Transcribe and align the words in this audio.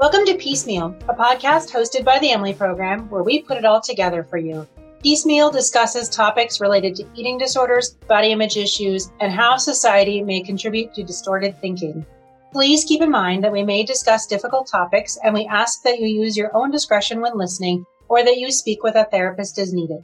Welcome 0.00 0.24
to 0.24 0.34
Piecemeal, 0.34 0.96
a 1.10 1.14
podcast 1.14 1.70
hosted 1.70 2.06
by 2.06 2.18
the 2.18 2.30
Emily 2.30 2.54
Program 2.54 3.06
where 3.10 3.22
we 3.22 3.42
put 3.42 3.58
it 3.58 3.66
all 3.66 3.82
together 3.82 4.24
for 4.24 4.38
you. 4.38 4.66
Piecemeal 5.02 5.50
discusses 5.50 6.08
topics 6.08 6.58
related 6.58 6.96
to 6.96 7.06
eating 7.14 7.36
disorders, 7.36 7.90
body 8.08 8.32
image 8.32 8.56
issues, 8.56 9.12
and 9.20 9.30
how 9.30 9.58
society 9.58 10.22
may 10.22 10.40
contribute 10.40 10.94
to 10.94 11.02
distorted 11.02 11.60
thinking. 11.60 12.06
Please 12.50 12.86
keep 12.86 13.02
in 13.02 13.10
mind 13.10 13.44
that 13.44 13.52
we 13.52 13.62
may 13.62 13.82
discuss 13.82 14.26
difficult 14.26 14.70
topics 14.72 15.18
and 15.22 15.34
we 15.34 15.44
ask 15.44 15.82
that 15.82 16.00
you 16.00 16.06
use 16.06 16.34
your 16.34 16.56
own 16.56 16.70
discretion 16.70 17.20
when 17.20 17.36
listening 17.36 17.84
or 18.08 18.24
that 18.24 18.38
you 18.38 18.50
speak 18.50 18.82
with 18.82 18.94
a 18.94 19.04
therapist 19.04 19.58
as 19.58 19.74
needed. 19.74 20.02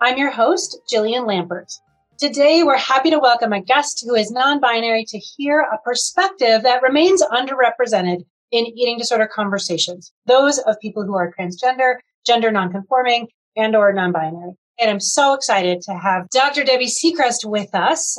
I'm 0.00 0.16
your 0.16 0.30
host, 0.30 0.80
Jillian 0.90 1.26
Lampert. 1.26 1.78
Today, 2.16 2.62
we're 2.62 2.78
happy 2.78 3.10
to 3.10 3.18
welcome 3.18 3.52
a 3.52 3.60
guest 3.60 4.04
who 4.06 4.14
is 4.14 4.30
non 4.30 4.58
binary 4.58 5.04
to 5.04 5.18
hear 5.18 5.60
a 5.60 5.76
perspective 5.84 6.62
that 6.62 6.82
remains 6.82 7.22
underrepresented 7.22 8.24
in 8.52 8.66
eating 8.66 8.98
disorder 8.98 9.26
conversations, 9.26 10.12
those 10.26 10.58
of 10.58 10.76
people 10.80 11.04
who 11.04 11.16
are 11.16 11.32
transgender, 11.32 11.94
gender 12.24 12.52
nonconforming, 12.52 13.28
and 13.56 13.74
or 13.74 13.92
non-binary. 13.92 14.52
And 14.78 14.90
I'm 14.90 15.00
so 15.00 15.34
excited 15.34 15.80
to 15.82 15.94
have 15.94 16.28
Dr. 16.30 16.62
Debbie 16.62 16.86
Seacrest 16.86 17.44
with 17.44 17.74
us. 17.74 18.18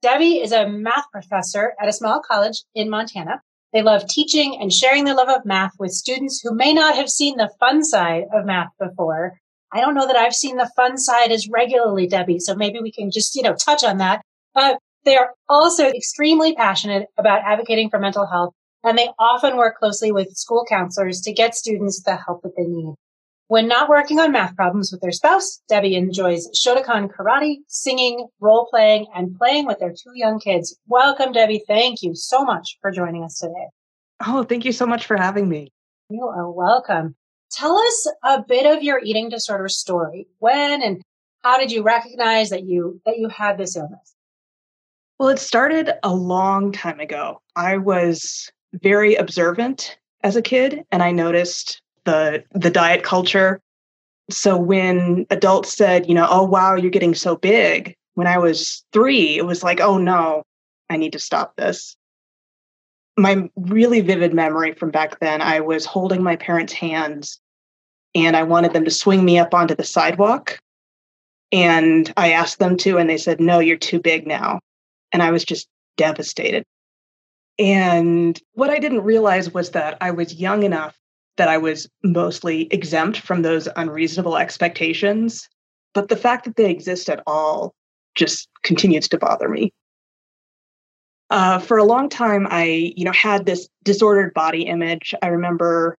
Debbie 0.00 0.40
is 0.40 0.52
a 0.52 0.68
math 0.68 1.10
professor 1.12 1.74
at 1.80 1.88
a 1.88 1.92
small 1.92 2.20
college 2.20 2.62
in 2.74 2.88
Montana. 2.88 3.40
They 3.72 3.82
love 3.82 4.06
teaching 4.06 4.56
and 4.60 4.72
sharing 4.72 5.04
their 5.04 5.14
love 5.14 5.28
of 5.28 5.44
math 5.44 5.72
with 5.78 5.90
students 5.90 6.40
who 6.40 6.54
may 6.54 6.72
not 6.72 6.94
have 6.94 7.08
seen 7.08 7.36
the 7.36 7.50
fun 7.58 7.84
side 7.84 8.24
of 8.32 8.46
math 8.46 8.68
before. 8.78 9.38
I 9.72 9.80
don't 9.80 9.94
know 9.94 10.06
that 10.06 10.16
I've 10.16 10.34
seen 10.34 10.56
the 10.56 10.70
fun 10.76 10.96
side 10.98 11.32
as 11.32 11.48
regularly, 11.48 12.06
Debbie. 12.06 12.38
So 12.38 12.54
maybe 12.54 12.78
we 12.80 12.92
can 12.92 13.10
just, 13.10 13.34
you 13.34 13.42
know, 13.42 13.54
touch 13.54 13.82
on 13.82 13.98
that. 13.98 14.22
But 14.54 14.78
they 15.04 15.16
are 15.16 15.30
also 15.48 15.88
extremely 15.88 16.54
passionate 16.54 17.08
about 17.18 17.42
advocating 17.44 17.90
for 17.90 17.98
mental 17.98 18.26
health 18.26 18.54
and 18.84 18.98
they 18.98 19.08
often 19.18 19.56
work 19.56 19.78
closely 19.78 20.12
with 20.12 20.36
school 20.36 20.64
counselors 20.68 21.20
to 21.22 21.32
get 21.32 21.54
students 21.54 22.02
the 22.02 22.16
help 22.16 22.42
that 22.42 22.54
they 22.56 22.64
need. 22.64 22.94
When 23.48 23.68
not 23.68 23.88
working 23.88 24.20
on 24.20 24.32
math 24.32 24.56
problems 24.56 24.90
with 24.90 25.00
their 25.00 25.12
spouse, 25.12 25.60
Debbie 25.68 25.96
enjoys 25.96 26.48
Shotokan 26.50 27.10
karate, 27.10 27.58
singing, 27.68 28.28
role 28.40 28.66
playing, 28.70 29.06
and 29.14 29.36
playing 29.36 29.66
with 29.66 29.78
their 29.80 29.92
two 29.92 30.12
young 30.14 30.40
kids. 30.40 30.78
Welcome, 30.86 31.32
Debbie. 31.32 31.62
Thank 31.66 32.02
you 32.02 32.14
so 32.14 32.44
much 32.44 32.78
for 32.80 32.90
joining 32.90 33.22
us 33.22 33.38
today. 33.38 33.68
Oh, 34.26 34.44
thank 34.44 34.64
you 34.64 34.72
so 34.72 34.86
much 34.86 35.04
for 35.06 35.16
having 35.16 35.48
me. 35.48 35.72
You 36.08 36.26
are 36.26 36.50
welcome. 36.50 37.16
Tell 37.50 37.76
us 37.76 38.12
a 38.22 38.42
bit 38.42 38.66
of 38.66 38.82
your 38.82 39.00
eating 39.02 39.28
disorder 39.28 39.68
story. 39.68 40.26
When 40.38 40.82
and 40.82 41.02
how 41.42 41.58
did 41.58 41.70
you 41.70 41.82
recognize 41.82 42.50
that 42.50 42.64
you 42.64 43.00
that 43.04 43.18
you 43.18 43.28
had 43.28 43.58
this 43.58 43.76
illness? 43.76 44.14
Well, 45.18 45.28
it 45.28 45.38
started 45.38 45.92
a 46.02 46.14
long 46.14 46.72
time 46.72 46.98
ago. 46.98 47.40
I 47.54 47.76
was 47.76 48.50
very 48.82 49.14
observant 49.14 49.98
as 50.22 50.36
a 50.36 50.42
kid 50.42 50.84
and 50.90 51.02
I 51.02 51.10
noticed 51.10 51.80
the 52.04 52.44
the 52.52 52.70
diet 52.70 53.02
culture. 53.02 53.60
So 54.30 54.56
when 54.56 55.26
adults 55.30 55.74
said, 55.74 56.08
you 56.08 56.14
know, 56.14 56.26
oh 56.30 56.44
wow, 56.44 56.76
you're 56.76 56.90
getting 56.90 57.14
so 57.14 57.36
big, 57.36 57.94
when 58.14 58.26
I 58.26 58.38
was 58.38 58.84
3, 58.92 59.36
it 59.38 59.46
was 59.46 59.62
like, 59.62 59.80
oh 59.80 59.98
no, 59.98 60.42
I 60.88 60.96
need 60.96 61.12
to 61.12 61.18
stop 61.18 61.56
this. 61.56 61.96
My 63.16 63.48
really 63.56 64.00
vivid 64.00 64.32
memory 64.34 64.72
from 64.72 64.90
back 64.90 65.20
then, 65.20 65.40
I 65.40 65.60
was 65.60 65.84
holding 65.84 66.22
my 66.22 66.36
parents' 66.36 66.72
hands 66.72 67.38
and 68.14 68.36
I 68.36 68.42
wanted 68.44 68.72
them 68.72 68.84
to 68.84 68.90
swing 68.90 69.24
me 69.24 69.38
up 69.38 69.54
onto 69.54 69.74
the 69.74 69.84
sidewalk. 69.84 70.58
And 71.52 72.12
I 72.16 72.32
asked 72.32 72.58
them 72.58 72.76
to, 72.78 72.98
and 72.98 73.08
they 73.08 73.18
said, 73.18 73.40
no, 73.40 73.60
you're 73.60 73.76
too 73.76 74.00
big 74.00 74.26
now. 74.26 74.60
And 75.12 75.22
I 75.22 75.30
was 75.30 75.44
just 75.44 75.68
devastated. 75.96 76.64
And 77.58 78.40
what 78.52 78.70
I 78.70 78.78
didn't 78.78 79.02
realize 79.02 79.52
was 79.52 79.70
that 79.70 79.96
I 80.00 80.10
was 80.10 80.34
young 80.34 80.62
enough 80.62 80.96
that 81.36 81.48
I 81.48 81.58
was 81.58 81.88
mostly 82.02 82.68
exempt 82.72 83.18
from 83.18 83.42
those 83.42 83.68
unreasonable 83.76 84.36
expectations. 84.36 85.48
But 85.92 86.08
the 86.08 86.16
fact 86.16 86.44
that 86.44 86.56
they 86.56 86.70
exist 86.70 87.08
at 87.08 87.22
all 87.26 87.74
just 88.14 88.48
continues 88.62 89.08
to 89.08 89.18
bother 89.18 89.48
me. 89.48 89.72
Uh, 91.30 91.58
for 91.58 91.78
a 91.78 91.84
long 91.84 92.08
time, 92.08 92.46
I, 92.50 92.92
you 92.96 93.04
know, 93.04 93.12
had 93.12 93.46
this 93.46 93.68
disordered 93.82 94.34
body 94.34 94.62
image. 94.62 95.14
I 95.22 95.28
remember 95.28 95.96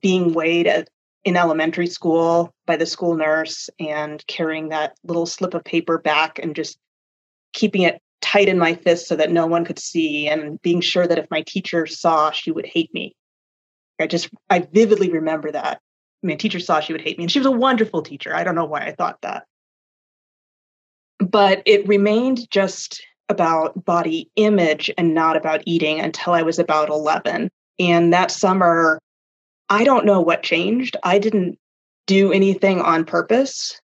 being 0.00 0.34
weighed 0.34 0.66
at, 0.66 0.88
in 1.24 1.36
elementary 1.36 1.86
school 1.86 2.52
by 2.66 2.76
the 2.76 2.86
school 2.86 3.16
nurse 3.16 3.70
and 3.78 4.26
carrying 4.26 4.68
that 4.68 4.96
little 5.04 5.26
slip 5.26 5.54
of 5.54 5.64
paper 5.64 5.98
back 5.98 6.38
and 6.38 6.54
just 6.54 6.78
keeping 7.52 7.82
it 7.82 8.02
tight 8.20 8.48
in 8.48 8.58
my 8.58 8.74
fist 8.74 9.06
so 9.06 9.16
that 9.16 9.30
no 9.30 9.46
one 9.46 9.64
could 9.64 9.78
see 9.78 10.28
and 10.28 10.60
being 10.62 10.80
sure 10.80 11.06
that 11.06 11.18
if 11.18 11.30
my 11.30 11.42
teacher 11.42 11.86
saw 11.86 12.30
she 12.30 12.50
would 12.50 12.66
hate 12.66 12.92
me. 12.92 13.14
I 14.00 14.06
just 14.06 14.30
i 14.50 14.60
vividly 14.60 15.10
remember 15.10 15.50
that. 15.52 15.80
My 16.22 16.34
teacher 16.34 16.60
saw 16.60 16.80
she 16.80 16.92
would 16.92 17.02
hate 17.02 17.18
me. 17.18 17.24
And 17.24 17.32
she 17.32 17.38
was 17.38 17.46
a 17.46 17.52
wonderful 17.52 18.02
teacher. 18.02 18.34
I 18.34 18.44
don't 18.44 18.54
know 18.54 18.64
why 18.64 18.80
i 18.80 18.92
thought 18.92 19.18
that. 19.22 19.44
But 21.18 21.62
it 21.66 21.86
remained 21.86 22.50
just 22.50 23.02
about 23.28 23.84
body 23.84 24.30
image 24.36 24.90
and 24.96 25.14
not 25.14 25.36
about 25.36 25.62
eating 25.66 26.00
until 26.00 26.32
i 26.32 26.42
was 26.42 26.58
about 26.58 26.88
11 26.88 27.50
and 27.78 28.12
that 28.12 28.30
summer 28.30 28.98
i 29.68 29.84
don't 29.84 30.06
know 30.06 30.20
what 30.20 30.42
changed. 30.42 30.96
I 31.02 31.18
didn't 31.18 31.58
do 32.06 32.32
anything 32.32 32.80
on 32.80 33.04
purpose 33.04 33.78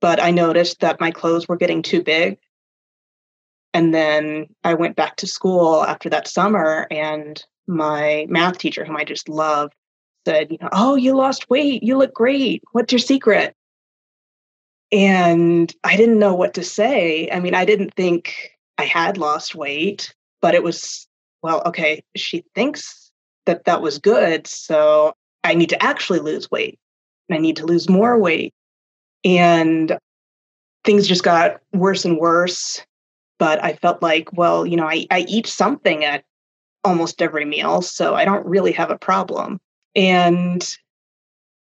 but 0.00 0.18
i 0.18 0.30
noticed 0.30 0.80
that 0.80 1.00
my 1.00 1.10
clothes 1.10 1.46
were 1.46 1.58
getting 1.58 1.82
too 1.82 2.02
big 2.02 2.38
and 3.72 3.94
then 3.94 4.46
I 4.64 4.74
went 4.74 4.96
back 4.96 5.16
to 5.16 5.26
school 5.26 5.84
after 5.84 6.08
that 6.10 6.28
summer, 6.28 6.86
and 6.90 7.42
my 7.66 8.26
math 8.28 8.58
teacher, 8.58 8.84
whom 8.84 8.96
I 8.96 9.04
just 9.04 9.28
loved, 9.28 9.74
said, 10.26 10.50
you 10.50 10.58
know, 10.60 10.68
oh, 10.72 10.96
you 10.96 11.16
lost 11.16 11.48
weight. 11.48 11.82
You 11.82 11.96
look 11.96 12.12
great. 12.12 12.62
What's 12.72 12.92
your 12.92 12.98
secret? 12.98 13.54
And 14.92 15.72
I 15.84 15.96
didn't 15.96 16.18
know 16.18 16.34
what 16.34 16.54
to 16.54 16.64
say. 16.64 17.30
I 17.30 17.38
mean, 17.38 17.54
I 17.54 17.64
didn't 17.64 17.94
think 17.94 18.50
I 18.76 18.84
had 18.84 19.18
lost 19.18 19.54
weight, 19.54 20.14
but 20.42 20.54
it 20.54 20.62
was, 20.62 21.06
well, 21.42 21.62
okay, 21.64 22.02
she 22.16 22.44
thinks 22.54 23.10
that 23.46 23.64
that 23.64 23.82
was 23.82 23.98
good. 23.98 24.46
So 24.46 25.14
I 25.44 25.54
need 25.54 25.68
to 25.68 25.82
actually 25.82 26.18
lose 26.18 26.50
weight. 26.50 26.78
I 27.30 27.38
need 27.38 27.56
to 27.56 27.66
lose 27.66 27.88
more 27.88 28.18
weight. 28.18 28.52
And 29.24 29.96
things 30.84 31.06
just 31.06 31.22
got 31.22 31.60
worse 31.72 32.04
and 32.04 32.18
worse 32.18 32.84
but 33.40 33.64
I 33.64 33.72
felt 33.72 34.02
like, 34.02 34.28
well, 34.34 34.66
you 34.66 34.76
know, 34.76 34.86
I, 34.86 35.06
I 35.10 35.20
eat 35.26 35.46
something 35.46 36.04
at 36.04 36.24
almost 36.84 37.22
every 37.22 37.46
meal, 37.46 37.80
so 37.80 38.14
I 38.14 38.26
don't 38.26 38.46
really 38.46 38.72
have 38.72 38.90
a 38.90 38.98
problem. 38.98 39.58
And 39.96 40.68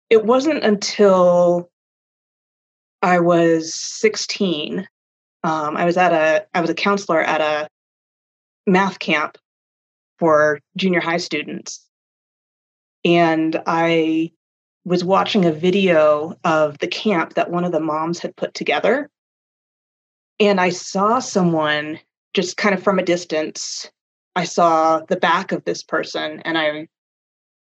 it 0.10 0.26
wasn't 0.26 0.64
until 0.64 1.70
I 3.04 3.20
was 3.20 3.76
16. 3.76 4.88
Um, 5.44 5.78
I 5.78 5.86
was 5.86 5.98
at 5.98 6.14
a 6.14 6.48
I 6.56 6.62
was 6.62 6.72
a 6.72 6.76
counselor 6.76 7.22
at 7.22 7.42
a 7.42 7.70
math 8.66 8.98
camp 8.98 9.38
for 10.18 10.60
junior 10.76 11.00
high 11.00 11.18
students. 11.18 11.86
And 13.06 13.62
I 13.68 14.32
was 14.84 15.04
watching 15.04 15.46
a 15.46 15.52
video 15.52 16.40
of 16.44 16.80
the 16.80 16.88
camp 16.88 17.36
that 17.36 17.52
one 17.52 17.66
of 17.66 17.72
the 17.72 17.80
moms 17.80 18.18
had 18.18 18.36
put 18.36 18.56
together. 18.56 19.12
And 20.40 20.62
I 20.62 20.70
saw 20.70 21.20
someone 21.20 22.00
just 22.34 22.58
kind 22.58 22.76
of 22.76 22.84
from 22.84 23.00
a 23.00 23.04
distance. 23.04 23.90
I 24.36 24.44
saw 24.44 25.00
the 25.00 25.16
back 25.16 25.52
of 25.52 25.66
this 25.66 25.82
person 25.82 26.42
and 26.46 26.58
I 26.58 26.88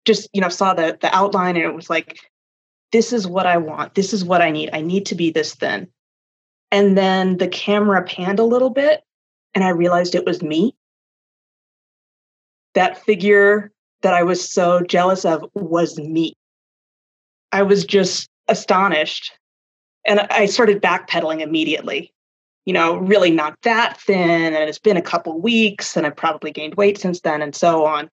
just, 0.06 0.30
you 0.34 0.42
know, 0.42 0.50
saw 0.50 0.74
the 0.74 0.98
the 1.02 1.14
outline 1.16 1.56
and 1.56 1.66
it 1.66 1.76
was 1.76 1.90
like, 1.90 2.20
this 2.92 3.12
is 3.12 3.28
what 3.28 3.48
I 3.48 3.58
want. 3.58 3.96
This 3.96 4.14
is 4.14 4.24
what 4.24 4.42
I 4.42 4.52
need. 4.52 4.70
I 4.74 4.82
need 4.82 5.06
to 5.08 5.16
be 5.16 5.32
this 5.32 5.56
thin. 5.56 5.88
And 6.72 6.98
then 6.98 7.38
the 7.38 7.48
camera 7.48 8.04
panned 8.04 8.40
a 8.40 8.44
little 8.44 8.70
bit 8.70 9.02
and 9.56 9.64
I 9.64 9.70
realized 9.70 10.14
it 10.14 10.26
was 10.26 10.44
me. 10.44 10.76
That 12.76 13.04
figure 13.04 13.72
that 14.02 14.14
I 14.14 14.22
was 14.22 14.48
so 14.48 14.82
jealous 14.82 15.26
of 15.26 15.44
was 15.56 15.98
me. 15.98 16.36
I 17.52 17.64
was 17.64 17.84
just 17.84 18.30
astonished. 18.48 19.34
And 20.06 20.20
I 20.20 20.46
started 20.46 20.82
backpedaling 20.82 21.42
immediately 21.42 22.14
you 22.66 22.74
know, 22.74 22.98
really 22.98 23.32
not 23.32 23.56
that 23.64 24.00
thin. 24.00 24.54
And 24.54 24.70
it's 24.70 24.80
been 24.80 24.98
a 24.98 25.02
couple 25.02 25.40
weeks 25.40 25.98
and 25.98 26.06
I've 26.06 26.16
probably 26.16 26.52
gained 26.52 26.76
weight 26.76 26.98
since 26.98 27.22
then 27.22 27.42
and 27.42 27.56
so 27.56 27.86
on. 27.86 28.10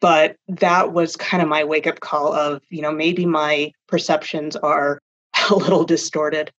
But 0.00 0.36
that 0.48 0.92
was 0.92 1.16
kind 1.16 1.42
of 1.42 1.48
my 1.48 1.64
wake 1.64 1.86
up 1.86 2.00
call 2.00 2.32
of, 2.32 2.62
you 2.70 2.80
know, 2.80 2.92
maybe 2.92 3.26
my 3.26 3.72
perceptions 3.88 4.56
are 4.56 4.98
a 5.50 5.54
little 5.54 5.84
distorted. 5.84 6.50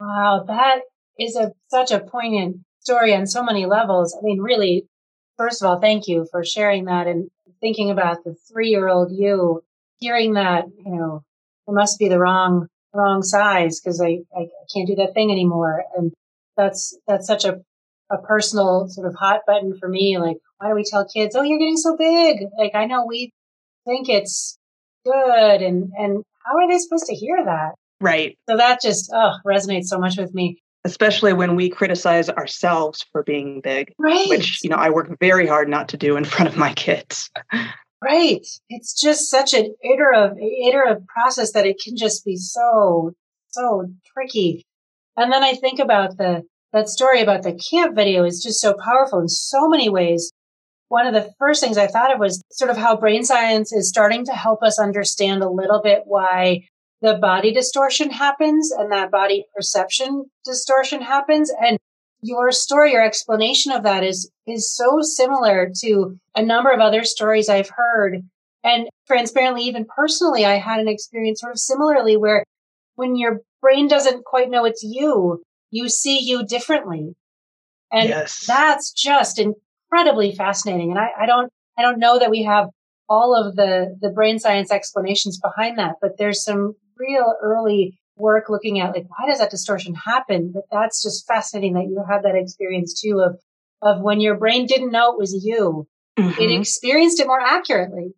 Wow, 0.00 0.44
that 0.46 0.80
is 1.18 1.36
a 1.36 1.52
such 1.68 1.90
a 1.90 2.00
poignant 2.00 2.58
story 2.80 3.14
on 3.14 3.26
so 3.26 3.42
many 3.42 3.66
levels. 3.66 4.16
I 4.18 4.22
mean, 4.22 4.40
really, 4.40 4.86
first 5.36 5.62
of 5.62 5.68
all, 5.68 5.80
thank 5.80 6.06
you 6.06 6.26
for 6.30 6.44
sharing 6.44 6.84
that 6.86 7.06
and 7.06 7.30
thinking 7.60 7.90
about 7.90 8.24
the 8.24 8.34
three 8.50 8.70
year 8.70 8.88
old 8.88 9.10
you, 9.12 9.62
hearing 9.98 10.34
that, 10.34 10.64
you 10.84 10.94
know, 10.94 11.22
it 11.66 11.72
must 11.72 11.98
be 11.98 12.08
the 12.08 12.18
wrong 12.18 12.68
wrong 12.96 13.22
size 13.22 13.80
because 13.80 14.00
I, 14.00 14.18
I 14.36 14.46
can't 14.74 14.88
do 14.88 14.96
that 14.96 15.14
thing 15.14 15.30
anymore. 15.30 15.84
And 15.96 16.12
that's, 16.56 16.98
that's 17.06 17.26
such 17.26 17.44
a, 17.44 17.58
a 18.10 18.18
personal 18.18 18.88
sort 18.88 19.06
of 19.06 19.14
hot 19.14 19.40
button 19.46 19.76
for 19.78 19.88
me. 19.88 20.18
Like, 20.18 20.38
why 20.58 20.68
do 20.68 20.74
we 20.74 20.84
tell 20.84 21.06
kids, 21.06 21.36
oh, 21.36 21.42
you're 21.42 21.58
getting 21.58 21.76
so 21.76 21.96
big? 21.96 22.38
Like, 22.58 22.74
I 22.74 22.86
know 22.86 23.04
we 23.06 23.32
think 23.86 24.08
it's 24.08 24.58
good. 25.04 25.62
And, 25.62 25.92
and 25.98 26.22
how 26.44 26.56
are 26.56 26.68
they 26.68 26.78
supposed 26.78 27.06
to 27.06 27.14
hear 27.14 27.44
that? 27.44 27.74
Right. 28.00 28.38
So 28.48 28.56
that 28.56 28.80
just 28.80 29.10
oh, 29.14 29.34
resonates 29.46 29.86
so 29.86 29.98
much 29.98 30.16
with 30.16 30.34
me. 30.34 30.60
Especially 30.84 31.32
when 31.32 31.56
we 31.56 31.68
criticize 31.68 32.30
ourselves 32.30 33.04
for 33.10 33.24
being 33.24 33.60
big, 33.60 33.92
right. 33.98 34.28
which, 34.28 34.62
you 34.62 34.70
know, 34.70 34.76
I 34.76 34.90
work 34.90 35.08
very 35.18 35.46
hard 35.46 35.68
not 35.68 35.88
to 35.88 35.96
do 35.96 36.16
in 36.16 36.24
front 36.24 36.48
of 36.48 36.56
my 36.56 36.72
kids. 36.74 37.28
Right. 38.02 38.46
It's 38.68 39.00
just 39.00 39.30
such 39.30 39.54
an 39.54 39.74
iterative, 39.82 40.36
iterative 40.38 41.06
process 41.06 41.52
that 41.52 41.66
it 41.66 41.80
can 41.82 41.96
just 41.96 42.24
be 42.24 42.36
so, 42.36 43.12
so 43.48 43.86
tricky. 44.12 44.64
And 45.16 45.32
then 45.32 45.42
I 45.42 45.54
think 45.54 45.78
about 45.78 46.18
the, 46.18 46.42
that 46.72 46.88
story 46.88 47.22
about 47.22 47.42
the 47.42 47.58
camp 47.70 47.96
video 47.96 48.24
is 48.24 48.42
just 48.42 48.60
so 48.60 48.74
powerful 48.74 49.20
in 49.20 49.28
so 49.28 49.68
many 49.68 49.88
ways. 49.88 50.30
One 50.88 51.06
of 51.06 51.14
the 51.14 51.32
first 51.38 51.62
things 51.62 51.78
I 51.78 51.86
thought 51.86 52.12
of 52.12 52.20
was 52.20 52.42
sort 52.52 52.70
of 52.70 52.76
how 52.76 52.96
brain 52.96 53.24
science 53.24 53.72
is 53.72 53.88
starting 53.88 54.26
to 54.26 54.32
help 54.32 54.62
us 54.62 54.78
understand 54.78 55.42
a 55.42 55.50
little 55.50 55.80
bit 55.82 56.02
why 56.04 56.68
the 57.00 57.14
body 57.14 57.52
distortion 57.52 58.10
happens 58.10 58.70
and 58.70 58.92
that 58.92 59.10
body 59.10 59.46
perception 59.54 60.26
distortion 60.44 61.00
happens. 61.00 61.50
And 61.60 61.78
your 62.22 62.50
story, 62.52 62.92
your 62.92 63.04
explanation 63.04 63.72
of 63.72 63.82
that 63.84 64.02
is, 64.02 64.30
is 64.46 64.74
so 64.74 65.00
similar 65.00 65.70
to 65.82 66.18
a 66.34 66.42
number 66.42 66.70
of 66.70 66.80
other 66.80 67.04
stories 67.04 67.48
I've 67.48 67.70
heard. 67.70 68.22
And 68.64 68.88
transparently, 69.06 69.62
even 69.64 69.84
personally, 69.84 70.44
I 70.44 70.58
had 70.58 70.80
an 70.80 70.88
experience 70.88 71.40
sort 71.40 71.52
of 71.52 71.58
similarly 71.58 72.16
where 72.16 72.44
when 72.96 73.16
your 73.16 73.40
brain 73.60 73.86
doesn't 73.88 74.24
quite 74.24 74.50
know 74.50 74.64
it's 74.64 74.82
you, 74.82 75.42
you 75.70 75.88
see 75.88 76.18
you 76.20 76.44
differently. 76.44 77.14
And 77.92 78.08
yes. 78.08 78.44
that's 78.46 78.92
just 78.92 79.38
incredibly 79.38 80.34
fascinating. 80.34 80.90
And 80.90 80.98
I, 80.98 81.08
I 81.20 81.26
don't, 81.26 81.52
I 81.78 81.82
don't 81.82 81.98
know 81.98 82.18
that 82.18 82.30
we 82.30 82.42
have 82.42 82.68
all 83.08 83.36
of 83.36 83.54
the, 83.54 83.96
the 84.00 84.10
brain 84.10 84.38
science 84.38 84.72
explanations 84.72 85.38
behind 85.38 85.78
that, 85.78 85.96
but 86.00 86.18
there's 86.18 86.42
some 86.42 86.74
real 86.98 87.34
early 87.40 87.98
work 88.16 88.48
looking 88.48 88.80
at 88.80 88.94
like 88.94 89.06
why 89.08 89.26
does 89.28 89.38
that 89.38 89.50
distortion 89.50 89.94
happen? 89.94 90.52
But 90.52 90.64
that's 90.70 91.02
just 91.02 91.26
fascinating 91.26 91.74
that 91.74 91.84
you 91.84 92.02
had 92.08 92.22
that 92.22 92.34
experience 92.34 93.00
too 93.00 93.20
of 93.20 93.38
of 93.82 94.02
when 94.02 94.20
your 94.20 94.36
brain 94.36 94.66
didn't 94.66 94.90
know 94.90 95.12
it 95.12 95.18
was 95.18 95.44
you. 95.44 95.86
Mm-hmm. 96.18 96.40
it 96.40 96.50
experienced 96.50 97.20
it 97.20 97.26
more 97.26 97.40
accurately 97.40 98.14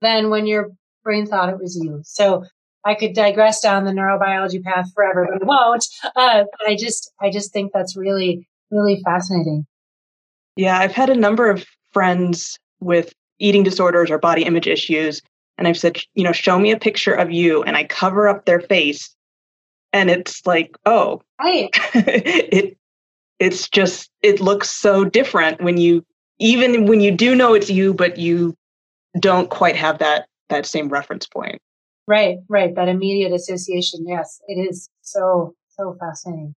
than 0.00 0.30
when 0.30 0.46
your 0.46 0.70
brain 1.02 1.26
thought 1.26 1.48
it 1.48 1.58
was 1.58 1.76
you. 1.76 2.00
So 2.04 2.44
i 2.84 2.94
could 2.94 3.14
digress 3.14 3.60
down 3.60 3.84
the 3.84 3.92
neurobiology 3.92 4.62
path 4.62 4.92
forever 4.94 5.28
but 5.30 5.42
i 5.42 5.44
won't. 5.44 5.84
Uh, 6.16 6.44
i 6.66 6.74
just 6.76 7.12
i 7.20 7.30
just 7.30 7.52
think 7.52 7.72
that's 7.72 7.96
really 7.96 8.46
really 8.70 9.00
fascinating. 9.04 9.66
Yeah 10.56 10.78
i've 10.78 10.92
had 10.92 11.10
a 11.10 11.16
number 11.16 11.50
of 11.50 11.64
friends 11.92 12.58
with 12.80 13.12
eating 13.38 13.62
disorders 13.62 14.10
or 14.10 14.18
body 14.18 14.44
image 14.44 14.66
issues 14.66 15.20
and 15.58 15.68
I've 15.68 15.78
said, 15.78 15.98
you 16.14 16.24
know, 16.24 16.32
show 16.32 16.58
me 16.58 16.72
a 16.72 16.78
picture 16.78 17.14
of 17.14 17.30
you, 17.30 17.62
and 17.62 17.76
I 17.76 17.84
cover 17.84 18.26
up 18.28 18.46
their 18.46 18.60
face 18.60 19.14
and 19.92 20.10
it's 20.10 20.46
like 20.46 20.76
oh. 20.86 21.22
Right. 21.40 21.70
It 21.94 22.78
it's 23.38 23.68
just 23.68 24.10
it 24.22 24.40
looks 24.40 24.70
so 24.70 25.04
different 25.04 25.62
when 25.62 25.76
you 25.76 26.04
even 26.38 26.86
when 26.86 27.00
you 27.00 27.10
do 27.10 27.34
know 27.34 27.54
it's 27.54 27.70
you 27.70 27.94
but 27.94 28.18
you 28.18 28.54
don't 29.18 29.50
quite 29.50 29.76
have 29.76 29.98
that 29.98 30.26
that 30.48 30.66
same 30.66 30.88
reference 30.88 31.26
point. 31.26 31.60
Right 32.06 32.38
right. 32.48 32.74
That 32.74 32.88
immediate 32.88 33.32
association. 33.32 34.06
Yes 34.06 34.40
it 34.46 34.54
is 34.54 34.88
so 35.00 35.54
so 35.76 35.96
fascinating. 35.98 36.54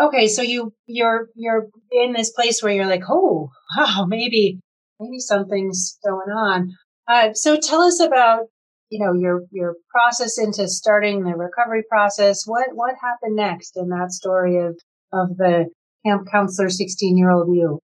Okay 0.00 0.28
so 0.28 0.42
you 0.42 0.72
you're 0.86 1.28
you're 1.34 1.68
in 1.90 2.12
this 2.12 2.30
place 2.30 2.62
where 2.62 2.72
you're 2.72 2.86
like 2.86 3.04
oh 3.08 3.50
wow 3.76 4.06
maybe 4.08 4.60
maybe 4.98 5.18
something's 5.18 5.98
going 6.04 6.30
on. 6.30 6.72
Uh, 7.08 7.32
so 7.34 7.56
tell 7.56 7.82
us 7.82 8.00
about 8.00 8.46
you 8.92 8.98
know 8.98 9.14
your 9.14 9.42
your 9.50 9.74
process 9.90 10.38
into 10.38 10.68
starting 10.68 11.24
the 11.24 11.34
recovery 11.34 11.82
process 11.88 12.44
what 12.46 12.68
what 12.74 12.94
happened 13.00 13.34
next 13.34 13.76
in 13.76 13.88
that 13.88 14.12
story 14.12 14.58
of 14.58 14.78
of 15.12 15.36
the 15.38 15.64
camp 16.04 16.28
counselor 16.30 16.68
16 16.68 17.16
year 17.16 17.30
old 17.30 17.54
you? 17.54 17.80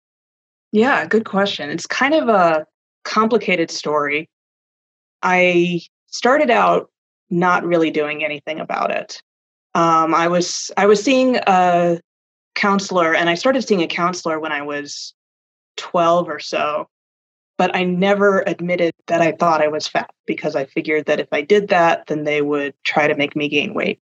Yeah 0.72 1.06
good 1.06 1.24
question. 1.24 1.70
It's 1.70 1.86
kind 1.86 2.14
of 2.14 2.28
a 2.28 2.66
complicated 3.04 3.70
story. 3.70 4.28
I 5.22 5.80
started 6.08 6.50
out 6.50 6.90
not 7.30 7.64
really 7.64 7.90
doing 7.90 8.24
anything 8.24 8.60
about 8.60 8.90
it. 8.90 9.22
Um, 9.74 10.14
i 10.14 10.26
was 10.26 10.70
i 10.76 10.86
was 10.86 11.02
seeing 11.02 11.36
a 11.46 12.00
counselor 12.54 13.14
and 13.14 13.28
i 13.28 13.34
started 13.34 13.62
seeing 13.68 13.82
a 13.82 13.86
counselor 13.86 14.40
when 14.40 14.50
i 14.50 14.62
was 14.62 15.12
12 15.76 16.30
or 16.30 16.38
so 16.38 16.88
but 17.58 17.74
I 17.74 17.84
never 17.84 18.42
admitted 18.46 18.94
that 19.06 19.20
I 19.20 19.32
thought 19.32 19.62
I 19.62 19.68
was 19.68 19.88
fat 19.88 20.10
because 20.26 20.54
I 20.54 20.64
figured 20.64 21.06
that 21.06 21.20
if 21.20 21.28
I 21.32 21.40
did 21.42 21.68
that, 21.68 22.06
then 22.06 22.24
they 22.24 22.42
would 22.42 22.74
try 22.84 23.06
to 23.06 23.16
make 23.16 23.34
me 23.34 23.48
gain 23.48 23.74
weight. 23.74 24.00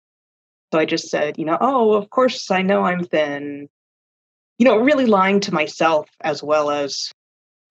So 0.73 0.81
I 0.81 0.85
just 0.85 1.09
said, 1.09 1.39
you 1.39 1.45
know, 1.45 1.59
oh, 1.61 1.93
of 1.93 2.11
course 2.11 2.51
I 2.51 2.63
know 2.63 2.83
I'm 2.83 3.05
thin. 3.05 3.69
You 4.59 4.65
know, 4.65 4.79
really 4.79 5.07
lying 5.07 5.41
to 5.41 5.55
myself 5.55 6.09
as 6.23 6.43
well 6.43 6.71
as 6.71 7.13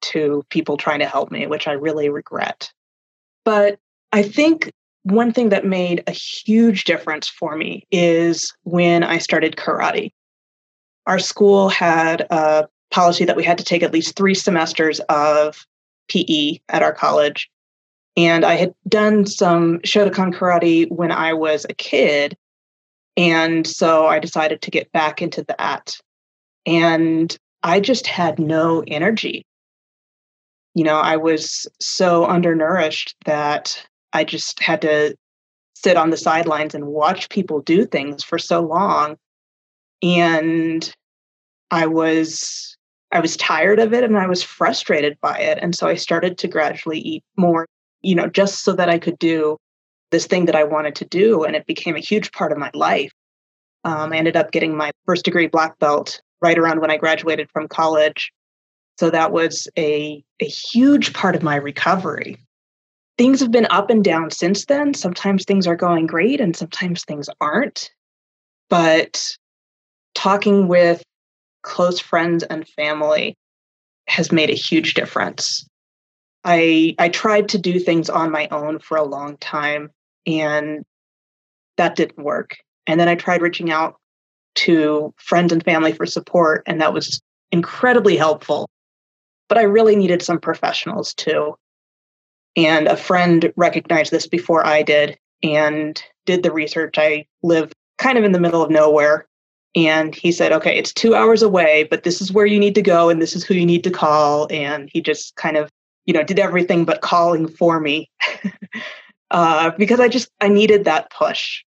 to 0.01 0.43
people 0.49 0.77
trying 0.77 0.99
to 0.99 1.07
help 1.07 1.31
me, 1.31 1.47
which 1.47 1.67
I 1.67 1.73
really 1.73 2.09
regret. 2.09 2.71
But 3.43 3.79
I 4.13 4.23
think 4.23 4.71
one 5.03 5.33
thing 5.33 5.49
that 5.49 5.65
made 5.65 6.03
a 6.07 6.11
huge 6.11 6.85
difference 6.85 7.27
for 7.27 7.55
me 7.55 7.85
is 7.91 8.53
when 8.63 9.03
I 9.03 9.17
started 9.17 9.55
karate. 9.55 10.11
Our 11.05 11.19
school 11.19 11.69
had 11.69 12.21
a 12.29 12.67
policy 12.91 13.25
that 13.25 13.35
we 13.35 13.43
had 13.43 13.57
to 13.57 13.63
take 13.63 13.83
at 13.83 13.93
least 13.93 14.15
three 14.15 14.35
semesters 14.35 14.99
of 15.09 15.65
PE 16.09 16.59
at 16.69 16.83
our 16.83 16.93
college. 16.93 17.49
And 18.17 18.45
I 18.45 18.55
had 18.55 18.73
done 18.87 19.25
some 19.25 19.79
Shotokan 19.79 20.33
karate 20.33 20.89
when 20.89 21.11
I 21.11 21.33
was 21.33 21.65
a 21.69 21.73
kid. 21.73 22.37
And 23.17 23.67
so 23.67 24.05
I 24.05 24.19
decided 24.19 24.61
to 24.61 24.71
get 24.71 24.91
back 24.91 25.21
into 25.21 25.43
that. 25.57 25.97
And 26.65 27.37
I 27.63 27.79
just 27.79 28.07
had 28.07 28.39
no 28.39 28.83
energy. 28.87 29.45
You 30.73 30.83
know, 30.83 30.97
I 30.97 31.17
was 31.17 31.67
so 31.79 32.25
undernourished 32.25 33.15
that 33.25 33.85
I 34.13 34.23
just 34.23 34.61
had 34.61 34.81
to 34.83 35.15
sit 35.73 35.97
on 35.97 36.09
the 36.09 36.17
sidelines 36.17 36.73
and 36.73 36.87
watch 36.87 37.29
people 37.29 37.61
do 37.61 37.85
things 37.85 38.23
for 38.23 38.37
so 38.37 38.61
long. 38.61 39.17
And 40.01 40.93
I 41.71 41.87
was 41.87 42.74
I 43.15 43.21
was 43.21 43.37
tired 43.37 43.79
of 43.79 43.93
it 43.93 44.03
and 44.03 44.17
I 44.17 44.27
was 44.27 44.43
frustrated 44.43 45.17
by 45.21 45.39
it. 45.39 45.57
And 45.61 45.73
so 45.73 45.87
I 45.87 45.95
started 45.95 46.37
to 46.39 46.49
gradually 46.49 46.99
eat 46.99 47.23
more, 47.37 47.65
you 48.01 48.13
know, 48.13 48.27
just 48.27 48.63
so 48.63 48.73
that 48.73 48.89
I 48.89 48.99
could 48.99 49.17
do 49.19 49.57
this 50.11 50.27
thing 50.27 50.45
that 50.45 50.55
I 50.55 50.65
wanted 50.65 50.95
to 50.95 51.05
do. 51.05 51.43
And 51.43 51.55
it 51.55 51.65
became 51.65 51.95
a 51.95 52.01
huge 52.01 52.33
part 52.33 52.51
of 52.51 52.57
my 52.57 52.69
life. 52.73 53.11
Um, 53.85 54.11
I 54.11 54.17
ended 54.17 54.35
up 54.35 54.51
getting 54.51 54.75
my 54.75 54.91
first 55.05 55.23
degree 55.23 55.47
black 55.47 55.79
belt 55.79 56.21
right 56.41 56.57
around 56.57 56.81
when 56.81 56.91
I 56.91 56.97
graduated 56.97 57.49
from 57.53 57.69
college. 57.69 58.33
So 58.99 59.09
that 59.09 59.31
was 59.31 59.67
a, 59.77 60.21
a 60.41 60.45
huge 60.45 61.13
part 61.13 61.35
of 61.35 61.43
my 61.43 61.55
recovery. 61.55 62.37
Things 63.17 63.39
have 63.39 63.51
been 63.51 63.67
up 63.69 63.89
and 63.89 64.03
down 64.03 64.29
since 64.29 64.65
then. 64.65 64.93
Sometimes 64.93 65.45
things 65.45 65.67
are 65.67 65.77
going 65.77 66.05
great 66.05 66.41
and 66.41 66.53
sometimes 66.53 67.05
things 67.05 67.29
aren't. 67.39 67.91
But 68.69 69.37
talking 70.15 70.67
with 70.67 71.01
close 71.65 71.99
friends 71.99 72.43
and 72.43 72.67
family 72.69 73.35
has 74.07 74.31
made 74.31 74.49
a 74.49 74.53
huge 74.53 74.93
difference. 74.93 75.67
I 76.45 76.95
I 76.99 77.09
tried 77.09 77.49
to 77.49 77.57
do 77.57 77.79
things 77.79 78.09
on 78.09 78.31
my 78.31 78.47
own 78.51 78.79
for 78.79 78.95
a 78.97 79.03
long 79.03 79.35
time 79.37 79.89
and 80.25 80.85
that 81.77 81.95
didn't 81.95 82.23
work. 82.23 82.55
And 82.87 82.99
then 82.99 83.09
I 83.09 83.15
tried 83.15 83.41
reaching 83.41 83.71
out 83.71 83.95
to 84.55 85.13
friends 85.17 85.51
and 85.51 85.63
family 85.65 85.91
for 85.91 86.05
support 86.05 86.63
and 86.67 86.79
that 86.79 86.93
was 86.93 87.19
incredibly 87.51 88.15
helpful. 88.15 88.69
But 89.49 89.57
I 89.57 89.63
really 89.63 89.95
needed 89.95 90.21
some 90.21 90.39
professionals 90.39 91.13
too. 91.15 91.55
And 92.55 92.87
a 92.87 92.95
friend 92.95 93.51
recognized 93.57 94.11
this 94.11 94.27
before 94.27 94.65
I 94.65 94.83
did 94.83 95.17
and 95.43 96.01
did 96.25 96.43
the 96.43 96.53
research. 96.53 96.95
I 96.97 97.25
live 97.43 97.73
kind 97.97 98.17
of 98.17 98.23
in 98.23 98.31
the 98.31 98.39
middle 98.39 98.61
of 98.61 98.69
nowhere 98.69 99.25
and 99.75 100.15
he 100.15 100.31
said 100.31 100.51
okay 100.51 100.77
it's 100.77 100.93
two 100.93 101.13
hours 101.15 101.41
away 101.41 101.83
but 101.89 102.03
this 102.03 102.21
is 102.21 102.31
where 102.31 102.45
you 102.45 102.59
need 102.59 102.75
to 102.75 102.81
go 102.81 103.09
and 103.09 103.21
this 103.21 103.35
is 103.35 103.43
who 103.43 103.53
you 103.53 103.65
need 103.65 103.83
to 103.83 103.91
call. 103.91 104.47
And 104.49 104.89
he 104.91 105.01
just 105.01 105.35
kind 105.35 105.57
of 105.57 105.69
you 106.05 106.13
know 106.13 106.23
did 106.23 106.39
everything 106.39 106.85
but 106.85 107.01
calling 107.01 107.47
for 107.47 107.79
me. 107.79 108.09
Uh, 109.31 109.71
because 109.71 109.99
i 109.99 110.07
just 110.07 110.29
i 110.39 110.47
needed 110.47 110.85
that 110.85 111.09
push. 111.09 111.63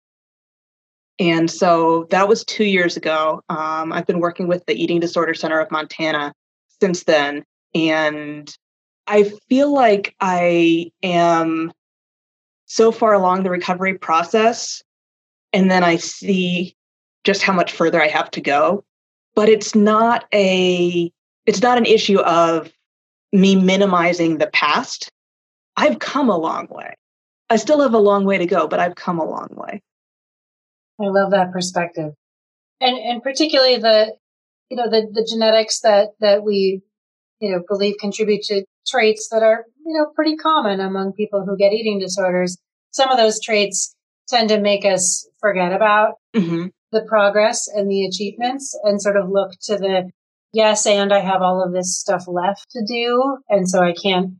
And 1.19 1.49
so 1.49 2.05
that 2.11 2.27
was 2.27 2.43
two 2.43 2.65
years 2.65 2.97
ago. 2.97 3.41
Um, 3.47 3.93
i've 3.93 4.05
been 4.05 4.19
working 4.19 4.47
with 4.47 4.65
the 4.65 4.75
eating 4.75 4.99
disorder 4.99 5.33
center 5.33 5.59
of 5.59 5.71
montana 5.71 6.33
since 6.81 7.05
then. 7.05 7.45
And 7.73 8.53
i 9.07 9.23
feel 9.47 9.73
like 9.73 10.15
i 10.19 10.91
am 11.01 11.71
so 12.65 12.91
far 12.91 13.13
along 13.13 13.43
the 13.43 13.49
recovery 13.49 13.97
process. 13.97 14.83
And 15.53 15.71
then 15.71 15.81
i 15.81 15.95
see 15.95 16.75
just 17.25 17.41
how 17.41 17.53
much 17.53 17.73
further 17.73 18.01
I 18.01 18.07
have 18.07 18.31
to 18.31 18.41
go. 18.41 18.83
But 19.35 19.49
it's 19.49 19.75
not 19.75 20.25
a 20.33 21.11
it's 21.45 21.61
not 21.61 21.77
an 21.77 21.85
issue 21.85 22.19
of 22.19 22.71
me 23.33 23.55
minimizing 23.55 24.37
the 24.37 24.47
past, 24.47 25.09
I've 25.75 25.99
come 25.99 26.29
a 26.29 26.37
long 26.37 26.67
way. 26.69 26.95
I 27.49 27.57
still 27.57 27.81
have 27.81 27.93
a 27.93 27.99
long 27.99 28.25
way 28.25 28.37
to 28.37 28.45
go, 28.45 28.67
but 28.67 28.79
I've 28.79 28.95
come 28.95 29.19
a 29.19 29.29
long 29.29 29.49
way. 29.51 29.81
I 30.99 31.07
love 31.07 31.31
that 31.31 31.51
perspective. 31.51 32.13
And 32.79 32.97
and 32.97 33.21
particularly 33.21 33.77
the 33.77 34.15
you 34.69 34.77
know 34.77 34.89
the 34.89 35.07
the 35.11 35.27
genetics 35.29 35.81
that 35.81 36.09
that 36.21 36.43
we 36.43 36.81
you 37.39 37.51
know 37.51 37.61
believe 37.67 37.95
contribute 37.99 38.43
to 38.43 38.65
traits 38.87 39.27
that 39.31 39.43
are 39.43 39.65
you 39.85 39.97
know 39.97 40.07
pretty 40.15 40.35
common 40.37 40.79
among 40.79 41.13
people 41.13 41.45
who 41.45 41.57
get 41.57 41.73
eating 41.73 41.99
disorders. 41.99 42.57
Some 42.91 43.11
of 43.11 43.17
those 43.17 43.41
traits 43.41 43.93
tend 44.27 44.49
to 44.49 44.59
make 44.59 44.85
us 44.85 45.27
forget 45.39 45.71
about 45.73 46.15
mm-hmm. 46.35 46.67
The 46.91 47.05
progress 47.07 47.67
and 47.67 47.89
the 47.89 48.05
achievements 48.05 48.77
and 48.83 49.01
sort 49.01 49.17
of 49.17 49.29
look 49.29 49.51
to 49.63 49.77
the 49.77 50.09
yes 50.53 50.85
and 50.85 51.13
I 51.13 51.19
have 51.19 51.41
all 51.41 51.63
of 51.63 51.73
this 51.73 51.99
stuff 51.99 52.25
left 52.27 52.69
to 52.71 52.85
do 52.87 53.37
and 53.49 53.69
so 53.69 53.81
I 53.81 53.93
can't 53.93 54.35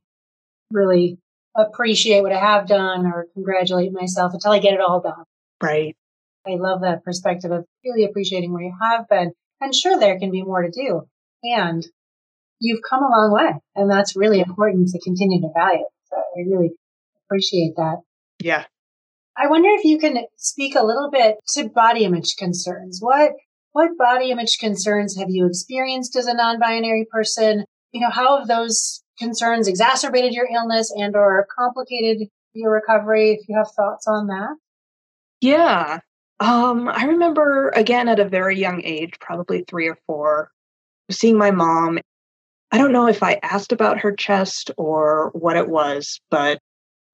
really 0.72 1.18
appreciate 1.56 2.22
what 2.22 2.32
I 2.32 2.40
have 2.40 2.68
done 2.68 3.06
or 3.06 3.28
congratulate 3.34 3.92
myself 3.94 4.34
until 4.34 4.52
I 4.52 4.60
get 4.60 4.74
it 4.74 4.82
all 4.82 5.02
done. 5.02 5.24
Right. 5.62 5.96
I 6.48 6.56
love 6.56 6.82
that 6.82 7.04
perspective 7.04 7.52
of 7.52 7.66
really 7.84 8.06
appreciating 8.06 8.54
where 8.54 8.64
you 8.64 8.74
have 8.82 9.08
been. 9.10 9.32
And 9.62 9.74
sure, 9.74 10.00
there 10.00 10.20
can 10.20 10.32
be 10.32 10.44
more 10.44 10.62
to 10.62 10.70
do. 10.70 11.04
And 11.44 11.86
you've 12.60 12.82
come 12.88 13.02
a 13.04 13.10
long 13.10 13.32
way. 13.34 13.54
And 13.76 13.90
that's 13.90 14.16
really 14.16 14.40
important 14.40 14.90
to 14.90 15.00
continue 15.02 15.42
to 15.42 15.50
value. 15.56 15.86
So 16.06 16.18
I 16.18 16.42
really 16.48 16.72
appreciate 17.26 17.76
that. 17.78 18.02
Yeah. 18.40 18.66
I 19.38 19.48
wonder 19.48 19.70
if 19.70 19.84
you 19.84 19.98
can 19.98 20.26
speak 20.38 20.76
a 20.76 20.86
little 20.86 21.10
bit 21.12 21.38
to 21.56 21.70
body 21.70 22.06
image 22.06 22.36
concerns. 22.38 23.00
What 23.02 23.34
what 23.74 23.98
body 23.98 24.32
image 24.32 24.58
concerns 24.58 25.18
have 25.18 25.30
you 25.30 25.46
experienced 25.46 26.16
as 26.16 26.28
a 26.28 26.34
non-binary 26.34 27.08
person? 27.12 27.66
You 27.92 28.02
know, 28.02 28.10
how 28.10 28.40
have 28.40 28.48
those 28.48 29.04
concerns 29.18 29.68
exacerbated 29.68 30.34
your 30.34 30.48
illness 30.52 30.94
and 30.96 31.16
or 31.16 31.48
complicated 31.58 32.28
your 32.54 32.72
recovery 32.72 33.32
if 33.32 33.48
you 33.48 33.58
have 33.58 33.70
thoughts 33.72 34.08
on 34.08 34.28
that 34.28 34.56
yeah 35.42 36.00
um, 36.40 36.90
i 36.90 37.06
remember 37.06 37.70
again 37.70 38.08
at 38.08 38.20
a 38.20 38.28
very 38.28 38.58
young 38.58 38.82
age 38.84 39.14
probably 39.20 39.64
three 39.68 39.88
or 39.88 39.98
four 40.08 40.52
seeing 41.10 41.38
my 41.38 41.52
mom 41.52 42.00
i 42.72 42.78
don't 42.78 42.92
know 42.92 43.08
if 43.08 43.24
i 43.24 43.40
asked 43.44 43.72
about 43.72 44.00
her 44.00 44.16
chest 44.16 44.72
or 44.78 45.32
what 45.34 45.58
it 45.58 45.70
was 45.70 46.20
but 46.30 46.60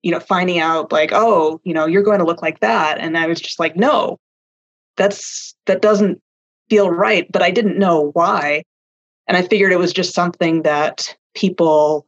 you 0.04 0.12
know 0.12 0.20
finding 0.20 0.60
out 0.60 0.92
like 0.92 1.12
oh 1.14 1.60
you 1.64 1.74
know 1.74 1.86
you're 1.86 2.04
going 2.04 2.20
to 2.20 2.26
look 2.26 2.42
like 2.42 2.60
that 2.60 2.98
and 3.00 3.18
i 3.18 3.28
was 3.28 3.40
just 3.40 3.60
like 3.60 3.76
no 3.76 4.18
that's 4.98 5.56
that 5.66 5.82
doesn't 5.82 6.22
feel 6.70 6.90
right 6.90 7.32
but 7.32 7.42
i 7.42 7.52
didn't 7.52 7.78
know 7.78 8.12
why 8.14 8.64
and 9.28 9.38
i 9.38 9.42
figured 9.42 9.72
it 9.72 9.80
was 9.80 9.94
just 9.94 10.14
something 10.14 10.64
that 10.64 11.16
people, 11.34 12.06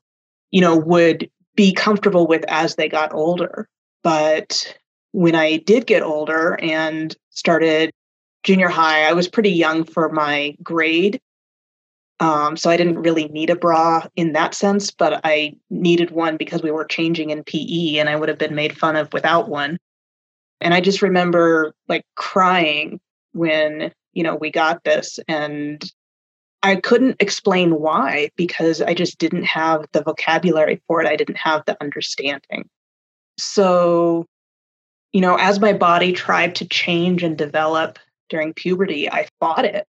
you 0.52 0.62
know, 0.62 0.78
would 0.78 1.30
be 1.56 1.74
comfortable 1.74 2.28
with 2.28 2.44
as 2.48 2.76
they 2.76 2.90
got 2.90 3.14
older. 3.14 3.68
But 4.04 4.78
when 5.12 5.36
I 5.36 5.58
did 5.58 5.86
get 5.86 6.04
older 6.04 6.60
and 6.62 7.16
started 7.30 7.92
junior 8.44 8.68
high, 8.68 9.08
I 9.08 9.14
was 9.14 9.28
pretty 9.28 9.52
young 9.52 9.84
for 9.84 10.10
my 10.10 10.56
grade. 10.64 11.22
Um, 12.24 12.56
so 12.56 12.70
I 12.70 12.78
didn't 12.78 13.00
really 13.00 13.28
need 13.28 13.50
a 13.50 13.56
bra 13.56 14.08
in 14.16 14.32
that 14.32 14.56
sense, 14.56 14.92
but 14.92 15.20
I 15.26 15.58
needed 15.70 16.12
one 16.12 16.38
because 16.38 16.64
we 16.64 16.72
were 16.72 16.86
changing 16.86 17.32
in 17.32 17.44
PE 17.44 17.98
and 17.98 18.08
I 18.08 18.16
would 18.16 18.30
have 18.30 18.38
been 18.38 18.56
made 18.56 18.78
fun 18.78 18.96
of 18.96 19.12
without 19.12 19.50
one. 19.50 19.78
And 20.62 20.74
I 20.74 20.80
just 20.80 21.02
remember 21.02 21.74
like 21.90 22.06
crying 22.16 23.02
when, 23.34 23.92
you 24.14 24.24
know, 24.24 24.36
we 24.36 24.52
got 24.52 24.86
this 24.86 25.20
and 25.28 25.84
I 26.62 26.78
couldn't 26.78 27.18
explain 27.20 27.82
why 27.82 28.30
because 28.38 28.82
I 28.82 28.94
just 28.94 29.18
didn't 29.18 29.44
have 29.44 29.86
the 29.92 30.02
vocabulary 30.02 30.82
for 30.88 31.02
it. 31.02 31.10
I 31.10 31.18
didn't 31.18 31.40
have 31.40 31.66
the 31.66 31.76
understanding. 31.82 32.70
So, 33.38 34.28
you 35.12 35.20
know, 35.20 35.36
as 35.36 35.60
my 35.60 35.74
body 35.74 36.14
tried 36.14 36.56
to 36.56 36.66
change 36.70 37.22
and 37.22 37.38
develop 37.38 38.00
during 38.30 38.54
puberty, 38.54 39.12
I 39.12 39.28
fought 39.42 39.66
it. 39.66 39.86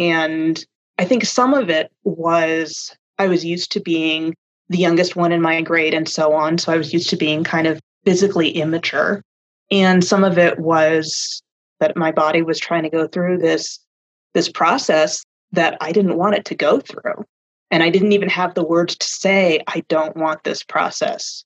And 0.00 0.66
I 0.98 1.04
think 1.04 1.24
some 1.24 1.54
of 1.54 1.68
it 1.68 1.90
was 2.04 2.96
I 3.18 3.28
was 3.28 3.44
used 3.44 3.72
to 3.72 3.80
being 3.80 4.34
the 4.68 4.78
youngest 4.78 5.16
one 5.16 5.32
in 5.32 5.40
my 5.40 5.60
grade 5.62 5.94
and 5.94 6.08
so 6.08 6.32
on. 6.32 6.58
So 6.58 6.72
I 6.72 6.76
was 6.76 6.92
used 6.92 7.10
to 7.10 7.16
being 7.16 7.44
kind 7.44 7.66
of 7.66 7.80
physically 8.04 8.50
immature. 8.50 9.22
And 9.70 10.04
some 10.04 10.24
of 10.24 10.38
it 10.38 10.58
was 10.58 11.42
that 11.80 11.96
my 11.96 12.12
body 12.12 12.42
was 12.42 12.58
trying 12.58 12.82
to 12.84 12.90
go 12.90 13.06
through 13.06 13.38
this 13.38 13.78
this 14.34 14.48
process 14.50 15.24
that 15.52 15.78
I 15.80 15.92
didn't 15.92 16.16
want 16.16 16.34
it 16.34 16.44
to 16.46 16.54
go 16.54 16.80
through. 16.80 17.24
And 17.70 17.82
I 17.82 17.90
didn't 17.90 18.12
even 18.12 18.28
have 18.28 18.54
the 18.54 18.64
words 18.64 18.96
to 18.96 19.06
say, 19.06 19.60
I 19.66 19.82
don't 19.88 20.16
want 20.16 20.44
this 20.44 20.62
process. 20.62 21.44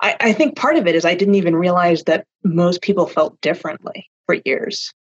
I, 0.00 0.16
I 0.20 0.32
think 0.32 0.56
part 0.56 0.76
of 0.76 0.86
it 0.86 0.94
is 0.94 1.04
I 1.04 1.14
didn't 1.14 1.34
even 1.34 1.56
realize 1.56 2.04
that 2.04 2.24
most 2.44 2.80
people 2.80 3.06
felt 3.06 3.40
differently 3.40 4.08
for 4.26 4.36
years. 4.44 4.92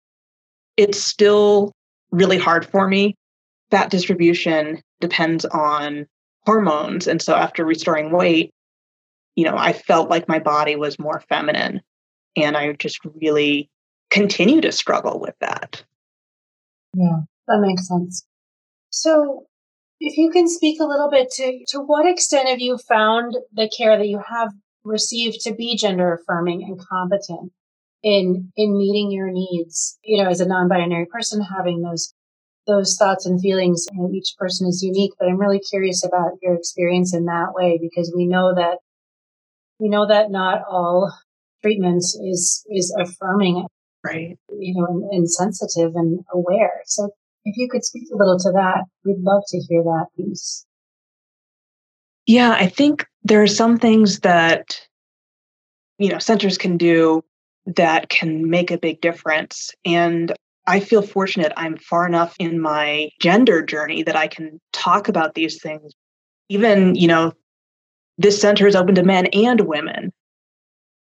It's 0.77 1.01
still 1.01 1.71
really 2.11 2.37
hard 2.37 2.65
for 2.65 2.87
me. 2.87 3.15
Fat 3.71 3.89
distribution 3.89 4.81
depends 4.99 5.45
on 5.45 6.05
hormones. 6.45 7.07
And 7.07 7.21
so 7.21 7.33
after 7.33 7.65
restoring 7.65 8.11
weight, 8.11 8.51
you 9.35 9.45
know, 9.45 9.55
I 9.57 9.73
felt 9.73 10.09
like 10.09 10.27
my 10.27 10.39
body 10.39 10.75
was 10.75 10.99
more 10.99 11.23
feminine. 11.29 11.81
And 12.35 12.55
I 12.55 12.73
just 12.73 12.99
really 13.21 13.69
continue 14.09 14.61
to 14.61 14.71
struggle 14.71 15.19
with 15.19 15.35
that. 15.39 15.83
Yeah. 16.95 17.21
That 17.47 17.61
makes 17.61 17.87
sense. 17.87 18.25
So, 18.89 19.45
if 19.99 20.17
you 20.17 20.31
can 20.31 20.47
speak 20.47 20.79
a 20.81 20.85
little 20.85 21.09
bit 21.09 21.29
to, 21.31 21.63
to 21.69 21.79
what 21.79 22.07
extent 22.07 22.49
have 22.49 22.59
you 22.59 22.77
found 22.77 23.35
the 23.53 23.69
care 23.69 23.97
that 23.97 24.07
you 24.07 24.21
have 24.27 24.51
received 24.83 25.41
to 25.41 25.53
be 25.53 25.77
gender 25.77 26.13
affirming 26.13 26.63
and 26.63 26.79
competent 26.79 27.51
in, 28.03 28.51
in 28.55 28.77
meeting 28.77 29.11
your 29.11 29.29
needs? 29.31 29.99
You 30.03 30.23
know, 30.23 30.29
as 30.29 30.41
a 30.41 30.47
non-binary 30.47 31.05
person, 31.05 31.41
having 31.41 31.81
those, 31.81 32.13
those 32.71 32.95
thoughts 32.97 33.25
and 33.25 33.41
feelings, 33.41 33.85
you 33.91 34.01
know, 34.01 34.09
each 34.13 34.33
person 34.37 34.67
is 34.67 34.81
unique, 34.81 35.11
but 35.19 35.27
I'm 35.27 35.39
really 35.39 35.59
curious 35.59 36.05
about 36.05 36.31
your 36.41 36.55
experience 36.55 37.13
in 37.13 37.25
that 37.25 37.53
way 37.53 37.79
because 37.81 38.13
we 38.15 38.25
know 38.25 38.53
that, 38.55 38.77
we 39.79 39.89
know 39.89 40.07
that 40.07 40.31
not 40.31 40.61
all 40.69 41.11
treatments 41.61 42.15
is, 42.15 42.65
is 42.69 42.95
affirming 42.99 43.65
right. 44.03 44.37
you 44.49 44.73
know 44.75 44.85
and, 44.87 45.03
and, 45.11 45.31
sensitive 45.31 45.95
and 45.95 46.19
aware. 46.33 46.81
So 46.85 47.09
if 47.45 47.55
you 47.57 47.67
could 47.69 47.83
speak 47.83 48.07
a 48.13 48.17
little 48.17 48.37
to 48.39 48.51
that, 48.53 48.85
we'd 49.05 49.19
love 49.19 49.43
to 49.47 49.59
hear 49.69 49.83
that 49.83 50.07
piece. 50.17 50.65
Yeah, 52.25 52.51
I 52.51 52.67
think 52.67 53.05
there 53.23 53.41
are 53.41 53.47
some 53.47 53.77
things 53.77 54.19
that 54.21 54.79
you 55.97 56.09
know 56.09 56.19
centers 56.19 56.57
can 56.57 56.77
do 56.77 57.23
that 57.65 58.09
can 58.09 58.49
make 58.49 58.71
a 58.71 58.77
big 58.77 59.01
difference. 59.01 59.71
And 59.85 60.33
I 60.71 60.79
feel 60.79 61.01
fortunate 61.01 61.51
I'm 61.57 61.75
far 61.75 62.07
enough 62.07 62.33
in 62.39 62.61
my 62.61 63.09
gender 63.19 63.61
journey 63.61 64.03
that 64.03 64.15
I 64.15 64.27
can 64.27 64.61
talk 64.71 65.09
about 65.09 65.33
these 65.33 65.61
things. 65.61 65.93
Even, 66.47 66.95
you 66.95 67.09
know, 67.09 67.33
this 68.17 68.39
center 68.39 68.67
is 68.67 68.75
open 68.75 68.95
to 68.95 69.03
men 69.03 69.25
and 69.33 69.59
women. 69.67 70.13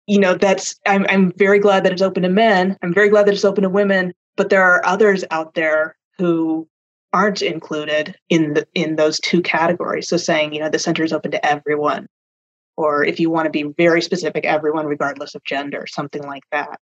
You 0.05 0.19
know, 0.19 0.35
that's 0.35 0.79
I'm 0.85 1.07
I'm 1.09 1.31
very 1.37 1.57
glad 1.57 1.83
that 1.83 1.93
it's 1.93 2.03
open 2.03 2.21
to 2.21 2.29
men. 2.29 2.77
I'm 2.83 2.93
very 2.93 3.09
glad 3.09 3.25
that 3.25 3.33
it's 3.33 3.43
open 3.43 3.63
to 3.63 3.69
women, 3.69 4.13
but 4.37 4.51
there 4.51 4.61
are 4.61 4.85
others 4.85 5.23
out 5.31 5.55
there 5.55 5.97
who 6.19 6.67
aren't 7.11 7.41
included 7.41 8.15
in 8.29 8.53
the 8.53 8.67
in 8.75 8.97
those 8.97 9.19
two 9.19 9.41
categories. 9.41 10.07
So 10.07 10.17
saying, 10.17 10.53
you 10.53 10.59
know, 10.59 10.69
the 10.69 10.77
center 10.77 11.03
is 11.03 11.11
open 11.11 11.31
to 11.31 11.43
everyone, 11.43 12.05
or 12.77 13.03
if 13.03 13.19
you 13.19 13.31
want 13.31 13.47
to 13.47 13.49
be 13.49 13.73
very 13.75 14.03
specific, 14.03 14.45
everyone 14.45 14.85
regardless 14.85 15.33
of 15.33 15.43
gender, 15.43 15.87
something 15.87 16.21
like 16.21 16.43
that. 16.51 16.79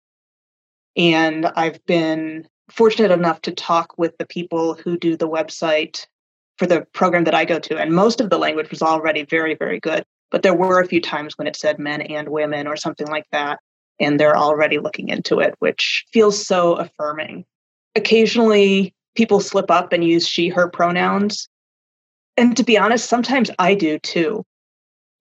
And 0.96 1.48
I've 1.48 1.84
been 1.88 2.48
fortunate 2.70 3.12
enough 3.12 3.42
to 3.42 3.52
talk 3.52 3.98
with 3.98 4.18
the 4.18 4.26
people 4.26 4.74
who 4.74 4.98
do 4.98 5.16
the 5.16 5.30
website 5.30 6.06
for 6.58 6.66
the 6.66 6.86
program 6.94 7.24
that 7.26 7.36
I 7.36 7.46
go 7.46 7.60
to, 7.60 7.78
and 7.78 7.94
most 7.94 8.20
of 8.20 8.30
the 8.30 8.38
language 8.38 8.70
was 8.70 8.82
already 8.82 9.24
very, 9.24 9.56
very 9.56 9.80
good. 9.80 10.04
But 10.32 10.44
there 10.44 10.54
were 10.54 10.82
a 10.82 10.88
few 10.88 11.00
times 11.00 11.38
when 11.38 11.48
it 11.48 11.56
said 11.56 11.80
men 11.80 12.02
and 12.02 12.30
women 12.30 12.68
or 12.68 12.76
something 12.76 13.08
like 13.08 13.26
that. 13.32 13.60
And 14.00 14.20
they're 14.20 14.38
already 14.38 14.78
looking 14.78 15.10
into 15.10 15.40
it, 15.40 15.56
which 15.60 16.06
feels 16.14 16.46
so 16.46 16.74
affirming. 16.76 17.46
Occasionally, 17.96 18.94
people 19.16 19.40
slip 19.40 19.72
up 19.72 19.92
and 19.92 20.04
use 20.04 20.28
she, 20.28 20.50
her 20.50 20.68
pronouns. 20.68 21.50
And 22.36 22.56
to 22.58 22.64
be 22.64 22.78
honest, 22.78 23.10
sometimes 23.10 23.50
I 23.58 23.74
do 23.74 23.98
too. 24.00 24.44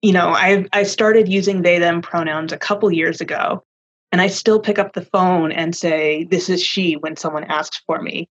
You 0.03 0.13
know, 0.13 0.29
I 0.29 0.67
I 0.73 0.83
started 0.83 1.27
using 1.27 1.63
they 1.63 1.79
them 1.79 2.03
pronouns 2.03 2.51
a 2.51 2.57
couple 2.57 2.91
years 2.91 3.19
ago, 3.19 3.63
and 4.11 4.21
I 4.21 4.27
still 4.27 4.59
pick 4.59 4.79
up 4.79 4.93
the 4.93 5.05
phone 5.05 5.51
and 5.51 5.75
say 5.75 6.23
this 6.25 6.49
is 6.49 6.63
she 6.63 6.93
when 6.93 7.15
someone 7.15 7.43
asks 7.45 7.81
for 7.85 8.01
me. 8.01 8.29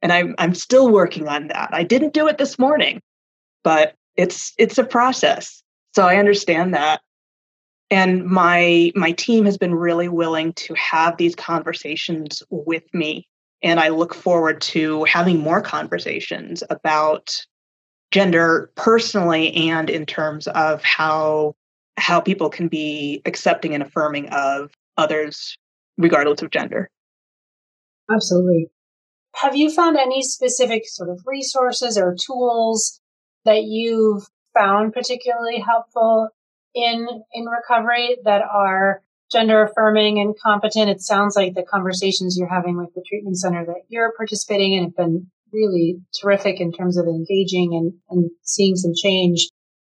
And 0.00 0.12
I'm 0.12 0.34
I'm 0.38 0.54
still 0.54 0.90
working 0.90 1.28
on 1.28 1.48
that. 1.48 1.70
I 1.72 1.82
didn't 1.82 2.14
do 2.14 2.28
it 2.28 2.38
this 2.38 2.58
morning, 2.58 3.00
but 3.64 3.94
it's 4.16 4.52
it's 4.58 4.78
a 4.78 4.84
process. 4.84 5.62
So 5.94 6.06
I 6.06 6.16
understand 6.16 6.74
that. 6.74 7.00
And 7.90 8.24
my 8.24 8.92
my 8.94 9.12
team 9.12 9.44
has 9.44 9.58
been 9.58 9.74
really 9.74 10.08
willing 10.08 10.52
to 10.54 10.74
have 10.74 11.16
these 11.16 11.34
conversations 11.34 12.42
with 12.50 12.84
me 12.94 13.26
and 13.62 13.80
I 13.80 13.88
look 13.88 14.14
forward 14.14 14.60
to 14.62 15.04
having 15.04 15.38
more 15.38 15.60
conversations 15.60 16.62
about 16.70 17.34
gender 18.10 18.70
personally 18.76 19.54
and 19.54 19.90
in 19.90 20.06
terms 20.06 20.46
of 20.48 20.82
how 20.82 21.54
how 21.96 22.20
people 22.20 22.48
can 22.48 22.68
be 22.68 23.20
accepting 23.26 23.74
and 23.74 23.82
affirming 23.82 24.28
of 24.28 24.70
others 24.98 25.56
regardless 25.96 26.42
of 26.42 26.50
gender. 26.50 26.90
Absolutely. 28.10 28.68
Have 29.36 29.56
you 29.56 29.70
found 29.70 29.96
any 29.96 30.22
specific 30.22 30.82
sort 30.86 31.10
of 31.10 31.20
resources 31.26 31.96
or 31.96 32.14
tools 32.14 33.00
that 33.44 33.64
you've 33.64 34.26
found 34.56 34.92
particularly 34.92 35.60
helpful 35.60 36.28
in 36.74 37.06
in 37.32 37.46
recovery 37.46 38.16
that 38.24 38.42
are 38.42 39.02
gender 39.30 39.62
affirming 39.62 40.18
and 40.18 40.34
competent? 40.42 40.90
It 40.90 41.00
sounds 41.00 41.36
like 41.36 41.54
the 41.54 41.62
conversations 41.62 42.36
you're 42.38 42.52
having 42.52 42.76
with 42.76 42.94
the 42.94 43.04
treatment 43.06 43.38
center 43.38 43.64
that 43.66 43.82
you're 43.88 44.12
participating 44.16 44.72
in 44.72 44.84
have 44.84 44.96
been 44.96 45.30
really 45.52 46.00
terrific 46.20 46.60
in 46.60 46.72
terms 46.72 46.96
of 46.96 47.06
engaging 47.06 47.74
and, 47.74 47.92
and 48.10 48.30
seeing 48.42 48.76
some 48.76 48.92
change. 48.94 49.48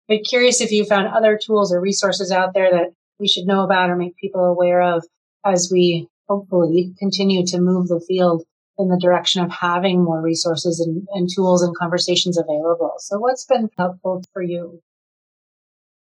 But 0.08 0.24
curious 0.28 0.60
if 0.60 0.70
you 0.70 0.84
found 0.84 1.08
other 1.08 1.38
tools 1.42 1.72
or 1.72 1.80
resources 1.80 2.30
out 2.30 2.54
there 2.54 2.70
that 2.70 2.92
we 3.18 3.28
should 3.28 3.46
know 3.46 3.64
about 3.64 3.90
or 3.90 3.96
make 3.96 4.16
people 4.16 4.44
aware 4.44 4.82
of 4.82 5.04
as 5.44 5.70
we 5.72 6.08
hopefully 6.28 6.94
continue 6.98 7.46
to 7.46 7.60
move 7.60 7.88
the 7.88 8.00
field 8.00 8.44
in 8.78 8.88
the 8.88 8.98
direction 8.98 9.42
of 9.42 9.50
having 9.50 10.02
more 10.02 10.20
resources 10.20 10.80
and, 10.80 11.06
and 11.12 11.28
tools 11.34 11.62
and 11.62 11.74
conversations 11.76 12.36
available. 12.36 12.94
So, 12.98 13.18
what's 13.18 13.44
been 13.44 13.70
helpful 13.78 14.22
for 14.32 14.42
you? 14.42 14.82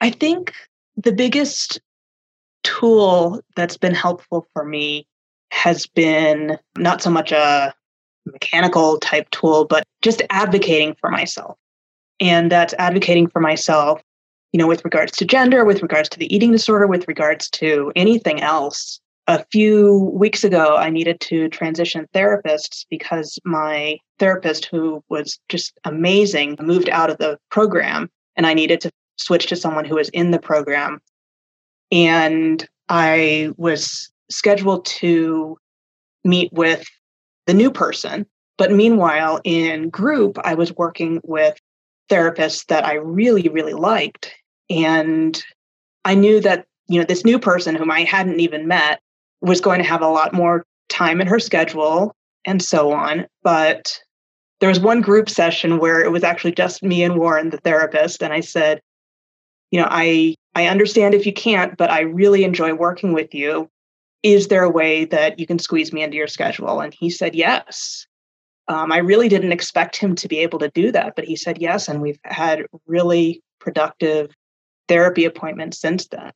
I 0.01 0.11
think 0.11 0.53
the 0.97 1.13
biggest 1.13 1.81
tool 2.63 3.41
that's 3.55 3.77
been 3.77 3.95
helpful 3.95 4.47
for 4.53 4.65
me 4.65 5.07
has 5.51 5.87
been 5.87 6.59
not 6.77 7.01
so 7.01 7.11
much 7.11 7.31
a 7.31 7.73
mechanical 8.27 8.99
type 8.99 9.31
tool, 9.31 9.65
but 9.67 9.85
just 10.03 10.23
advocating 10.31 10.97
for 11.01 11.11
myself. 11.11 11.57
And 12.21 12.51
that's 12.51 12.75
advocating 12.79 13.29
for 13.29 13.41
myself, 13.41 14.03
you 14.55 14.59
know, 14.59 14.69
with 14.69 14.85
regards 14.85 15.11
to 15.11 15.25
gender, 15.25 15.65
with 15.65 15.83
regards 15.83 16.09
to 16.09 16.17
the 16.17 16.33
eating 16.33 16.53
disorder, 16.53 16.87
with 16.87 17.09
regards 17.09 17.51
to 17.51 17.91
anything 17.97 18.41
else 18.41 19.01
a 19.27 19.45
few 19.51 20.13
weeks 20.15 20.45
ago, 20.45 20.77
I 20.77 20.91
needed 20.91 21.19
to 21.23 21.49
transition 21.49 22.07
therapists 22.15 22.87
because 22.89 23.37
my 23.45 23.99
therapist, 24.21 24.67
who 24.67 25.03
was 25.09 25.41
just 25.49 25.77
amazing, 25.83 26.57
moved 26.61 26.89
out 26.89 27.11
of 27.11 27.19
the 27.19 27.37
program 27.51 28.09
and 28.37 28.47
I 28.47 28.55
needed 28.55 28.81
to 28.83 28.93
switch 29.17 29.47
to 29.49 29.57
someone 29.57 29.85
who 29.85 29.97
was 29.97 30.09
in 30.11 30.31
the 30.31 30.39
program. 30.39 31.01
And 31.91 32.65
I 32.89 33.51
was 33.57 34.09
scheduled 34.31 34.87
to 34.87 35.59
meet 36.23 36.53
with 36.53 36.87
the 37.47 37.55
new 37.55 37.73
person. 37.73 38.25
But 38.57 38.71
meanwhile, 38.71 39.41
in 39.43 39.91
group, 39.91 40.39
I 40.45 40.55
was 40.55 40.73
working 40.77 41.21
with 41.25 41.59
therapists 42.09 42.67
that 42.67 42.87
I 42.87 42.95
really, 42.95 43.49
really 43.49 43.73
liked. 43.73 44.33
And 44.71 45.43
I 46.05 46.15
knew 46.15 46.41
that, 46.41 46.67
you 46.89 46.99
know, 46.99 47.07
this 47.07 47.25
new 47.25 47.39
person 47.39 47.75
whom 47.75 47.91
I 47.91 48.05
hadn't 48.05 48.41
even 48.41 48.69
met 48.69 49.01
was 49.41 49.61
going 49.61 49.79
to 49.79 49.89
have 49.89 50.03
a 50.03 50.09
lot 50.09 50.33
more 50.33 50.65
time 50.89 51.21
in 51.21 51.27
her 51.27 51.39
schedule 51.39 52.15
and 52.45 52.63
so 52.63 52.93
on. 52.93 53.27
But 53.43 54.01
there 54.61 54.69
was 54.69 54.81
one 54.81 55.01
group 55.01 55.29
session 55.29 55.79
where 55.79 56.03
it 56.03 56.13
was 56.13 56.25
actually 56.25 56.53
just 56.53 56.83
me 56.83 57.03
and 57.03 57.19
Warren, 57.19 57.51
the 57.51 57.59
therapist. 57.59 58.23
And 58.23 58.33
I 58.33 58.41
said, 58.41 58.81
you 59.71 59.81
know, 59.81 59.89
I, 59.91 60.37
I 60.55 60.67
understand 60.67 61.15
if 61.15 61.27
you 61.27 61.33
can't, 61.33 61.77
but 61.77 61.91
I 61.91 62.01
really 62.01 62.45
enjoy 62.45 62.75
working 62.75 63.13
with 63.13 63.35
you. 63.35 63.69
Is 64.23 64.49
there 64.49 64.63
a 64.63 64.71
way 64.71 65.05
that 65.07 65.39
you 65.39 65.47
can 65.47 65.59
squeeze 65.59 65.93
me 65.93 66.03
into 66.03 66.17
your 66.17 66.29
schedule? 66.29 66.81
And 66.81 66.95
he 66.95 67.11
said, 67.11 67.35
yes. 67.35 68.07
Um, 68.69 68.93
I 68.93 68.99
really 68.99 69.29
didn't 69.29 69.53
expect 69.53 69.97
him 69.97 70.15
to 70.15 70.29
be 70.29 70.39
able 70.39 70.59
to 70.61 70.71
do 70.71 70.91
that, 70.93 71.15
but 71.17 71.27
he 71.27 71.37
said 71.37 71.59
yes. 71.61 71.89
And 71.89 72.01
we've 72.01 72.19
had 72.25 72.65
really 72.87 73.43
productive 73.59 74.31
therapy 74.89 75.25
appointments 75.25 75.79
since 75.79 76.07
then. 76.09 76.33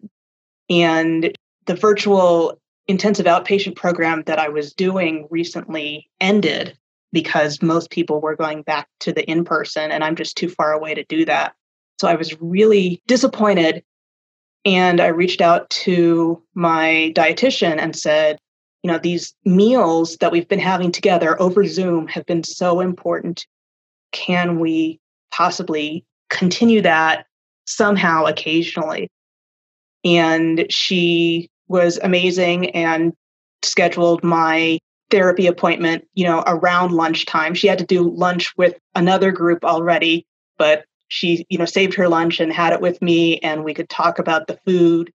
And 0.71 1.37
the 1.67 1.75
virtual 1.75 2.61
intensive 2.87 3.27
outpatient 3.27 3.77
program 3.77 4.23
that 4.27 4.39
I 4.39 4.49
was 4.49 4.73
doing 4.73 5.27
recently 5.31 6.09
ended 6.21 6.77
because 7.13 7.63
most 7.63 7.91
people 7.91 8.21
were 8.21 8.37
going 8.37 8.63
back 8.63 8.89
to 9.01 9.13
the 9.13 9.29
in 9.31 9.45
person, 9.45 9.91
and 9.91 10.05
I'm 10.05 10.17
just 10.17 10.37
too 10.37 10.49
far 10.49 10.73
away 10.73 10.95
to 10.95 11.05
do 11.05 11.25
that. 11.25 11.55
So 12.01 12.09
I 12.09 12.15
was 12.15 12.41
really 12.41 13.03
disappointed. 13.07 13.83
And 14.65 15.01
I 15.01 15.07
reached 15.07 15.41
out 15.41 15.71
to 15.71 16.43
my 16.55 17.13
dietitian 17.15 17.79
and 17.79 17.97
said, 17.97 18.39
you 18.83 18.91
know, 18.91 18.99
these 18.99 19.35
meals 19.45 20.17
that 20.19 20.33
we've 20.33 20.49
been 20.49 20.59
having 20.59 20.93
together 20.93 21.41
over 21.41 21.65
Zoom 21.65 22.07
have 22.09 22.27
been 22.27 22.45
so 22.45 22.81
important. 22.81 23.47
Can 24.13 24.59
we 24.59 25.01
possibly 25.31 26.05
continue 26.29 26.83
that 26.83 27.27
somehow 27.69 28.25
occasionally? 28.25 29.09
And 30.05 30.67
she 30.71 31.49
was 31.69 31.99
amazing 32.03 32.71
and 32.71 33.13
scheduled 33.63 34.23
my 34.25 34.79
therapy 35.11 35.47
appointment, 35.47 36.07
you 36.15 36.25
know, 36.25 36.43
around 36.47 36.93
lunchtime. 36.93 37.55
She 37.55 37.67
had 37.67 37.79
to 37.79 37.87
do 37.87 38.11
lunch 38.11 38.53
with 38.57 38.75
another 38.95 39.33
group 39.33 39.65
already, 39.65 40.27
but 40.59 40.85
she, 41.09 41.47
you 41.49 41.59
know, 41.59 41.65
saved 41.65 41.95
her 41.95 42.09
lunch 42.09 42.41
and 42.41 42.53
had 42.53 42.73
it 42.73 42.81
with 42.81 43.01
me 43.01 43.39
and 43.39 43.65
we 43.65 43.75
could 43.75 43.89
talk 43.89 44.19
about 44.19 44.47
the 44.47 44.59
food. 44.67 45.11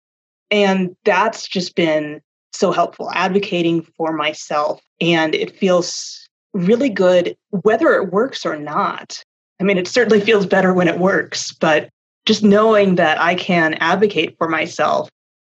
And 0.52 0.96
that's 1.06 1.48
just 1.48 1.76
been 1.76 2.22
so 2.54 2.72
helpful 2.72 3.12
advocating 3.12 3.82
for 3.98 4.14
myself 4.14 4.82
and 5.00 5.36
it 5.36 5.56
feels 5.56 6.28
really 6.54 6.90
good 6.90 7.36
whether 7.50 7.94
it 7.94 8.12
works 8.12 8.46
or 8.46 8.58
not. 8.58 9.24
I 9.60 9.64
mean, 9.64 9.78
it 9.78 9.88
certainly 9.88 10.22
feels 10.22 10.46
better 10.46 10.74
when 10.74 10.88
it 10.88 11.00
works, 11.00 11.52
but 11.54 11.90
just 12.30 12.44
knowing 12.44 12.94
that 12.94 13.20
I 13.20 13.34
can 13.34 13.74
advocate 13.80 14.38
for 14.38 14.48
myself 14.48 15.10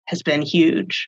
has 0.06 0.24
been 0.24 0.42
huge. 0.42 1.08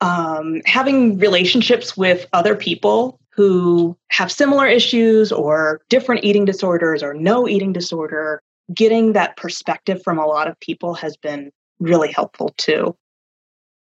Um, 0.00 0.62
having 0.64 1.18
relationships 1.18 1.98
with 1.98 2.26
other 2.32 2.56
people 2.56 3.20
who 3.34 3.94
have 4.08 4.32
similar 4.32 4.66
issues 4.66 5.30
or 5.30 5.82
different 5.90 6.24
eating 6.24 6.46
disorders 6.46 7.02
or 7.02 7.12
no 7.12 7.46
eating 7.46 7.74
disorder, 7.74 8.40
getting 8.72 9.12
that 9.12 9.36
perspective 9.36 10.00
from 10.02 10.18
a 10.18 10.24
lot 10.24 10.48
of 10.48 10.58
people 10.60 10.94
has 10.94 11.14
been 11.18 11.50
really 11.78 12.10
helpful 12.10 12.54
too. 12.56 12.96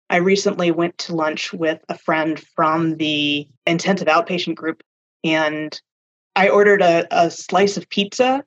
I 0.10 0.16
recently 0.16 0.72
went 0.72 0.98
to 0.98 1.16
lunch 1.16 1.54
with 1.54 1.80
a 1.90 1.98
friend 2.00 2.44
from 2.56 2.98
the 2.98 3.48
intensive 3.68 4.08
outpatient 4.08 4.56
group 4.56 4.82
and 5.24 5.80
I 6.36 6.50
ordered 6.50 6.82
a, 6.82 7.06
a 7.12 7.30
slice 7.30 7.78
of 7.78 7.88
pizza 7.90 8.44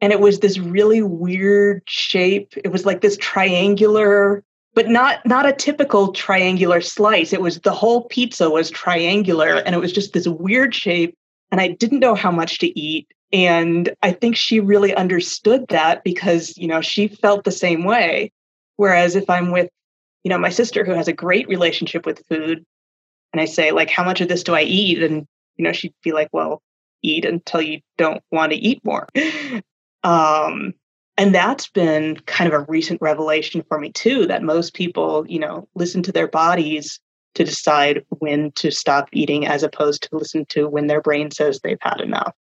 and 0.00 0.12
it 0.12 0.20
was 0.20 0.40
this 0.40 0.58
really 0.58 1.02
weird 1.02 1.82
shape. 1.86 2.54
It 2.62 2.72
was 2.72 2.84
like 2.84 3.00
this 3.00 3.16
triangular 3.16 4.44
but 4.76 4.88
not 4.88 5.24
not 5.24 5.48
a 5.48 5.54
typical 5.54 6.12
triangular 6.12 6.82
slice. 6.82 7.32
It 7.32 7.40
was 7.40 7.60
the 7.60 7.72
whole 7.72 8.04
pizza 8.04 8.50
was 8.50 8.70
triangular 8.70 9.56
and 9.56 9.74
it 9.74 9.78
was 9.78 9.90
just 9.90 10.12
this 10.12 10.28
weird 10.28 10.74
shape 10.74 11.16
and 11.50 11.60
i 11.60 11.68
didn't 11.68 12.00
know 12.00 12.14
how 12.14 12.30
much 12.30 12.58
to 12.58 12.78
eat 12.78 13.08
and 13.32 13.94
i 14.02 14.12
think 14.12 14.36
she 14.36 14.60
really 14.60 14.94
understood 14.94 15.66
that 15.68 16.04
because 16.04 16.56
you 16.58 16.68
know 16.68 16.80
she 16.82 17.08
felt 17.08 17.44
the 17.44 17.50
same 17.50 17.84
way. 17.84 18.30
Whereas 18.76 19.16
if 19.16 19.30
i'm 19.30 19.50
with 19.50 19.70
you 20.22 20.28
know 20.28 20.38
my 20.38 20.50
sister 20.50 20.84
who 20.84 20.92
has 20.92 21.08
a 21.08 21.12
great 21.12 21.48
relationship 21.48 22.04
with 22.04 22.26
food 22.28 22.64
and 23.32 23.40
i 23.40 23.46
say 23.46 23.72
like 23.72 23.88
how 23.88 24.04
much 24.04 24.20
of 24.20 24.28
this 24.28 24.44
do 24.44 24.54
i 24.54 24.62
eat? 24.62 25.02
and 25.02 25.26
you 25.56 25.64
know 25.64 25.72
she'd 25.72 25.94
be 26.04 26.12
like 26.12 26.28
well 26.32 26.60
eat 27.02 27.24
until 27.24 27.62
you 27.62 27.80
don't 27.96 28.22
want 28.30 28.52
to 28.52 28.58
eat 28.58 28.84
more 28.84 29.08
um 30.04 30.72
and 31.18 31.34
that's 31.34 31.68
been 31.68 32.16
kind 32.26 32.52
of 32.52 32.60
a 32.60 32.64
recent 32.68 33.00
revelation 33.00 33.64
for 33.68 33.78
me 33.78 33.90
too 33.92 34.26
that 34.26 34.42
most 34.42 34.74
people 34.74 35.24
you 35.28 35.38
know 35.38 35.68
listen 35.74 36.02
to 36.02 36.12
their 36.12 36.28
bodies 36.28 37.00
to 37.36 37.44
decide 37.44 38.02
when 38.08 38.50
to 38.52 38.70
stop 38.70 39.08
eating 39.12 39.46
as 39.46 39.62
opposed 39.62 40.02
to 40.02 40.16
listen 40.16 40.46
to 40.46 40.68
when 40.68 40.86
their 40.86 41.02
brain 41.02 41.30
says 41.30 41.60
they've 41.60 41.76
had 41.80 42.00
enough. 42.00 42.34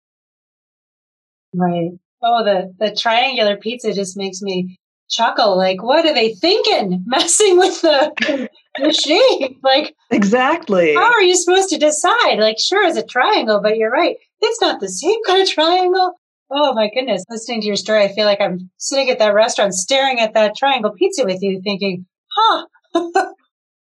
Right. 1.52 1.90
Oh 2.22 2.44
the 2.44 2.74
the 2.78 2.94
triangular 2.94 3.56
pizza 3.56 3.92
just 3.92 4.16
makes 4.16 4.40
me 4.40 4.78
chuckle 5.10 5.56
like 5.56 5.82
what 5.82 6.06
are 6.06 6.14
they 6.14 6.34
thinking? 6.34 7.02
Messing 7.06 7.58
with 7.58 7.82
the 7.82 8.50
shape 9.04 9.58
like 9.62 9.94
exactly. 10.10 10.94
how 10.94 11.12
are 11.12 11.22
you 11.22 11.36
supposed 11.36 11.68
to 11.70 11.78
decide? 11.78 12.38
Like 12.38 12.58
sure 12.58 12.86
it's 12.86 12.96
a 12.96 13.04
triangle 13.04 13.60
but 13.60 13.76
you're 13.76 13.90
right 13.90 14.16
it's 14.40 14.60
not 14.60 14.80
the 14.80 14.88
same 14.88 15.22
kind 15.26 15.42
of 15.42 15.48
triangle 15.48 16.14
Oh 16.50 16.74
my 16.74 16.90
goodness. 16.94 17.24
Listening 17.28 17.60
to 17.62 17.66
your 17.66 17.76
story, 17.76 18.04
I 18.04 18.12
feel 18.12 18.26
like 18.26 18.40
I'm 18.40 18.70
sitting 18.76 19.10
at 19.10 19.18
that 19.18 19.34
restaurant 19.34 19.74
staring 19.74 20.20
at 20.20 20.34
that 20.34 20.56
triangle 20.56 20.92
pizza 20.92 21.24
with 21.24 21.42
you 21.42 21.60
thinking, 21.62 22.06
huh, 22.30 22.66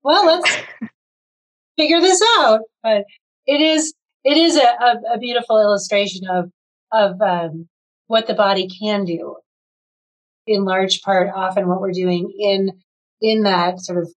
well, 0.02 0.26
let's 0.26 0.56
figure 1.76 2.00
this 2.00 2.22
out. 2.38 2.60
But 2.82 3.04
it 3.46 3.60
is, 3.60 3.94
it 4.24 4.36
is 4.36 4.56
a, 4.56 4.62
a, 4.62 5.14
a 5.14 5.18
beautiful 5.18 5.60
illustration 5.60 6.26
of, 6.28 6.50
of, 6.92 7.20
um, 7.20 7.68
what 8.08 8.26
the 8.26 8.34
body 8.34 8.68
can 8.68 9.04
do 9.04 9.36
in 10.46 10.64
large 10.64 11.02
part, 11.02 11.28
often 11.34 11.68
what 11.68 11.80
we're 11.80 11.90
doing 11.90 12.32
in, 12.38 12.70
in 13.20 13.42
that 13.42 13.80
sort 13.80 13.98
of 13.98 14.12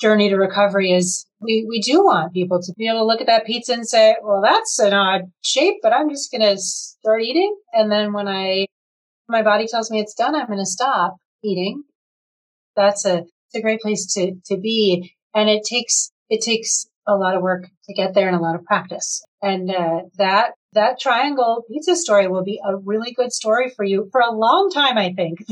journey 0.00 0.28
to 0.30 0.36
recovery 0.36 0.92
is 0.92 1.26
we, 1.40 1.66
we 1.68 1.80
do 1.80 2.04
want 2.04 2.32
people 2.32 2.60
to 2.60 2.72
be 2.76 2.88
able 2.88 3.00
to 3.00 3.04
look 3.04 3.20
at 3.20 3.26
that 3.26 3.46
pizza 3.46 3.72
and 3.72 3.86
say, 3.86 4.16
well, 4.22 4.40
that's 4.42 4.78
an 4.78 4.94
odd 4.94 5.22
shape, 5.42 5.76
but 5.82 5.92
I'm 5.92 6.08
just 6.08 6.30
going 6.30 6.42
to 6.42 6.56
start 6.58 7.22
eating. 7.22 7.54
And 7.72 7.90
then 7.90 8.12
when 8.12 8.28
I, 8.28 8.66
my 9.28 9.42
body 9.42 9.66
tells 9.66 9.90
me 9.90 10.00
it's 10.00 10.14
done, 10.14 10.34
I'm 10.34 10.46
going 10.46 10.58
to 10.58 10.66
stop 10.66 11.16
eating. 11.44 11.84
That's 12.76 13.04
a, 13.04 13.18
it's 13.18 13.56
a 13.56 13.62
great 13.62 13.80
place 13.80 14.12
to, 14.14 14.32
to 14.46 14.56
be. 14.58 15.14
And 15.34 15.48
it 15.48 15.62
takes, 15.68 16.10
it 16.28 16.40
takes 16.44 16.86
a 17.06 17.14
lot 17.14 17.36
of 17.36 17.42
work 17.42 17.64
to 17.84 17.94
get 17.94 18.14
there 18.14 18.28
and 18.28 18.36
a 18.36 18.40
lot 18.40 18.54
of 18.54 18.64
practice. 18.64 19.22
And 19.42 19.70
uh, 19.70 20.02
that 20.18 20.52
that 20.72 21.00
triangle 21.00 21.64
pizza 21.68 21.96
story 21.96 22.28
will 22.28 22.44
be 22.44 22.60
a 22.64 22.76
really 22.76 23.12
good 23.12 23.32
story 23.32 23.72
for 23.74 23.84
you 23.84 24.08
for 24.12 24.20
a 24.20 24.30
long 24.30 24.70
time. 24.72 24.98
I 24.98 25.12
think. 25.12 25.38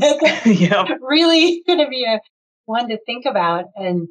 Really 1.01 1.63
going 1.67 1.81
to 1.81 1.89
be 1.89 2.05
a 2.05 2.21
one 2.67 2.89
to 2.89 2.99
think 3.07 3.25
about 3.25 3.65
and 3.75 4.09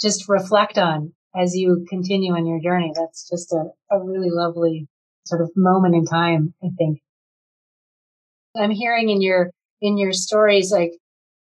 just 0.00 0.28
reflect 0.28 0.78
on 0.78 1.12
as 1.34 1.54
you 1.56 1.84
continue 1.88 2.32
on 2.34 2.46
your 2.46 2.60
journey. 2.60 2.92
That's 2.94 3.28
just 3.28 3.52
a, 3.52 3.64
a 3.90 4.02
really 4.02 4.30
lovely 4.30 4.88
sort 5.26 5.42
of 5.42 5.50
moment 5.56 5.94
in 5.94 6.04
time. 6.04 6.54
I 6.62 6.68
think. 6.76 7.00
I'm 8.56 8.70
hearing 8.70 9.10
in 9.10 9.20
your 9.20 9.50
in 9.80 9.98
your 9.98 10.12
stories 10.12 10.70
like 10.70 10.92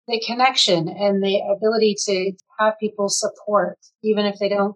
the 0.08 0.22
connection 0.26 0.88
and 0.88 1.22
the 1.22 1.40
ability 1.56 1.96
to 2.06 2.32
have 2.58 2.74
people 2.80 3.08
support, 3.08 3.78
even 4.02 4.26
if 4.26 4.38
they 4.38 4.48
don't 4.48 4.74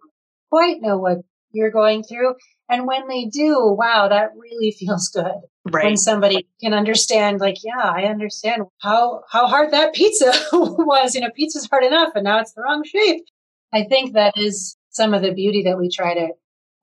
quite 0.51 0.81
know 0.81 0.99
what 0.99 1.19
you're 1.53 1.71
going 1.71 2.03
through. 2.03 2.35
And 2.69 2.87
when 2.87 3.09
they 3.09 3.27
do, 3.27 3.75
wow, 3.79 4.09
that 4.09 4.31
really 4.37 4.73
feels 4.73 5.09
good. 5.09 5.35
Right. 5.65 5.85
When 5.85 5.97
somebody 5.97 6.47
can 6.61 6.75
understand, 6.75 7.41
like, 7.41 7.57
yeah, 7.63 7.83
I 7.83 8.05
understand 8.05 8.63
how, 8.81 9.23
how 9.31 9.47
hard 9.47 9.73
that 9.73 9.95
pizza 9.95 10.33
was. 10.53 11.15
You 11.15 11.23
know, 11.23 11.31
pizza's 11.35 11.69
hard 11.71 11.85
enough 11.85 12.11
and 12.15 12.25
now 12.25 12.41
it's 12.41 12.53
the 12.53 12.63
wrong 12.63 12.85
shape. 12.85 13.25
I 13.73 13.85
think 13.85 14.15
that 14.15 14.35
is 14.37 14.77
some 14.91 15.15
of 15.15 15.23
the 15.23 15.33
beauty 15.33 15.65
that 15.65 15.79
we 15.79 15.91
try 15.91 16.15
to 16.15 16.29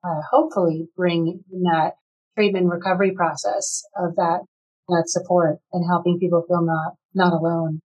uh, 0.04 0.20
hopefully 0.30 0.86
bring 0.96 1.42
in 1.52 1.62
that 1.62 1.94
treatment 2.36 2.66
recovery 2.68 3.12
process 3.12 3.84
of 3.96 4.16
that, 4.16 4.40
that 4.88 5.04
support 5.06 5.58
and 5.72 5.84
helping 5.88 6.18
people 6.18 6.44
feel 6.46 6.62
not, 6.62 6.94
not 7.14 7.32
alone. 7.32 7.80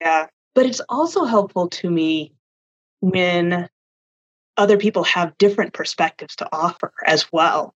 Yeah. 0.00 0.26
But 0.54 0.66
it's 0.66 0.80
also 0.88 1.24
helpful 1.24 1.68
to 1.68 1.90
me 1.90 2.32
when 3.00 3.68
other 4.56 4.78
people 4.78 5.04
have 5.04 5.36
different 5.38 5.74
perspectives 5.74 6.36
to 6.36 6.48
offer 6.52 6.92
as 7.04 7.30
well. 7.32 7.74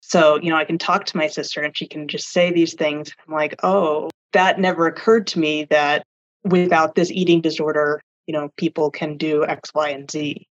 So, 0.00 0.40
you 0.40 0.50
know, 0.50 0.56
I 0.56 0.64
can 0.64 0.78
talk 0.78 1.04
to 1.06 1.16
my 1.16 1.26
sister 1.26 1.60
and 1.60 1.76
she 1.76 1.86
can 1.86 2.08
just 2.08 2.28
say 2.30 2.50
these 2.50 2.74
things. 2.74 3.12
I'm 3.26 3.34
like, 3.34 3.54
oh, 3.62 4.10
that 4.32 4.58
never 4.58 4.86
occurred 4.86 5.26
to 5.28 5.38
me 5.38 5.64
that 5.64 6.02
without 6.44 6.94
this 6.94 7.10
eating 7.10 7.40
disorder, 7.40 8.00
you 8.28 8.34
know, 8.34 8.50
people 8.56 8.90
can 8.90 9.16
do 9.16 9.44
X, 9.44 9.72
Y, 9.74 9.88
and 9.88 10.08
Z. 10.08 10.46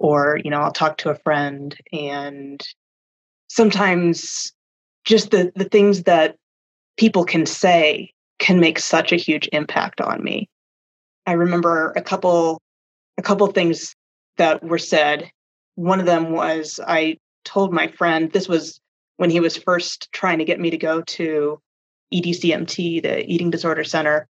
Or, 0.00 0.40
you 0.42 0.50
know, 0.50 0.60
I'll 0.60 0.72
talk 0.72 0.96
to 0.98 1.10
a 1.10 1.18
friend 1.18 1.76
and 1.92 2.60
sometimes 3.48 4.52
just 5.04 5.30
the, 5.30 5.52
the 5.54 5.66
things 5.66 6.04
that 6.04 6.36
people 6.96 7.24
can 7.24 7.46
say 7.46 8.10
can 8.38 8.58
make 8.58 8.78
such 8.78 9.12
a 9.12 9.16
huge 9.16 9.48
impact 9.52 10.00
on 10.00 10.24
me. 10.24 10.48
I 11.26 11.32
remember 11.32 11.92
a 11.94 12.02
couple 12.02 12.60
a 13.16 13.22
couple 13.22 13.46
things 13.48 13.94
that 14.38 14.64
were 14.64 14.78
said. 14.78 15.30
One 15.76 16.00
of 16.00 16.06
them 16.06 16.32
was 16.32 16.80
I 16.84 17.18
told 17.44 17.72
my 17.72 17.86
friend, 17.88 18.32
this 18.32 18.48
was 18.48 18.80
when 19.18 19.30
he 19.30 19.40
was 19.40 19.56
first 19.56 20.08
trying 20.12 20.38
to 20.38 20.44
get 20.44 20.58
me 20.58 20.70
to 20.70 20.76
go 20.76 21.02
to 21.02 21.60
EDCMT, 22.12 23.02
the 23.02 23.24
Eating 23.30 23.50
Disorder 23.50 23.84
Center. 23.84 24.26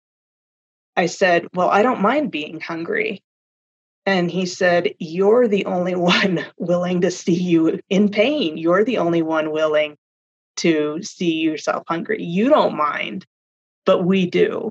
I 0.96 1.06
said, 1.06 1.46
Well, 1.54 1.70
I 1.70 1.82
don't 1.82 2.00
mind 2.00 2.30
being 2.30 2.60
hungry. 2.60 3.22
And 4.06 4.30
he 4.30 4.46
said, 4.46 4.94
You're 4.98 5.48
the 5.48 5.66
only 5.66 5.94
one 5.96 6.44
willing 6.58 7.00
to 7.02 7.10
see 7.10 7.34
you 7.34 7.80
in 7.88 8.10
pain. 8.10 8.56
You're 8.56 8.84
the 8.84 8.98
only 8.98 9.22
one 9.22 9.50
willing 9.50 9.96
to 10.56 11.02
see 11.02 11.34
yourself 11.34 11.84
hungry. 11.88 12.22
You 12.22 12.48
don't 12.48 12.76
mind, 12.76 13.26
but 13.84 14.04
we 14.04 14.26
do. 14.26 14.70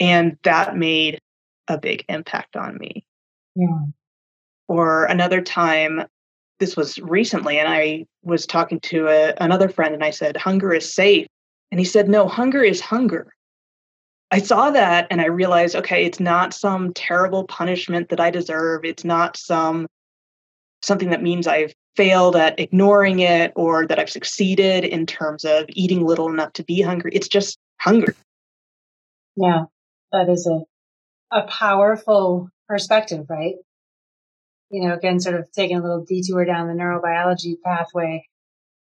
And 0.00 0.38
that 0.42 0.76
made 0.76 1.20
a 1.68 1.78
big 1.78 2.04
impact 2.08 2.56
on 2.56 2.78
me. 2.78 3.06
Yeah. 3.54 3.86
Or 4.68 5.04
another 5.04 5.40
time, 5.40 6.04
this 6.58 6.76
was 6.76 6.98
recently, 6.98 7.58
and 7.58 7.68
I 7.68 8.06
was 8.22 8.46
talking 8.46 8.80
to 8.80 9.08
a, 9.08 9.34
another 9.40 9.68
friend 9.68 9.94
and 9.94 10.04
I 10.04 10.10
said, 10.10 10.36
Hunger 10.36 10.72
is 10.72 10.92
safe. 10.92 11.26
And 11.70 11.78
he 11.78 11.84
said, 11.84 12.08
No, 12.08 12.28
hunger 12.28 12.62
is 12.62 12.80
hunger. 12.80 13.32
I 14.30 14.38
saw 14.38 14.70
that 14.70 15.06
and 15.10 15.20
I 15.20 15.26
realized, 15.26 15.76
okay, 15.76 16.04
it's 16.04 16.20
not 16.20 16.52
some 16.52 16.92
terrible 16.94 17.44
punishment 17.44 18.08
that 18.08 18.20
I 18.20 18.30
deserve. 18.30 18.84
It's 18.84 19.04
not 19.04 19.36
some 19.36 19.86
something 20.82 21.10
that 21.10 21.22
means 21.22 21.46
I've 21.46 21.74
failed 21.96 22.36
at 22.36 22.60
ignoring 22.60 23.20
it 23.20 23.52
or 23.56 23.86
that 23.86 23.98
I've 23.98 24.10
succeeded 24.10 24.84
in 24.84 25.06
terms 25.06 25.44
of 25.44 25.64
eating 25.70 26.04
little 26.04 26.28
enough 26.28 26.52
to 26.54 26.64
be 26.64 26.80
hungry. 26.82 27.10
It's 27.14 27.28
just 27.28 27.58
hunger. 27.80 28.14
Yeah, 29.36 29.64
that 30.12 30.28
is 30.28 30.46
a 30.46 30.62
a 31.36 31.46
powerful 31.46 32.50
perspective, 32.68 33.26
right? 33.28 33.54
you 34.70 34.86
know, 34.86 34.94
again, 34.94 35.20
sort 35.20 35.36
of 35.38 35.50
taking 35.52 35.78
a 35.78 35.82
little 35.82 36.04
detour 36.04 36.44
down 36.44 36.68
the 36.68 36.74
neurobiology 36.74 37.54
pathway, 37.64 38.26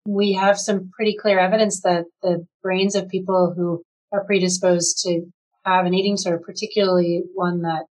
we 0.06 0.34
have 0.34 0.58
some 0.60 0.89
pretty 0.95 1.15
clear 1.15 1.39
evidence 1.39 1.82
that 1.82 2.06
the 2.21 2.45
brains 2.63 2.95
of 2.95 3.10
people 3.10 3.54
who 3.56 3.84
are 4.12 4.26
predisposed 4.26 5.00
to 5.04 5.26
have 5.65 5.86
an 5.86 5.93
eating 5.93 6.15
disorder, 6.15 6.41
particularly 6.43 7.24
one 7.34 7.62
that 7.62 7.86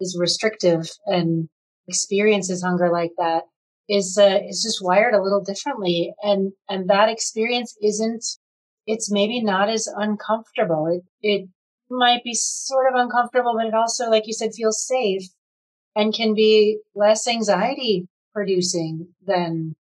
is 0.00 0.16
restrictive 0.18 0.88
and 1.06 1.48
experiences 1.88 2.62
hunger 2.62 2.90
like 2.90 3.12
that, 3.18 3.44
is 3.88 4.18
uh, 4.18 4.40
is 4.48 4.62
just 4.62 4.84
wired 4.84 5.14
a 5.14 5.22
little 5.22 5.42
differently, 5.42 6.12
and 6.22 6.52
and 6.68 6.88
that 6.88 7.08
experience 7.08 7.76
isn't. 7.82 8.24
It's 8.86 9.10
maybe 9.10 9.42
not 9.42 9.70
as 9.70 9.86
uncomfortable. 9.86 10.86
It 10.88 11.02
it 11.22 11.48
might 11.90 12.22
be 12.24 12.34
sort 12.34 12.92
of 12.92 13.00
uncomfortable, 13.00 13.54
but 13.56 13.66
it 13.66 13.74
also, 13.74 14.10
like 14.10 14.26
you 14.26 14.32
said, 14.32 14.50
feels 14.54 14.86
safe 14.86 15.22
and 15.94 16.14
can 16.14 16.34
be 16.34 16.78
less 16.94 17.26
anxiety 17.28 18.08
producing 18.32 19.08
than 19.24 19.74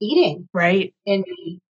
eating. 0.00 0.48
Right. 0.52 0.94
In 1.06 1.24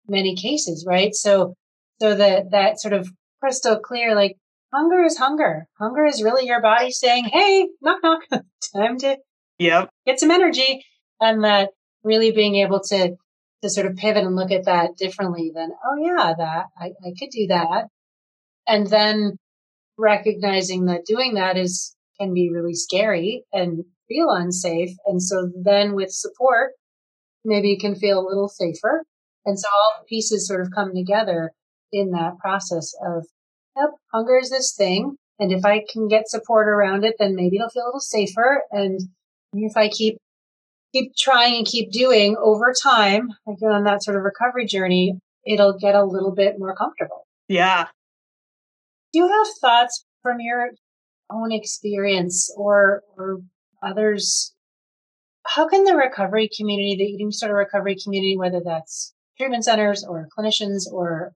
many 0.08 0.36
cases, 0.36 0.84
right? 0.86 1.14
So, 1.14 1.54
so 2.00 2.14
that, 2.14 2.50
that 2.52 2.80
sort 2.80 2.94
of 2.94 3.10
crystal 3.46 3.78
clear, 3.78 4.16
like 4.16 4.36
hunger 4.74 5.04
is 5.04 5.16
hunger. 5.16 5.68
Hunger 5.78 6.04
is 6.04 6.20
really 6.20 6.46
your 6.46 6.60
body 6.60 6.90
saying, 6.90 7.26
Hey, 7.26 7.68
knock, 7.80 8.00
knock, 8.02 8.22
time 8.74 8.98
to 8.98 9.18
yep. 9.58 9.88
get 10.04 10.18
some 10.18 10.32
energy. 10.32 10.84
And 11.20 11.44
that 11.44 11.70
really 12.02 12.32
being 12.32 12.56
able 12.56 12.80
to, 12.88 13.14
to 13.62 13.70
sort 13.70 13.86
of 13.86 13.94
pivot 13.94 14.24
and 14.24 14.34
look 14.34 14.50
at 14.50 14.64
that 14.64 14.96
differently 14.96 15.52
than, 15.54 15.70
oh 15.84 15.96
yeah, 16.02 16.34
that 16.36 16.66
I, 16.76 16.86
I 16.86 17.12
could 17.16 17.30
do 17.30 17.46
that. 17.50 17.84
And 18.66 18.88
then 18.88 19.36
recognizing 19.96 20.86
that 20.86 21.06
doing 21.06 21.34
that 21.34 21.56
is 21.56 21.94
can 22.18 22.34
be 22.34 22.50
really 22.52 22.74
scary 22.74 23.44
and 23.52 23.84
feel 24.08 24.30
unsafe. 24.30 24.90
And 25.06 25.22
so 25.22 25.52
then 25.62 25.94
with 25.94 26.10
support, 26.10 26.72
maybe 27.44 27.68
you 27.68 27.78
can 27.78 27.94
feel 27.94 28.18
a 28.18 28.26
little 28.26 28.48
safer. 28.48 29.04
And 29.44 29.56
so 29.56 29.68
all 29.68 30.00
the 30.00 30.06
pieces 30.08 30.48
sort 30.48 30.62
of 30.62 30.72
come 30.74 30.92
together 30.96 31.52
in 31.92 32.10
that 32.10 32.38
process 32.40 32.92
of, 33.06 33.24
yep, 33.76 33.90
hunger 34.12 34.38
is 34.38 34.50
this 34.50 34.74
thing. 34.76 35.16
And 35.38 35.52
if 35.52 35.64
I 35.64 35.84
can 35.90 36.08
get 36.08 36.28
support 36.28 36.68
around 36.68 37.04
it, 37.04 37.16
then 37.18 37.34
maybe 37.34 37.56
it'll 37.56 37.68
feel 37.68 37.84
a 37.84 37.88
little 37.88 38.00
safer. 38.00 38.62
And 38.70 39.00
if 39.52 39.76
I 39.76 39.88
keep, 39.88 40.18
keep 40.92 41.12
trying 41.16 41.56
and 41.56 41.66
keep 41.66 41.92
doing 41.92 42.36
over 42.42 42.72
time, 42.72 43.28
like 43.46 43.58
on 43.62 43.84
that 43.84 44.02
sort 44.02 44.16
of 44.16 44.22
recovery 44.22 44.66
journey, 44.66 45.18
it'll 45.44 45.78
get 45.78 45.94
a 45.94 46.04
little 46.04 46.34
bit 46.34 46.54
more 46.58 46.74
comfortable. 46.74 47.26
Yeah. 47.48 47.86
Do 49.12 49.20
you 49.20 49.28
have 49.28 49.46
thoughts 49.60 50.04
from 50.22 50.38
your 50.40 50.70
own 51.30 51.52
experience 51.52 52.52
or 52.56 53.02
or 53.16 53.38
others 53.82 54.54
how 55.46 55.68
can 55.68 55.84
the 55.84 55.96
recovery 55.96 56.48
community 56.56 56.96
the 56.96 57.04
eating 57.04 57.30
disorder 57.30 57.54
recovery 57.54 57.96
community 58.02 58.36
whether 58.36 58.60
that's 58.64 59.12
treatment 59.36 59.64
centers 59.64 60.04
or 60.04 60.28
clinicians 60.36 60.84
or 60.90 61.32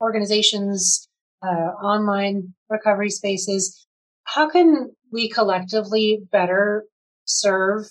organizations 0.00 1.08
uh, 1.42 1.72
online 1.82 2.54
recovery 2.68 3.10
spaces 3.10 3.86
how 4.24 4.48
can 4.48 4.90
we 5.12 5.28
collectively 5.28 6.20
better 6.30 6.84
serve 7.24 7.86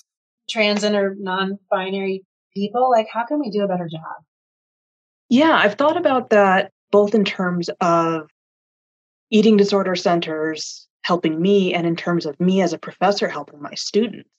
trans 0.50 0.84
and 0.84 0.96
or 0.96 1.16
non-binary 1.20 2.24
people? 2.56 2.90
Like 2.90 3.08
how 3.12 3.26
can 3.26 3.40
we 3.40 3.50
do 3.50 3.64
a 3.64 3.68
better 3.68 3.88
job? 3.92 4.24
Yeah 5.30 5.56
i've 5.56 5.76
thought 5.76 5.98
about 5.98 6.30
that 6.30 6.72
both 6.92 7.14
in 7.14 7.24
terms 7.24 7.70
of 7.82 8.30
eating 9.30 9.58
disorder 9.58 9.96
centers 9.96 10.88
helping 11.04 11.40
me 11.40 11.74
and 11.74 11.86
in 11.86 11.96
terms 11.96 12.26
of 12.26 12.40
me 12.40 12.62
as 12.62 12.74
a 12.74 12.80
professor 12.80 13.28
helping 13.28 13.62
my 13.62 13.74
students. 13.76 14.30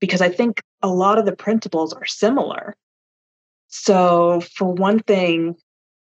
Because 0.00 0.20
i 0.20 0.28
think 0.28 0.62
a 0.82 0.88
lot 0.88 1.18
of 1.18 1.26
the 1.26 1.36
principles 1.36 1.92
are 1.92 2.06
similar. 2.06 2.74
So 3.68 4.40
for 4.40 4.72
one 4.72 5.00
thing 5.00 5.54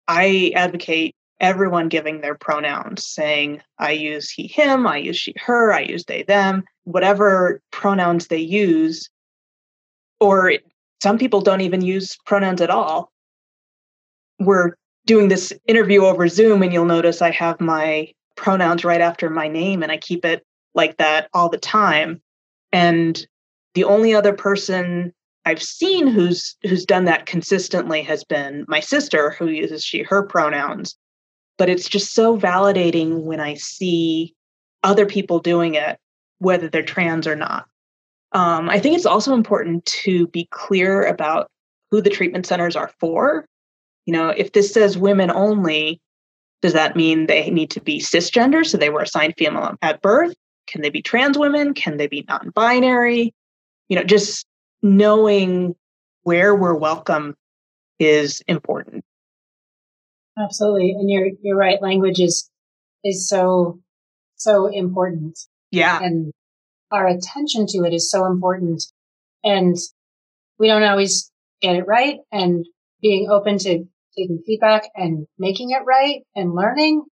i 0.08 0.52
advocate 0.56 1.16
everyone 1.42 1.90
giving 1.90 2.22
their 2.22 2.36
pronouns, 2.36 3.06
saying, 3.06 3.62
I 3.80 3.92
use 3.92 4.30
he, 4.30 4.48
him, 4.48 4.88
I 4.88 4.98
use 4.98 5.18
she, 5.18 5.34
her, 5.38 5.74
I 5.74 5.82
use 5.82 6.06
they, 6.06 6.24
them, 6.24 6.64
whatever 6.86 7.62
pronouns 7.72 8.28
they 8.28 8.38
use. 8.40 9.10
Or 10.20 10.54
some 11.02 11.18
people 11.18 11.42
don't 11.42 11.62
even 11.62 11.82
use 11.82 12.16
pronouns 12.26 12.62
at 12.62 12.70
all. 12.70 13.12
We're 14.40 14.76
doing 15.06 15.28
this 15.28 15.52
interview 15.68 16.06
over 16.06 16.28
Zoom, 16.28 16.62
and 16.62 16.72
you'll 16.72 16.86
notice 16.86 17.22
I 17.22 17.32
have 17.32 17.60
my 17.60 18.14
pronouns 18.38 18.86
right 18.86 19.02
after 19.02 19.30
my 19.30 19.48
name, 19.48 19.84
and 19.84 19.92
I 19.92 19.98
keep 19.98 20.24
it 20.24 20.46
like 20.76 20.98
that 20.98 21.28
all 21.34 21.50
the 21.50 21.58
time. 21.58 22.22
And 22.72 23.26
the 23.74 23.84
only 23.84 24.14
other 24.14 24.34
person 24.34 25.14
I've 25.46 25.62
seen 25.62 26.06
who's 26.08 26.56
who's 26.62 26.86
done 26.86 27.06
that 27.06 27.26
consistently 27.26 28.04
has 28.04 28.24
been 28.24 28.64
my 28.68 28.80
sister 28.80 29.32
who 29.32 29.48
uses 29.48 29.84
she 29.84 30.04
her 30.04 30.24
pronouns. 30.24 30.96
But 31.58 31.70
it's 31.70 31.88
just 31.88 32.14
so 32.14 32.38
validating 32.38 33.22
when 33.22 33.40
I 33.40 33.56
see 33.56 34.34
other 34.84 35.06
people 35.06 35.40
doing 35.40 35.76
it, 35.76 36.00
whether 36.40 36.68
they're 36.68 36.84
trans 36.84 37.28
or 37.28 37.36
not. 37.36 37.66
Um, 38.32 38.70
I 38.70 38.80
think 38.80 38.96
it's 38.96 39.06
also 39.06 39.34
important 39.34 39.86
to 39.86 40.28
be 40.28 40.48
clear 40.52 41.06
about 41.06 41.50
who 41.92 42.02
the 42.02 42.10
treatment 42.10 42.46
centers 42.46 42.76
are 42.76 42.92
for. 43.00 43.46
You 44.06 44.14
know, 44.14 44.30
if 44.30 44.54
this 44.54 44.74
says 44.74 44.98
women 44.98 45.30
only, 45.30 46.02
does 46.62 46.74
that 46.74 46.96
mean 46.96 47.28
they 47.28 47.50
need 47.50 47.72
to 47.72 47.82
be 47.82 48.00
cisgender? 48.00 48.66
So 48.66 48.78
they 48.78 48.90
were 48.90 49.02
assigned 49.02 49.36
female 49.38 49.76
at 49.82 50.02
birth? 50.02 50.34
Can 50.68 50.82
they 50.82 50.90
be 50.90 51.02
trans 51.02 51.38
women? 51.38 51.74
Can 51.74 51.98
they 51.98 52.08
be 52.08 52.26
non 52.28 52.52
binary? 52.56 53.34
You 53.90 53.98
know, 53.98 54.04
just 54.04 54.46
knowing 54.82 55.76
where 56.24 56.56
we're 56.56 56.76
welcome 56.76 57.36
is 58.00 58.42
important. 58.48 59.04
Absolutely. 60.38 60.92
And 60.92 61.10
you're 61.10 61.30
you're 61.42 61.58
right. 61.58 61.82
Language 61.82 62.20
is 62.20 62.50
is 63.04 63.28
so 63.28 63.80
so 64.36 64.68
important. 64.68 65.38
Yeah. 65.72 66.00
And 66.02 66.32
our 66.92 67.08
attention 67.08 67.66
to 67.68 67.80
it 67.80 67.94
is 67.94 68.10
so 68.10 68.26
important. 68.26 68.84
And 69.44 69.76
we 70.60 70.68
don't 70.68 70.84
always 70.84 71.32
get 71.62 71.76
it 71.76 71.88
right. 71.88 72.20
And 72.32 72.66
being 73.02 73.30
open 73.30 73.58
to 73.60 73.86
taking 74.18 74.44
feedback 74.46 74.90
and 74.96 75.26
making 75.40 75.72
it 75.72 75.84
right 75.86 76.22
and 76.36 76.54
learning 76.54 77.04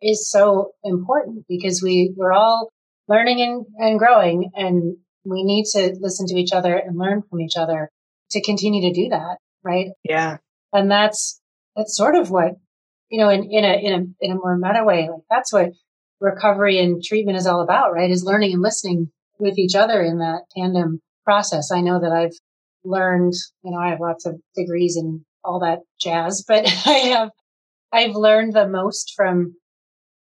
is 0.00 0.30
so 0.30 0.72
important 0.84 1.44
because 1.48 1.82
we, 1.82 2.12
we're 2.16 2.32
all 2.32 2.70
learning 3.08 3.40
and, 3.40 3.66
and 3.78 3.98
growing 3.98 4.50
and 4.54 4.96
we 5.24 5.44
need 5.44 5.64
to 5.64 5.96
listen 6.00 6.26
to 6.26 6.36
each 6.36 6.52
other 6.52 6.76
and 6.76 6.98
learn 6.98 7.22
from 7.28 7.40
each 7.40 7.56
other 7.56 7.90
to 8.30 8.42
continue 8.42 8.88
to 8.88 9.00
do 9.00 9.08
that. 9.10 9.36
Right. 9.62 9.88
Yeah. 10.04 10.38
And 10.72 10.90
that's, 10.90 11.40
that's 11.74 11.96
sort 11.96 12.14
of 12.14 12.30
what, 12.30 12.52
you 13.10 13.20
know, 13.20 13.28
in, 13.28 13.44
in 13.44 13.64
a, 13.64 13.74
in 13.74 13.92
a, 13.92 14.24
in 14.24 14.32
a 14.32 14.34
more 14.34 14.56
meta 14.56 14.84
way, 14.84 15.08
like 15.10 15.22
that's 15.30 15.52
what 15.52 15.70
recovery 16.20 16.78
and 16.78 17.02
treatment 17.02 17.38
is 17.38 17.46
all 17.46 17.60
about, 17.60 17.92
right? 17.92 18.10
Is 18.10 18.24
learning 18.24 18.52
and 18.52 18.62
listening 18.62 19.10
with 19.38 19.58
each 19.58 19.74
other 19.74 20.02
in 20.02 20.18
that 20.18 20.42
tandem 20.56 21.00
process. 21.24 21.70
I 21.72 21.80
know 21.80 22.00
that 22.00 22.12
I've 22.12 22.36
learned, 22.84 23.34
you 23.62 23.70
know, 23.70 23.78
I 23.78 23.90
have 23.90 24.00
lots 24.00 24.26
of 24.26 24.36
degrees 24.54 24.96
and 24.96 25.20
all 25.44 25.60
that 25.60 25.80
jazz, 26.00 26.44
but 26.46 26.66
I 26.86 26.98
have, 27.10 27.30
I've 27.92 28.14
learned 28.14 28.54
the 28.54 28.68
most 28.68 29.12
from 29.16 29.56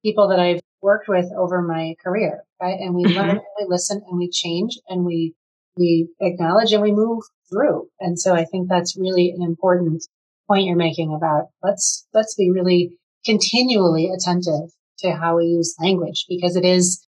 people 0.05 0.29
that 0.29 0.41
I've 0.41 0.61
worked 0.81 1.09
with 1.09 1.27
over 1.37 1.63
my 1.63 1.95
career, 2.03 2.43
right? 2.61 2.79
And 2.79 2.95
we 2.95 3.05
mm-hmm. 3.05 3.19
learn 3.19 3.31
and 3.31 3.41
we 3.59 3.67
listen 3.69 4.03
and 4.09 4.19
we 4.19 4.29
change 4.31 4.79
and 4.89 5.05
we, 5.05 5.35
we 5.77 6.09
acknowledge 6.21 6.73
and 6.73 6.83
we 6.83 6.93
move 6.93 7.23
through. 7.51 7.89
And 8.01 8.19
so 8.19 8.35
I 8.35 8.45
think 8.45 8.69
that's 8.69 8.97
really 8.99 9.31
an 9.31 9.43
important 9.43 10.07
point 10.53 10.67
you're 10.67 10.77
making 10.77 11.15
about 11.15 11.47
let's, 11.63 12.07
let's 12.13 12.35
be 12.35 12.51
really 12.51 12.91
continually 13.25 14.11
attentive 14.15 14.71
to 14.99 15.13
how 15.13 15.39
we 15.39 15.45
use 15.45 15.75
language 15.81 16.27
because 16.29 16.57
it 16.57 16.65
is, 16.65 17.07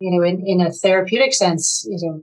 you 0.00 0.10
know, 0.10 0.26
in, 0.26 0.42
in 0.46 0.60
a 0.60 0.70
therapeutic 0.70 1.32
sense, 1.32 1.86
you 1.88 1.98
know, 2.02 2.20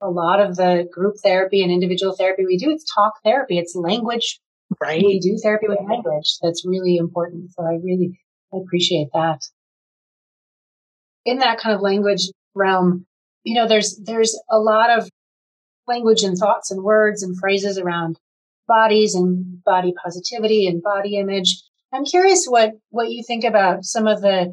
a 0.00 0.10
lot 0.10 0.40
of 0.40 0.56
the 0.56 0.86
group 0.92 1.14
therapy 1.22 1.62
and 1.62 1.72
individual 1.72 2.14
therapy 2.16 2.44
we 2.46 2.56
do, 2.56 2.70
it's 2.70 2.84
talk 2.94 3.14
therapy. 3.24 3.58
It's 3.58 3.74
language. 3.74 4.38
Right. 4.80 5.02
We 5.04 5.18
do 5.18 5.38
therapy 5.42 5.66
with 5.68 5.78
language. 5.88 6.36
That's 6.42 6.64
really 6.66 6.96
important. 6.96 7.50
So 7.52 7.64
I 7.64 7.78
really 7.82 8.20
appreciate 8.52 9.08
that. 9.12 9.40
In 11.24 11.38
that 11.38 11.58
kind 11.58 11.74
of 11.74 11.80
language 11.80 12.30
realm, 12.54 13.06
you 13.44 13.54
know, 13.54 13.66
there's, 13.66 13.98
there's 14.04 14.38
a 14.50 14.58
lot 14.58 14.90
of 14.90 15.08
language 15.88 16.22
and 16.22 16.36
thoughts 16.36 16.70
and 16.70 16.82
words 16.82 17.22
and 17.22 17.38
phrases 17.38 17.78
around 17.78 18.18
bodies 18.66 19.14
and 19.14 19.62
body 19.64 19.92
positivity 20.02 20.66
and 20.66 20.82
body 20.82 21.18
image. 21.18 21.62
I'm 21.92 22.04
curious 22.04 22.46
what, 22.46 22.72
what 22.90 23.10
you 23.10 23.22
think 23.26 23.44
about 23.44 23.84
some 23.84 24.06
of 24.06 24.20
the 24.20 24.52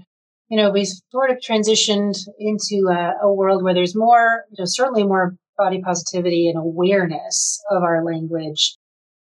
you 0.51 0.57
know, 0.57 0.69
we've 0.69 0.89
sort 1.11 1.31
of 1.31 1.37
transitioned 1.37 2.19
into 2.37 2.89
a, 2.91 3.13
a, 3.23 3.33
world 3.33 3.63
where 3.63 3.73
there's 3.73 3.95
more, 3.95 4.43
you 4.51 4.61
know, 4.61 4.65
certainly 4.67 5.05
more 5.05 5.33
body 5.57 5.81
positivity 5.81 6.49
and 6.49 6.57
awareness 6.57 7.63
of 7.71 7.83
our 7.83 8.03
language 8.03 8.75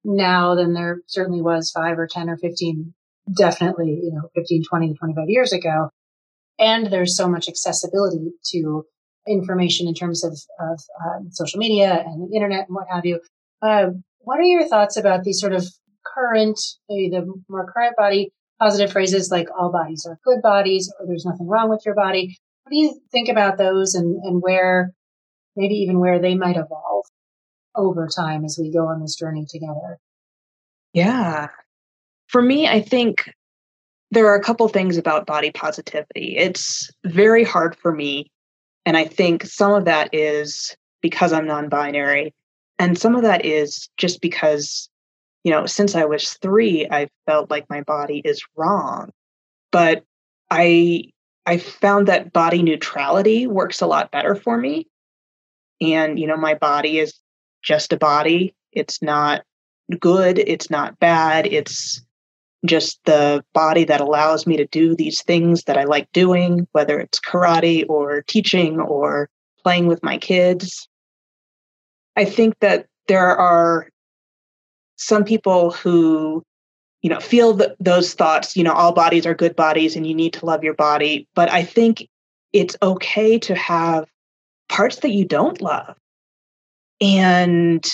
now 0.05 0.55
than 0.55 0.73
there 0.73 1.01
certainly 1.09 1.43
was 1.43 1.73
five 1.73 1.99
or 1.99 2.07
10 2.07 2.31
or 2.31 2.37
15, 2.37 2.95
definitely, 3.37 3.99
you 4.05 4.13
know, 4.13 4.31
15, 4.37 4.63
20, 4.71 4.95
25 4.95 5.25
years 5.27 5.53
ago. 5.53 5.91
And 6.61 6.87
there's 6.87 7.17
so 7.17 7.29
much 7.29 7.49
accessibility 7.49 8.31
to 8.53 8.85
information 9.27 9.89
in 9.89 9.95
terms 9.95 10.23
of, 10.25 10.39
of 10.61 10.81
uh, 11.05 11.19
social 11.31 11.59
media 11.59 12.05
and 12.07 12.31
the 12.31 12.37
internet 12.37 12.69
and 12.69 12.77
what 12.77 12.87
have 12.89 13.05
you. 13.05 13.19
Uh, 13.61 13.87
what 14.27 14.39
are 14.39 14.45
your 14.45 14.69
thoughts 14.69 14.97
about 14.97 15.23
these 15.25 15.41
sort 15.41 15.53
of 15.53 15.65
current, 16.15 16.61
maybe 16.89 17.09
the 17.09 17.27
more 17.49 17.73
current 17.73 17.97
body 17.97 18.33
positive 18.59 18.91
phrases 18.91 19.31
like 19.31 19.49
all 19.59 19.71
bodies 19.71 20.07
are 20.09 20.19
good 20.25 20.43
bodies 20.43 20.93
or 20.99 21.07
there's 21.07 21.25
nothing 21.25 21.47
wrong 21.47 21.71
with 21.71 21.83
your 21.87 21.95
body? 21.95 22.37
What 22.65 22.71
do 22.71 22.77
you 22.77 23.01
think 23.13 23.29
about 23.29 23.57
those 23.57 23.95
and, 23.95 24.23
and 24.25 24.43
where 24.43 24.93
maybe 25.57 25.75
even 25.75 26.01
where 26.01 26.19
they 26.19 26.35
might 26.35 26.57
evolve 26.57 27.07
over 27.77 28.09
time 28.09 28.45
as 28.45 28.59
we 28.61 28.73
go 28.73 28.87
on 28.87 29.01
this 29.01 29.17
journey 29.17 29.47
together. 29.49 29.99
Yeah. 30.93 31.49
For 32.29 32.43
me, 32.43 32.67
I 32.67 32.81
think 32.81 33.31
there 34.11 34.27
are 34.27 34.35
a 34.35 34.43
couple 34.43 34.69
things 34.69 34.97
about 34.97 35.27
body 35.27 35.51
positivity. 35.51 36.37
It's 36.37 36.91
very 37.05 37.45
hard 37.45 37.77
for 37.77 37.93
me. 37.93 38.31
And 38.85 38.97
I 38.97 39.05
think 39.05 39.45
some 39.45 39.73
of 39.73 39.85
that 39.85 40.11
is 40.13 40.77
because 41.03 41.33
I'm 41.33 41.47
non 41.47 41.69
binary. 41.69 42.35
And 42.79 42.99
some 42.99 43.15
of 43.15 43.23
that 43.23 43.45
is 43.45 43.89
just 43.97 44.21
because, 44.21 44.89
you 45.45 45.51
know, 45.51 45.67
since 45.67 45.95
I 45.95 46.05
was 46.05 46.35
three, 46.35 46.87
I 46.91 47.09
felt 47.27 47.51
like 47.51 47.71
my 47.71 47.83
body 47.83 48.21
is 48.25 48.43
wrong. 48.57 49.11
But 49.73 50.05
I 50.51 51.05
I 51.47 51.59
found 51.59 52.09
that 52.09 52.33
body 52.33 52.63
neutrality 52.63 53.47
works 53.47 53.81
a 53.81 53.87
lot 53.87 54.11
better 54.11 54.35
for 54.35 54.57
me 54.57 54.89
and 55.81 56.19
you 56.19 56.27
know 56.27 56.37
my 56.37 56.55
body 56.55 56.99
is 56.99 57.15
just 57.63 57.93
a 57.93 57.97
body 57.97 58.55
it's 58.73 59.03
not 59.03 59.43
good 60.01 60.39
it's 60.39 60.71
not 60.71 60.99
bad 60.99 61.47
it's 61.47 62.01
just 62.67 63.01
the 63.05 63.45
body 63.55 63.85
that 63.85 64.01
allows 64.01 64.47
me 64.47 64.57
to 64.57 64.67
do 64.67 64.95
these 64.95 65.23
things 65.23 65.65
that 65.65 65.79
I 65.79 65.85
like 65.85 66.11
doing, 66.13 66.67
whether 66.73 66.99
it's 66.99 67.21
karate 67.21 67.85
or 67.89 68.23
teaching 68.23 68.81
or 68.81 69.29
playing 69.63 69.87
with 69.87 70.03
my 70.03 70.19
kids. 70.19 70.89
I 72.17 72.25
think 72.25 72.59
that 72.61 72.87
there 73.09 73.37
are 73.37 73.89
some 74.97 75.25
people 75.25 75.71
who, 75.71 76.43
you 77.03 77.11
know, 77.11 77.21
feel 77.21 77.61
those 77.79 78.15
thoughts, 78.15 78.57
you 78.57 78.65
know, 78.65 78.73
all 78.73 78.93
bodies 78.93 79.27
are 79.27 79.35
good 79.35 79.55
bodies 79.55 79.95
and 79.95 80.07
you 80.07 80.15
need 80.15 80.33
to 80.33 80.47
love 80.47 80.65
your 80.65 80.75
body. 80.75 81.29
But 81.35 81.51
I 81.51 81.63
think 81.63 82.09
it's 82.53 82.77
okay 82.83 83.39
to 83.41 83.55
have 83.55 84.09
parts 84.69 84.97
that 85.01 85.11
you 85.11 85.25
don't 85.25 85.61
love. 85.61 85.97
And 87.01 87.87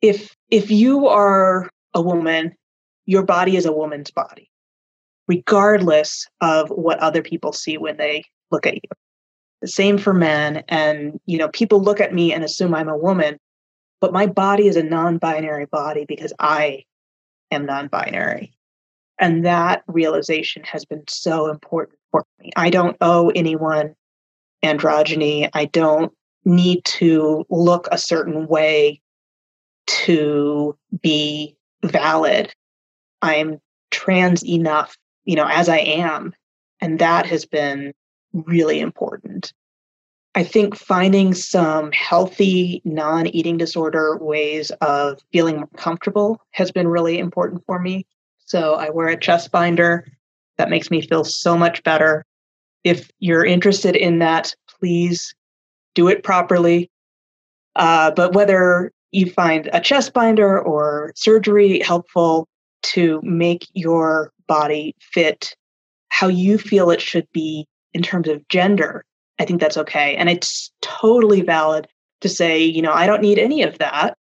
if 0.00 0.34
if 0.50 0.70
you 0.70 1.06
are 1.08 1.68
a 1.94 2.00
woman, 2.00 2.54
your 3.04 3.22
body 3.22 3.56
is 3.56 3.66
a 3.66 3.72
woman's 3.72 4.10
body, 4.10 4.48
regardless 5.26 6.26
of 6.40 6.70
what 6.70 6.98
other 7.00 7.22
people 7.22 7.52
see 7.52 7.76
when 7.76 7.98
they 7.98 8.24
look 8.50 8.66
at 8.66 8.74
you. 8.74 8.80
The 9.60 9.68
same 9.68 9.98
for 9.98 10.14
men. 10.14 10.64
And, 10.68 11.18
you 11.26 11.36
know, 11.36 11.48
people 11.48 11.82
look 11.82 12.00
at 12.00 12.14
me 12.14 12.32
and 12.32 12.44
assume 12.44 12.74
I'm 12.74 12.88
a 12.88 12.96
woman, 12.96 13.38
but 14.00 14.12
my 14.12 14.26
body 14.26 14.68
is 14.68 14.76
a 14.76 14.82
non 14.82 15.18
binary 15.18 15.66
body 15.66 16.04
because 16.06 16.32
I 16.38 16.84
am 17.50 17.66
non 17.66 17.88
binary. 17.88 18.52
And 19.18 19.44
that 19.44 19.82
realization 19.88 20.62
has 20.64 20.84
been 20.84 21.02
so 21.08 21.48
important 21.48 21.98
for 22.10 22.24
me. 22.38 22.52
I 22.56 22.70
don't 22.70 22.96
owe 23.00 23.30
anyone 23.30 23.94
androgyny. 24.64 25.50
I 25.52 25.64
don't 25.66 26.12
need 26.44 26.84
to 26.84 27.44
look 27.50 27.88
a 27.90 27.98
certain 27.98 28.46
way 28.46 29.00
to 29.86 30.76
be 31.02 31.56
valid. 31.82 32.54
I'm 33.22 33.60
trans 33.90 34.44
enough, 34.44 34.96
you 35.24 35.34
know, 35.34 35.48
as 35.48 35.68
I 35.68 35.78
am. 35.78 36.34
And 36.80 36.98
that 37.00 37.26
has 37.26 37.44
been 37.44 37.92
really 38.32 38.78
important. 38.78 39.52
I 40.34 40.44
think 40.44 40.76
finding 40.76 41.34
some 41.34 41.90
healthy, 41.92 42.80
non 42.84 43.26
eating 43.28 43.56
disorder 43.56 44.16
ways 44.18 44.70
of 44.80 45.20
feeling 45.32 45.56
more 45.56 45.70
comfortable 45.76 46.40
has 46.52 46.70
been 46.70 46.86
really 46.86 47.18
important 47.18 47.64
for 47.66 47.78
me. 47.78 48.06
So 48.38 48.74
I 48.74 48.90
wear 48.90 49.08
a 49.08 49.18
chest 49.18 49.50
binder 49.50 50.06
That 50.58 50.70
makes 50.70 50.90
me 50.90 51.00
feel 51.00 51.24
so 51.24 51.56
much 51.56 51.82
better. 51.82 52.24
If 52.84 53.10
you're 53.18 53.44
interested 53.44 53.96
in 53.96 54.18
that, 54.20 54.54
please 54.68 55.34
do 55.94 56.08
it 56.08 56.22
properly. 56.22 56.90
Uh, 57.76 58.10
but 58.10 58.32
whether 58.34 58.92
you 59.12 59.30
find 59.30 59.68
a 59.72 59.80
chest 59.80 60.12
binder 60.12 60.60
or 60.60 61.12
surgery 61.14 61.80
helpful 61.80 62.46
to 62.82 63.20
make 63.22 63.66
your 63.72 64.32
body 64.46 64.94
fit 65.00 65.54
how 66.08 66.28
you 66.28 66.58
feel 66.58 66.90
it 66.90 67.00
should 67.00 67.26
be 67.32 67.66
in 67.94 68.02
terms 68.02 68.28
of 68.28 68.46
gender, 68.48 69.04
I 69.38 69.44
think 69.44 69.60
that's 69.60 69.76
okay. 69.76 70.16
And 70.16 70.28
it's 70.28 70.72
totally 70.82 71.42
valid 71.42 71.86
to 72.20 72.28
say, 72.28 72.62
you 72.62 72.82
know, 72.82 72.92
I 72.92 73.06
don't 73.06 73.22
need 73.22 73.38
any 73.38 73.62
of 73.62 73.78
that. 73.78 74.16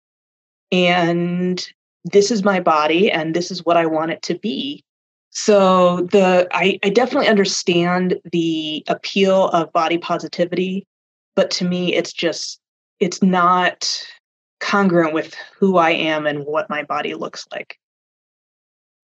And 0.71 1.65
this 2.05 2.31
is 2.31 2.45
my 2.45 2.61
body 2.61 3.11
and 3.11 3.35
this 3.35 3.51
is 3.51 3.65
what 3.65 3.77
I 3.77 3.87
want 3.87 4.11
it 4.11 4.23
to 4.23 4.39
be. 4.39 4.85
So 5.31 6.03
the 6.11 6.49
I, 6.53 6.79
I 6.83 6.91
definitely 6.91 7.29
understand 7.29 8.21
the 8.33 8.85
appeal 8.89 9.49
of 9.49 9.73
body 9.73 9.99
positivity, 9.99 10.87
but 11.37 11.51
to 11.53 11.65
me 11.65 11.95
it's 11.95 12.13
just 12.13 12.61
it's 13.01 13.23
not 13.23 14.07
congruent 14.61 15.15
with 15.15 15.35
who 15.59 15.77
I 15.77 15.91
am 15.91 16.27
and 16.27 16.45
what 16.45 16.71
my 16.71 16.83
body 16.83 17.15
looks 17.15 17.47
like. 17.51 17.79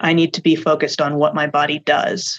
I 0.01 0.13
need 0.13 0.35
to 0.35 0.43
be 0.43 0.55
focused 0.55 1.01
on 1.01 1.17
what 1.17 1.35
my 1.35 1.47
body 1.47 1.79
does. 1.81 2.39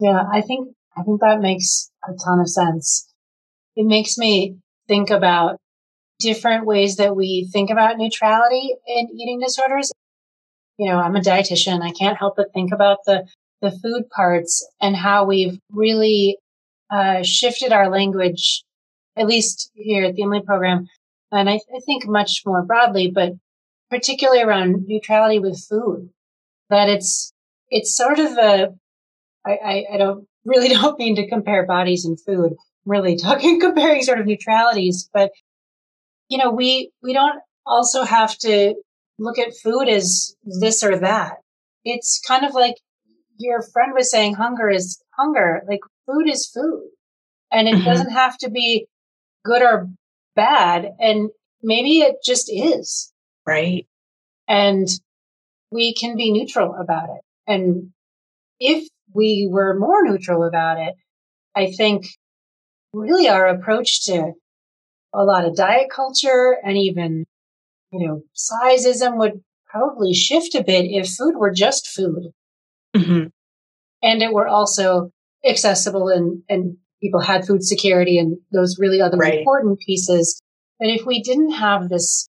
Yeah, 0.00 0.24
I 0.32 0.42
think 0.42 0.68
I 0.98 1.02
think 1.04 1.20
that 1.20 1.40
makes 1.40 1.90
a 2.04 2.12
ton 2.12 2.40
of 2.40 2.48
sense. 2.48 3.08
It 3.76 3.86
makes 3.86 4.18
me 4.18 4.56
think 4.88 5.10
about 5.10 5.58
different 6.18 6.66
ways 6.66 6.96
that 6.96 7.14
we 7.14 7.48
think 7.52 7.70
about 7.70 7.98
neutrality 7.98 8.74
in 8.86 9.08
eating 9.14 9.40
disorders. 9.40 9.92
You 10.78 10.90
know, 10.90 10.98
I'm 10.98 11.16
a 11.16 11.20
dietitian. 11.20 11.82
I 11.82 11.92
can't 11.92 12.18
help 12.18 12.34
but 12.36 12.52
think 12.52 12.72
about 12.72 12.98
the 13.06 13.28
the 13.60 13.70
food 13.70 14.08
parts 14.10 14.66
and 14.80 14.94
how 14.94 15.24
we've 15.24 15.58
really 15.72 16.38
uh, 16.90 17.22
shifted 17.22 17.72
our 17.72 17.90
language, 17.90 18.62
at 19.16 19.26
least 19.26 19.70
here 19.74 20.04
at 20.04 20.14
the 20.14 20.22
Emily 20.22 20.42
program, 20.42 20.86
and 21.32 21.50
I, 21.50 21.54
I 21.54 21.80
think 21.84 22.06
much 22.06 22.42
more 22.46 22.62
broadly, 22.62 23.10
but 23.10 23.32
particularly 23.90 24.42
around 24.42 24.84
neutrality 24.86 25.38
with 25.38 25.64
food. 25.68 26.10
That 26.70 26.88
it's 26.88 27.32
it's 27.70 27.96
sort 27.96 28.18
of 28.18 28.32
a 28.38 28.74
I, 29.44 29.52
I, 29.52 29.84
I 29.94 29.96
don't 29.96 30.26
really 30.48 30.68
don't 30.74 30.98
mean 30.98 31.16
to 31.16 31.28
compare 31.28 31.66
bodies 31.66 32.04
and 32.04 32.18
food. 32.20 32.52
I'm 32.52 32.90
really 32.90 33.16
talking 33.22 33.60
comparing 33.60 34.02
sort 34.02 34.20
of 34.20 34.26
neutralities, 34.26 35.08
but 35.12 35.30
you 36.28 36.38
know, 36.38 36.50
we 36.50 36.90
we 37.02 37.12
don't 37.12 37.40
also 37.66 38.04
have 38.04 38.36
to 38.38 38.74
look 39.18 39.38
at 39.38 39.56
food 39.56 39.88
as 39.88 40.34
this 40.44 40.82
or 40.82 40.98
that. 40.98 41.36
It's 41.84 42.20
kind 42.26 42.44
of 42.44 42.54
like 42.54 42.74
your 43.38 43.62
friend 43.62 43.92
was 43.94 44.10
saying 44.10 44.34
hunger 44.34 44.68
is 44.68 45.02
hunger. 45.16 45.62
Like 45.68 45.80
food 46.06 46.28
is 46.28 46.46
food. 46.46 46.88
And 47.50 47.66
it 47.66 47.76
mm-hmm. 47.76 47.84
doesn't 47.84 48.10
have 48.10 48.36
to 48.38 48.50
be 48.50 48.86
good 49.44 49.62
or 49.62 49.88
bad. 50.36 50.90
And 50.98 51.30
maybe 51.62 52.00
it 52.00 52.16
just 52.24 52.50
is. 52.52 53.12
Right. 53.46 53.86
And 54.46 54.86
we 55.70 55.94
can 55.94 56.16
be 56.16 56.30
neutral 56.30 56.74
about 56.78 57.10
it. 57.10 57.22
And 57.46 57.92
if 58.60 58.88
we 59.18 59.48
were 59.50 59.78
more 59.78 60.02
neutral 60.04 60.44
about 60.44 60.78
it, 60.78 60.94
I 61.54 61.72
think 61.72 62.06
really 62.92 63.28
our 63.28 63.48
approach 63.48 64.04
to 64.06 64.32
a 65.12 65.24
lot 65.24 65.44
of 65.44 65.56
diet 65.56 65.88
culture 65.90 66.56
and 66.64 66.76
even, 66.76 67.26
you 67.90 68.06
know, 68.06 68.22
sizeism 68.36 69.18
would 69.18 69.42
probably 69.66 70.14
shift 70.14 70.54
a 70.54 70.62
bit 70.62 70.84
if 70.84 71.08
food 71.08 71.34
were 71.36 71.52
just 71.52 71.88
food. 71.88 72.30
Mm-hmm. 72.96 73.26
And 74.02 74.22
it 74.22 74.32
were 74.32 74.46
also 74.46 75.10
accessible 75.44 76.08
and, 76.08 76.42
and 76.48 76.76
people 77.02 77.20
had 77.20 77.46
food 77.46 77.64
security 77.64 78.18
and 78.18 78.38
those 78.52 78.76
really 78.78 79.00
other 79.00 79.18
right. 79.18 79.40
important 79.40 79.80
pieces. 79.80 80.40
But 80.78 80.90
if 80.90 81.04
we 81.04 81.20
didn't 81.22 81.52
have 81.52 81.88
this 81.88 82.28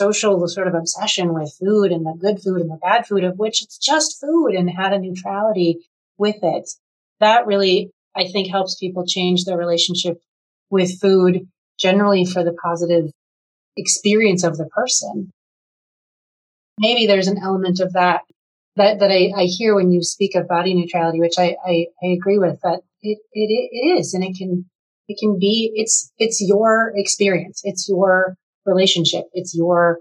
social 0.00 0.46
sort 0.48 0.66
of 0.66 0.74
obsession 0.74 1.32
with 1.32 1.56
food 1.58 1.92
and 1.92 2.04
the 2.04 2.18
good 2.18 2.42
food 2.42 2.60
and 2.60 2.70
the 2.70 2.78
bad 2.82 3.06
food, 3.06 3.24
of 3.24 3.38
which 3.38 3.62
it's 3.62 3.78
just 3.78 4.20
food 4.20 4.54
and 4.54 4.68
had 4.68 4.92
a 4.92 4.98
neutrality 4.98 5.78
with 6.18 6.36
it. 6.42 6.70
That 7.20 7.46
really, 7.46 7.90
I 8.14 8.26
think, 8.26 8.48
helps 8.48 8.76
people 8.76 9.06
change 9.06 9.44
their 9.44 9.58
relationship 9.58 10.18
with 10.70 11.00
food 11.00 11.48
generally 11.78 12.24
for 12.24 12.44
the 12.44 12.56
positive 12.62 13.10
experience 13.76 14.44
of 14.44 14.56
the 14.56 14.66
person. 14.66 15.30
Maybe 16.78 17.06
there's 17.06 17.28
an 17.28 17.38
element 17.42 17.80
of 17.80 17.92
that 17.94 18.22
that, 18.76 19.00
that 19.00 19.10
I, 19.10 19.32
I 19.34 19.44
hear 19.44 19.74
when 19.74 19.90
you 19.90 20.02
speak 20.02 20.34
of 20.34 20.48
body 20.48 20.74
neutrality, 20.74 21.18
which 21.18 21.38
I, 21.38 21.56
I, 21.64 21.86
I 22.02 22.08
agree 22.08 22.38
with 22.38 22.60
that 22.62 22.80
it, 23.02 23.18
it, 23.32 23.68
it 23.72 23.98
is, 23.98 24.14
and 24.14 24.22
it 24.22 24.36
can, 24.36 24.66
it 25.08 25.16
can 25.18 25.38
be, 25.38 25.72
it's, 25.74 26.12
it's 26.18 26.40
your 26.40 26.92
experience. 26.94 27.60
It's 27.64 27.88
your 27.88 28.36
relationship. 28.66 29.24
It's 29.32 29.54
your, 29.56 30.00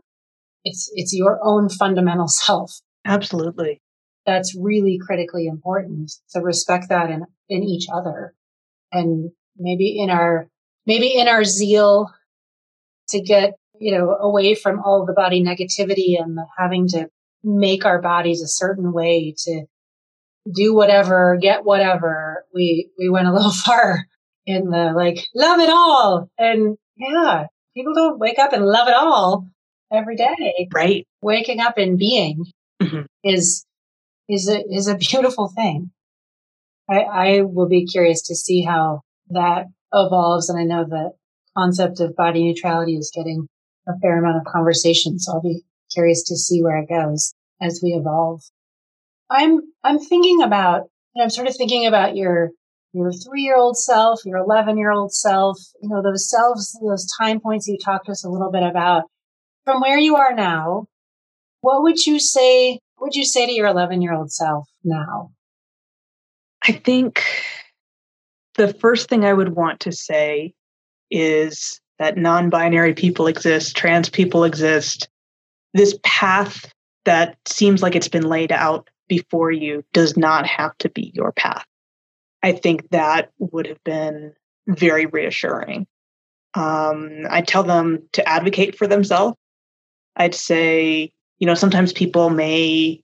it's, 0.65 0.91
it's 0.93 1.13
your 1.13 1.39
own 1.41 1.69
fundamental 1.69 2.27
self. 2.45 2.73
Absolutely 3.05 3.81
that's 4.25 4.55
really 4.59 4.99
critically 4.99 5.47
important 5.47 6.11
to 6.31 6.41
respect 6.41 6.89
that 6.89 7.09
in, 7.09 7.25
in 7.49 7.63
each 7.63 7.87
other. 7.93 8.33
And 8.91 9.31
maybe 9.57 9.99
in 9.99 10.09
our, 10.09 10.47
maybe 10.85 11.17
in 11.17 11.27
our 11.27 11.43
zeal 11.43 12.11
to 13.09 13.21
get, 13.21 13.53
you 13.79 13.95
know, 13.97 14.11
away 14.11 14.55
from 14.55 14.79
all 14.79 15.05
the 15.05 15.13
body 15.13 15.43
negativity 15.43 16.19
and 16.19 16.39
having 16.57 16.87
to 16.89 17.09
make 17.43 17.85
our 17.85 18.01
bodies 18.01 18.41
a 18.41 18.47
certain 18.47 18.91
way 18.91 19.35
to 19.37 19.65
do 20.53 20.73
whatever, 20.73 21.37
get 21.39 21.63
whatever, 21.63 22.45
we, 22.53 22.89
we 22.97 23.09
went 23.09 23.27
a 23.27 23.33
little 23.33 23.51
far 23.65 24.05
in 24.45 24.69
the 24.69 24.93
like, 24.95 25.19
love 25.35 25.59
it 25.59 25.69
all. 25.69 26.29
And 26.37 26.77
yeah, 26.97 27.47
people 27.75 27.93
don't 27.93 28.19
wake 28.19 28.39
up 28.39 28.53
and 28.53 28.65
love 28.65 28.87
it 28.87 28.95
all 28.95 29.47
every 29.91 30.15
day. 30.15 30.67
Right. 30.73 31.07
Waking 31.21 31.59
up 31.59 31.77
and 31.77 31.97
being 31.97 32.45
mm-hmm. 32.81 33.01
is 33.23 33.64
is 34.29 34.49
a, 34.49 34.61
is 34.69 34.87
a 34.87 34.95
beautiful 34.95 35.51
thing. 35.55 35.91
I, 36.89 36.99
I 37.01 37.41
will 37.41 37.67
be 37.67 37.85
curious 37.85 38.21
to 38.27 38.35
see 38.35 38.61
how 38.61 39.01
that 39.29 39.65
evolves. 39.91 40.49
And 40.49 40.59
I 40.59 40.63
know 40.63 40.85
the 40.85 41.11
concept 41.57 41.99
of 41.99 42.15
body 42.15 42.43
neutrality 42.43 42.95
is 42.95 43.11
getting 43.15 43.47
a 43.87 43.97
fair 44.01 44.19
amount 44.19 44.37
of 44.37 44.51
conversation. 44.51 45.19
So 45.19 45.33
I'll 45.33 45.41
be 45.41 45.63
curious 45.93 46.23
to 46.23 46.35
see 46.35 46.61
where 46.61 46.77
it 46.77 46.89
goes 46.89 47.33
as 47.61 47.79
we 47.83 47.89
evolve. 47.91 48.41
I'm, 49.29 49.59
I'm 49.83 49.99
thinking 49.99 50.41
about, 50.43 50.83
I'm 51.19 51.29
sort 51.29 51.47
of 51.47 51.55
thinking 51.55 51.87
about 51.87 52.15
your, 52.15 52.51
your 52.93 53.11
three 53.11 53.41
year 53.41 53.57
old 53.57 53.77
self, 53.77 54.19
your 54.25 54.37
11 54.37 54.77
year 54.77 54.91
old 54.91 55.13
self, 55.13 55.57
you 55.81 55.89
know, 55.89 56.01
those 56.03 56.29
selves, 56.29 56.77
those 56.81 57.07
time 57.19 57.39
points 57.39 57.67
you 57.67 57.77
talked 57.83 58.05
to 58.05 58.11
us 58.11 58.23
a 58.23 58.29
little 58.29 58.51
bit 58.51 58.63
about. 58.63 59.03
From 59.63 59.81
where 59.81 59.97
you 59.97 60.15
are 60.15 60.35
now, 60.35 60.85
what 61.61 61.81
would 61.81 62.05
you 62.05 62.19
say 62.19 62.79
would 63.05 63.13
you 63.13 63.23
say 63.23 63.45
to 63.45 63.51
your 63.51 63.67
11 63.67 64.01
year 64.01 64.13
old 64.13 64.31
self 64.31 64.67
now? 64.83 65.29
I 66.67 66.71
think 66.71 67.23
the 68.55 68.73
first 68.73 69.07
thing 69.09 69.23
I 69.23 69.33
would 69.33 69.55
want 69.55 69.81
to 69.81 69.91
say 69.91 70.55
is 71.11 71.79
that 71.99 72.17
non 72.17 72.49
binary 72.49 72.95
people 72.95 73.27
exist, 73.27 73.77
trans 73.77 74.09
people 74.09 74.43
exist. 74.43 75.07
This 75.75 75.95
path 76.01 76.73
that 77.05 77.37
seems 77.45 77.83
like 77.83 77.95
it's 77.95 78.07
been 78.07 78.27
laid 78.27 78.51
out 78.51 78.89
before 79.07 79.51
you 79.51 79.83
does 79.93 80.17
not 80.17 80.47
have 80.47 80.75
to 80.79 80.89
be 80.89 81.11
your 81.13 81.31
path. 81.31 81.65
I 82.41 82.53
think 82.53 82.89
that 82.89 83.29
would 83.37 83.67
have 83.67 83.83
been 83.83 84.33
very 84.67 85.05
reassuring. 85.05 85.85
Um, 86.55 87.27
I 87.29 87.41
tell 87.41 87.61
them 87.61 88.01
to 88.13 88.27
advocate 88.27 88.75
for 88.75 88.87
themselves. 88.87 89.37
I'd 90.15 90.33
say 90.33 91.11
you 91.39 91.47
know 91.47 91.55
sometimes 91.55 91.93
people 91.93 92.29
may 92.29 93.01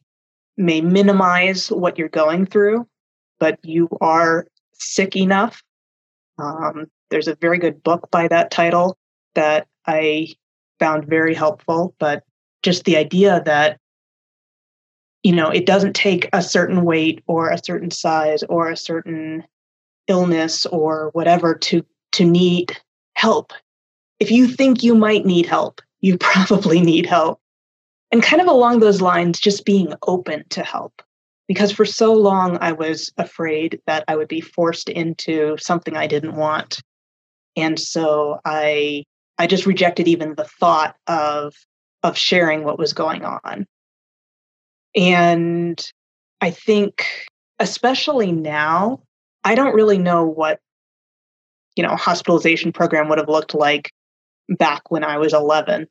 may 0.57 0.81
minimize 0.81 1.67
what 1.67 1.97
you're 1.97 2.09
going 2.09 2.45
through 2.45 2.87
but 3.39 3.57
you 3.63 3.89
are 4.01 4.45
sick 4.73 5.15
enough. 5.15 5.63
Um, 6.37 6.85
there's 7.09 7.27
a 7.27 7.35
very 7.35 7.57
good 7.57 7.81
book 7.81 8.09
by 8.11 8.27
that 8.27 8.51
title 8.51 8.97
that 9.35 9.67
i 9.87 10.27
found 10.79 11.05
very 11.05 11.33
helpful 11.33 11.95
but 11.99 12.23
just 12.63 12.83
the 12.85 12.97
idea 12.97 13.41
that 13.45 13.79
you 15.23 15.31
know 15.31 15.49
it 15.49 15.65
doesn't 15.65 15.93
take 15.93 16.29
a 16.33 16.41
certain 16.41 16.83
weight 16.83 17.23
or 17.27 17.49
a 17.49 17.63
certain 17.63 17.91
size 17.91 18.43
or 18.43 18.69
a 18.69 18.77
certain 18.77 19.43
illness 20.07 20.65
or 20.65 21.09
whatever 21.13 21.55
to 21.55 21.85
to 22.11 22.25
need 22.25 22.77
help. 23.13 23.53
If 24.19 24.31
you 24.31 24.47
think 24.47 24.83
you 24.83 24.95
might 24.95 25.25
need 25.25 25.45
help 25.45 25.81
you 26.01 26.17
probably 26.19 26.81
need 26.81 27.05
help 27.05 27.39
and 28.11 28.21
kind 28.21 28.41
of 28.41 28.47
along 28.47 28.79
those 28.79 29.01
lines, 29.01 29.39
just 29.39 29.65
being 29.65 29.93
open 30.07 30.43
to 30.49 30.63
help. 30.63 31.01
Because 31.47 31.71
for 31.71 31.85
so 31.85 32.13
long, 32.13 32.57
I 32.61 32.71
was 32.71 33.11
afraid 33.17 33.81
that 33.85 34.03
I 34.07 34.15
would 34.15 34.27
be 34.27 34.41
forced 34.41 34.89
into 34.89 35.57
something 35.59 35.97
I 35.97 36.07
didn't 36.07 36.35
want. 36.35 36.81
And 37.55 37.79
so 37.79 38.39
I 38.45 39.03
I 39.37 39.47
just 39.47 39.65
rejected 39.65 40.07
even 40.07 40.35
the 40.35 40.45
thought 40.45 40.95
of 41.07 41.53
of 42.03 42.17
sharing 42.17 42.63
what 42.63 42.79
was 42.79 42.93
going 42.93 43.23
on. 43.25 43.65
And 44.95 45.83
I 46.41 46.51
think 46.51 47.05
especially 47.59 48.31
now, 48.31 49.01
I 49.43 49.55
don't 49.55 49.75
really 49.75 49.97
know 49.97 50.25
what, 50.25 50.59
you 51.75 51.83
know, 51.83 51.95
hospitalization 51.95 52.71
program 52.71 53.07
would 53.09 53.19
have 53.19 53.29
looked 53.29 53.53
like 53.53 53.91
back 54.49 54.89
when 54.89 55.03
I 55.03 55.17
was 55.17 55.33
11. 55.33 55.87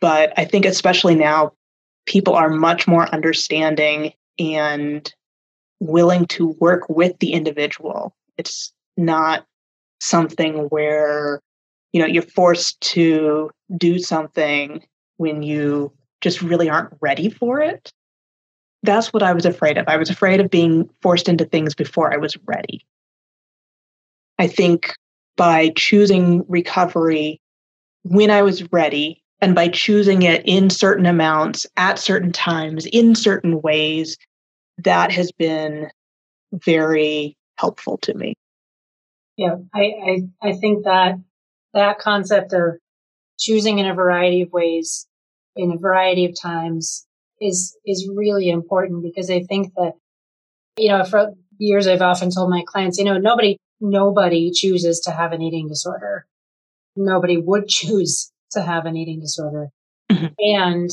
But 0.00 0.32
I 0.36 0.44
think 0.44 0.64
especially 0.64 1.14
now, 1.14 1.52
people 2.06 2.34
are 2.34 2.50
much 2.50 2.86
more 2.86 3.08
understanding 3.08 4.12
and 4.38 5.12
willing 5.80 6.26
to 6.26 6.56
work 6.60 6.88
with 6.88 7.18
the 7.18 7.32
individual. 7.32 8.14
It's 8.38 8.72
not 8.96 9.44
something 10.00 10.66
where, 10.68 11.40
you 11.92 12.00
know, 12.00 12.06
you're 12.06 12.22
forced 12.22 12.80
to 12.80 13.50
do 13.76 13.98
something 13.98 14.84
when 15.16 15.42
you 15.42 15.92
just 16.20 16.42
really 16.42 16.70
aren't 16.70 16.94
ready 17.00 17.28
for 17.30 17.60
it. 17.60 17.92
That's 18.84 19.12
what 19.12 19.22
I 19.22 19.32
was 19.32 19.46
afraid 19.46 19.78
of. 19.78 19.86
I 19.88 19.96
was 19.96 20.10
afraid 20.10 20.40
of 20.40 20.50
being 20.50 20.88
forced 21.02 21.28
into 21.28 21.44
things 21.44 21.74
before 21.74 22.12
I 22.12 22.16
was 22.16 22.36
ready. 22.46 22.84
I 24.38 24.48
think 24.48 24.92
by 25.36 25.72
choosing 25.76 26.44
recovery 26.48 27.40
when 28.02 28.30
I 28.30 28.42
was 28.42 28.72
ready 28.72 29.21
and 29.42 29.56
by 29.56 29.68
choosing 29.68 30.22
it 30.22 30.42
in 30.46 30.70
certain 30.70 31.04
amounts 31.04 31.66
at 31.76 31.98
certain 31.98 32.30
times 32.30 32.86
in 32.86 33.16
certain 33.16 33.60
ways, 33.60 34.16
that 34.78 35.10
has 35.10 35.32
been 35.32 35.90
very 36.52 37.36
helpful 37.58 37.98
to 37.98 38.14
me. 38.14 38.34
Yeah, 39.36 39.56
I, 39.74 39.80
I, 39.80 40.18
I 40.42 40.52
think 40.52 40.84
that 40.84 41.16
that 41.74 41.98
concept 41.98 42.52
of 42.52 42.78
choosing 43.38 43.78
in 43.78 43.86
a 43.86 43.94
variety 43.94 44.42
of 44.42 44.52
ways 44.52 45.06
in 45.56 45.72
a 45.72 45.78
variety 45.78 46.24
of 46.24 46.40
times 46.40 47.06
is 47.40 47.76
is 47.84 48.08
really 48.14 48.48
important 48.48 49.02
because 49.02 49.28
I 49.28 49.42
think 49.42 49.74
that 49.74 49.94
you 50.76 50.88
know 50.88 51.04
for 51.04 51.32
years 51.58 51.86
I've 51.86 52.02
often 52.02 52.30
told 52.30 52.50
my 52.50 52.62
clients 52.66 52.98
you 52.98 53.04
know 53.04 53.18
nobody 53.18 53.58
nobody 53.80 54.52
chooses 54.52 55.00
to 55.00 55.10
have 55.10 55.32
an 55.32 55.42
eating 55.42 55.68
disorder 55.68 56.26
nobody 56.94 57.36
would 57.36 57.68
choose 57.68 58.31
to 58.52 58.62
have 58.62 58.86
an 58.86 58.96
eating 58.96 59.20
disorder. 59.20 59.68
Mm-hmm. 60.10 60.26
and 60.38 60.90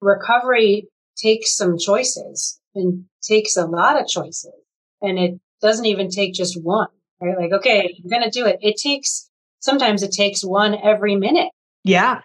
recovery 0.00 0.86
takes 1.20 1.54
some 1.54 1.76
choices 1.76 2.58
and 2.74 3.04
takes 3.22 3.56
a 3.58 3.66
lot 3.66 4.00
of 4.00 4.06
choices. 4.06 4.54
And 5.02 5.18
it 5.18 5.40
doesn't 5.60 5.84
even 5.84 6.08
take 6.08 6.32
just 6.32 6.58
one 6.62 6.88
right? 7.20 7.36
Like 7.36 7.52
okay 7.52 7.94
I'm 8.02 8.10
going 8.10 8.22
to 8.22 8.30
do 8.30 8.46
it 8.46 8.58
it 8.60 8.76
takes 8.76 9.30
sometimes 9.60 10.02
it 10.02 10.12
takes 10.12 10.42
one 10.42 10.76
every 10.82 11.16
minute. 11.16 11.50
Yeah. 11.84 12.20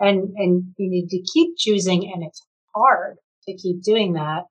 And 0.00 0.30
and 0.36 0.74
you 0.78 0.90
need 0.90 1.08
to 1.08 1.22
keep 1.32 1.56
choosing 1.56 2.10
and 2.12 2.24
it's 2.24 2.44
hard 2.74 3.16
to 3.46 3.56
keep 3.56 3.82
doing 3.82 4.14
that. 4.14 4.44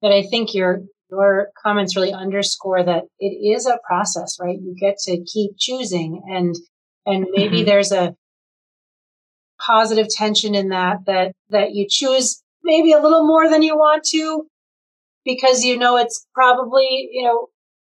But 0.00 0.12
i 0.12 0.22
think 0.22 0.54
your 0.54 0.82
your 1.10 1.48
comments 1.62 1.96
really 1.96 2.12
underscore 2.12 2.84
that 2.84 3.04
it 3.18 3.56
is 3.56 3.66
a 3.66 3.78
process 3.86 4.36
right? 4.40 4.58
You 4.60 4.76
get 4.78 4.98
to 5.06 5.24
keep 5.24 5.52
choosing 5.58 6.22
and 6.28 6.54
and 7.06 7.26
maybe 7.30 7.58
mm-hmm. 7.58 7.66
there's 7.66 7.92
a 7.92 8.14
positive 9.64 10.08
tension 10.08 10.54
in 10.54 10.68
that 10.68 10.98
that 11.06 11.32
that 11.50 11.74
you 11.74 11.86
choose 11.88 12.42
maybe 12.62 12.92
a 12.92 13.00
little 13.00 13.26
more 13.26 13.48
than 13.48 13.62
you 13.62 13.76
want 13.76 14.04
to 14.04 14.46
because 15.24 15.64
you 15.64 15.78
know 15.78 15.96
it's 15.96 16.26
probably 16.34 17.08
you 17.12 17.24
know 17.24 17.48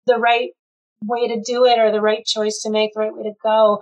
the 0.08 0.18
right 0.18 0.50
way 1.06 1.28
to 1.28 1.42
do 1.42 1.66
it 1.66 1.80
or 1.80 1.92
the 1.92 2.02
right 2.02 2.26
choice 2.26 2.62
to 2.62 2.70
make 2.70 2.92
the 2.94 3.00
right 3.02 3.16
way 3.16 3.24
to 3.24 3.34
go. 3.44 3.82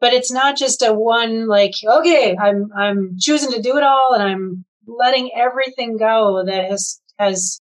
But 0.00 0.12
it's 0.12 0.30
not 0.30 0.56
just 0.56 0.82
a 0.82 0.92
one 0.92 1.48
like 1.48 1.74
okay 1.84 2.36
i'm 2.40 2.70
i'm 2.76 3.16
choosing 3.18 3.50
to 3.50 3.60
do 3.60 3.76
it 3.76 3.82
all 3.82 4.14
and 4.14 4.22
i'm 4.22 4.64
letting 4.86 5.30
everything 5.34 5.96
go 5.96 6.44
that 6.46 6.70
has 6.70 7.00
has 7.18 7.60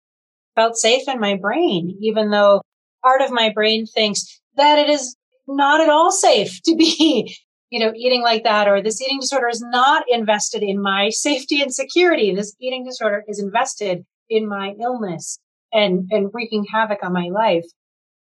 felt 0.54 0.76
safe 0.76 1.08
in 1.08 1.20
my 1.20 1.36
brain 1.36 1.96
even 2.00 2.30
though 2.30 2.62
part 3.02 3.20
of 3.20 3.30
my 3.30 3.50
brain 3.50 3.84
thinks 3.86 4.40
that 4.56 4.78
it 4.78 4.88
is 4.88 5.14
not 5.46 5.82
at 5.82 5.90
all 5.90 6.10
safe 6.10 6.62
to 6.62 6.74
be 6.74 7.36
you 7.72 7.80
know 7.80 7.92
eating 7.96 8.22
like 8.22 8.44
that 8.44 8.68
or 8.68 8.82
this 8.82 9.00
eating 9.00 9.20
disorder 9.20 9.48
is 9.48 9.64
not 9.66 10.04
invested 10.08 10.62
in 10.62 10.80
my 10.80 11.08
safety 11.10 11.62
and 11.62 11.74
security. 11.74 12.34
This 12.34 12.54
eating 12.60 12.84
disorder 12.84 13.24
is 13.26 13.40
invested 13.42 14.04
in 14.28 14.46
my 14.46 14.74
illness 14.80 15.40
and 15.72 16.06
and 16.10 16.30
wreaking 16.32 16.66
havoc 16.72 16.98
on 17.02 17.12
my 17.12 17.28
life. 17.32 17.64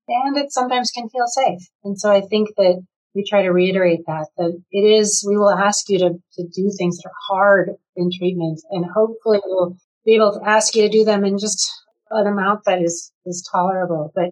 And 0.07 0.37
it 0.37 0.51
sometimes 0.51 0.91
can 0.91 1.07
feel 1.09 1.27
safe. 1.27 1.61
And 1.83 1.97
so 1.97 2.11
i 2.11 2.21
think 2.21 2.49
that 2.57 2.81
we 3.15 3.25
try 3.27 3.41
to 3.41 3.49
reiterate 3.49 4.01
that 4.07 4.27
that 4.37 4.61
it 4.71 4.85
is 4.99 5.25
we 5.27 5.37
will 5.37 5.49
ask 5.49 5.89
you 5.89 5.97
to, 5.99 6.09
to 6.33 6.43
do 6.53 6.69
things 6.77 6.97
that 6.97 7.09
are 7.09 7.21
hard 7.29 7.71
in 7.95 8.09
treatment 8.15 8.61
and 8.69 8.85
hopefully 8.85 9.39
we'll 9.43 9.75
be 10.05 10.15
able 10.15 10.33
to 10.33 10.47
ask 10.47 10.75
you 10.75 10.83
to 10.83 10.89
do 10.89 11.03
them 11.03 11.25
in 11.25 11.37
just 11.37 11.71
an 12.11 12.27
amount 12.27 12.65
that 12.65 12.81
is 12.81 13.11
is 13.25 13.47
tolerable. 13.51 14.11
But 14.13 14.31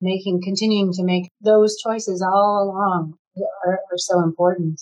making 0.00 0.40
continuing 0.42 0.92
to 0.94 1.04
make 1.04 1.30
those 1.40 1.76
choices 1.80 2.20
all 2.20 2.64
along 2.64 3.14
are, 3.64 3.80
are 3.90 3.98
so 3.98 4.22
important 4.22 4.80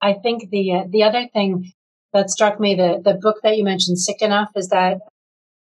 i 0.00 0.12
think 0.12 0.50
the 0.50 0.72
uh, 0.72 0.84
the 0.88 1.02
other 1.02 1.26
thing 1.32 1.72
that 2.12 2.30
struck 2.30 2.58
me 2.60 2.74
the 2.74 3.00
the 3.02 3.14
book 3.14 3.36
that 3.42 3.56
you 3.56 3.64
mentioned 3.64 3.98
sick 3.98 4.22
enough 4.22 4.50
is 4.56 4.68
that 4.68 4.98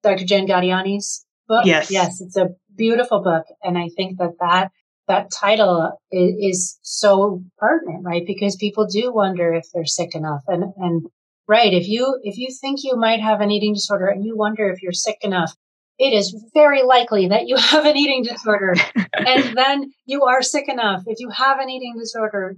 dr 0.03 0.25
jen 0.25 0.47
gaudiani's 0.47 1.25
book 1.47 1.65
yes 1.65 1.91
yes 1.91 2.21
it's 2.21 2.37
a 2.37 2.49
beautiful 2.75 3.21
book 3.21 3.45
and 3.63 3.77
i 3.77 3.89
think 3.95 4.17
that 4.17 4.33
that 4.39 4.71
that 5.09 5.31
title 5.31 5.91
is, 6.11 6.35
is, 6.39 6.79
so 6.83 7.43
pertinent, 7.57 8.05
right? 8.05 8.23
Because 8.25 8.55
people 8.55 8.85
do 8.85 9.11
wonder 9.11 9.53
if 9.53 9.65
they're 9.73 9.83
sick 9.83 10.13
enough. 10.13 10.43
And, 10.47 10.65
and 10.77 11.07
right, 11.47 11.73
if 11.73 11.87
you, 11.87 12.19
if 12.21 12.37
you 12.37 12.49
think 12.61 12.81
you 12.83 12.95
might 12.95 13.19
have 13.19 13.41
an 13.41 13.49
eating 13.49 13.73
disorder 13.73 14.07
and 14.07 14.23
you 14.23 14.37
wonder 14.37 14.69
if 14.69 14.83
you're 14.83 14.93
sick 14.93 15.17
enough, 15.23 15.55
it 15.99 16.13
is 16.13 16.35
very 16.53 16.81
likely 16.81 17.27
that 17.27 17.47
you 17.47 17.55
have 17.57 17.85
an 17.85 17.97
eating 17.97 18.23
disorder. 18.23 18.73
and 19.13 19.55
then 19.55 19.91
you 20.05 20.23
are 20.23 20.41
sick 20.41 20.67
enough. 20.67 21.03
If 21.05 21.19
you 21.19 21.29
have 21.29 21.59
an 21.59 21.69
eating 21.69 21.95
disorder, 21.99 22.55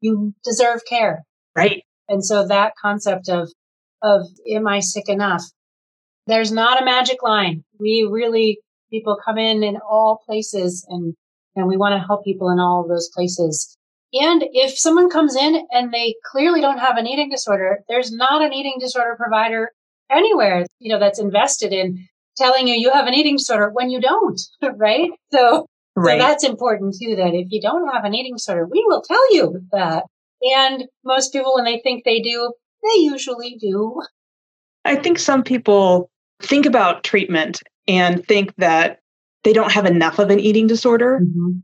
you 0.00 0.34
deserve 0.44 0.82
care. 0.88 1.22
Right. 1.56 1.82
And 2.08 2.24
so 2.24 2.46
that 2.46 2.74
concept 2.80 3.28
of, 3.28 3.50
of, 4.02 4.26
am 4.52 4.68
I 4.68 4.80
sick 4.80 5.08
enough? 5.08 5.42
There's 6.26 6.52
not 6.52 6.80
a 6.80 6.84
magic 6.84 7.22
line. 7.22 7.64
We 7.80 8.08
really, 8.08 8.58
people 8.90 9.16
come 9.24 9.38
in 9.38 9.62
in 9.62 9.78
all 9.78 10.20
places 10.26 10.86
and 10.88 11.14
and 11.54 11.66
we 11.66 11.76
want 11.76 11.92
to 12.00 12.06
help 12.06 12.24
people 12.24 12.48
in 12.48 12.58
all 12.58 12.82
of 12.82 12.88
those 12.88 13.10
places. 13.14 13.76
And 14.14 14.44
if 14.52 14.78
someone 14.78 15.10
comes 15.10 15.36
in 15.36 15.66
and 15.70 15.92
they 15.92 16.14
clearly 16.30 16.60
don't 16.60 16.78
have 16.78 16.96
an 16.96 17.06
eating 17.06 17.30
disorder, 17.30 17.80
there's 17.88 18.12
not 18.12 18.42
an 18.42 18.52
eating 18.52 18.76
disorder 18.78 19.14
provider 19.16 19.70
anywhere, 20.10 20.66
you 20.78 20.92
know, 20.92 20.98
that's 20.98 21.18
invested 21.18 21.72
in 21.72 22.06
telling 22.36 22.68
you 22.68 22.74
you 22.74 22.90
have 22.92 23.06
an 23.06 23.14
eating 23.14 23.36
disorder 23.36 23.70
when 23.72 23.90
you 23.90 24.00
don't, 24.00 24.40
right? 24.76 25.10
So, 25.32 25.66
right. 25.96 26.20
so 26.20 26.26
that's 26.26 26.44
important 26.44 26.96
too, 27.00 27.16
that 27.16 27.34
if 27.34 27.48
you 27.50 27.60
don't 27.60 27.88
have 27.92 28.04
an 28.04 28.14
eating 28.14 28.34
disorder, 28.34 28.66
we 28.70 28.84
will 28.86 29.02
tell 29.02 29.34
you 29.34 29.60
that. 29.72 30.04
And 30.42 30.84
most 31.04 31.32
people, 31.32 31.54
when 31.54 31.64
they 31.64 31.80
think 31.84 32.04
they 32.04 32.20
do, 32.20 32.52
they 32.82 33.00
usually 33.00 33.56
do. 33.60 34.00
I 34.84 34.96
think 34.96 35.18
some 35.18 35.44
people 35.44 36.10
think 36.40 36.66
about 36.66 37.04
treatment 37.04 37.62
and 37.86 38.26
think 38.26 38.52
that 38.56 38.98
they 39.44 39.52
don't 39.52 39.70
have 39.72 39.86
enough 39.86 40.18
of 40.18 40.30
an 40.30 40.40
eating 40.40 40.66
disorder. 40.66 41.20
Mm-hmm. 41.22 41.58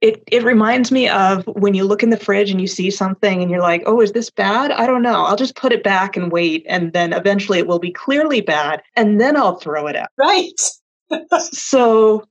It 0.00 0.22
it 0.28 0.42
reminds 0.42 0.90
me 0.90 1.08
of 1.08 1.44
when 1.46 1.74
you 1.74 1.84
look 1.84 2.02
in 2.02 2.10
the 2.10 2.16
fridge 2.16 2.50
and 2.50 2.60
you 2.60 2.66
see 2.66 2.90
something 2.90 3.42
and 3.42 3.50
you're 3.50 3.60
like, 3.60 3.82
"Oh, 3.86 4.00
is 4.00 4.12
this 4.12 4.30
bad? 4.30 4.70
I 4.70 4.86
don't 4.86 5.02
know. 5.02 5.24
I'll 5.24 5.36
just 5.36 5.56
put 5.56 5.72
it 5.72 5.84
back 5.84 6.16
and 6.16 6.32
wait 6.32 6.64
and 6.68 6.92
then 6.92 7.12
eventually 7.12 7.58
it 7.58 7.66
will 7.66 7.78
be 7.78 7.92
clearly 7.92 8.40
bad 8.40 8.82
and 8.96 9.20
then 9.20 9.36
I'll 9.36 9.56
throw 9.56 9.86
it 9.86 9.96
out." 9.96 10.08
Right. 10.16 10.60
so, 11.52 12.24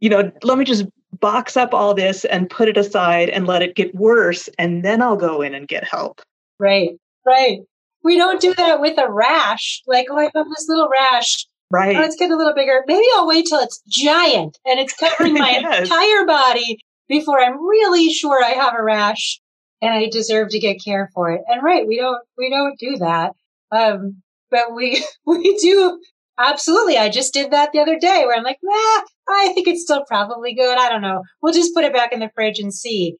you 0.00 0.10
know, 0.10 0.30
let 0.42 0.58
me 0.58 0.64
just 0.64 0.84
box 1.20 1.56
up 1.56 1.72
all 1.72 1.94
this 1.94 2.24
and 2.26 2.50
put 2.50 2.68
it 2.68 2.76
aside 2.76 3.30
and 3.30 3.46
let 3.46 3.62
it 3.62 3.76
get 3.76 3.94
worse 3.94 4.48
and 4.58 4.84
then 4.84 5.00
I'll 5.00 5.16
go 5.16 5.40
in 5.40 5.54
and 5.54 5.68
get 5.68 5.84
help. 5.84 6.20
Right. 6.58 6.90
Right. 7.24 7.60
We 8.02 8.18
don't 8.18 8.40
do 8.40 8.52
that 8.54 8.80
with 8.80 8.98
a 8.98 9.10
rash. 9.10 9.82
Like, 9.86 10.08
oh, 10.10 10.18
I 10.18 10.24
have 10.24 10.32
this 10.34 10.66
little 10.68 10.90
rash 10.90 11.46
oh, 11.46 11.50
Right. 11.70 11.96
Oh, 11.96 12.02
it's 12.02 12.16
getting 12.16 12.34
a 12.34 12.36
little 12.36 12.54
bigger. 12.54 12.84
Maybe 12.86 13.04
I'll 13.16 13.26
wait 13.26 13.46
till 13.46 13.60
it's 13.60 13.82
giant 13.88 14.58
and 14.66 14.78
it's 14.78 14.94
covering 14.94 15.34
my 15.34 15.50
yes. 15.60 15.82
entire 15.82 16.26
body 16.26 16.78
before 17.08 17.40
I'm 17.40 17.64
really 17.66 18.10
sure 18.10 18.42
I 18.42 18.50
have 18.50 18.74
a 18.78 18.82
rash 18.82 19.40
and 19.80 19.92
I 19.92 20.08
deserve 20.08 20.50
to 20.50 20.58
get 20.58 20.82
care 20.84 21.10
for 21.14 21.30
it. 21.32 21.42
And 21.46 21.62
right, 21.62 21.86
we 21.86 21.98
don't 21.98 22.22
we 22.38 22.50
don't 22.50 22.78
do 22.78 22.98
that. 22.98 23.32
Um, 23.70 24.22
but 24.50 24.74
we 24.74 25.04
we 25.26 25.56
do 25.58 26.00
absolutely. 26.38 26.98
I 26.98 27.08
just 27.08 27.34
did 27.34 27.50
that 27.52 27.70
the 27.72 27.80
other 27.80 27.98
day 27.98 28.24
where 28.24 28.36
I'm 28.36 28.44
like, 28.44 28.58
nah, 28.62 29.02
I 29.28 29.52
think 29.54 29.68
it's 29.68 29.82
still 29.82 30.04
probably 30.06 30.54
good. 30.54 30.78
I 30.78 30.88
don't 30.88 31.02
know. 31.02 31.22
We'll 31.42 31.52
just 31.52 31.74
put 31.74 31.84
it 31.84 31.92
back 31.92 32.12
in 32.12 32.20
the 32.20 32.30
fridge 32.34 32.58
and 32.58 32.72
see. 32.72 33.16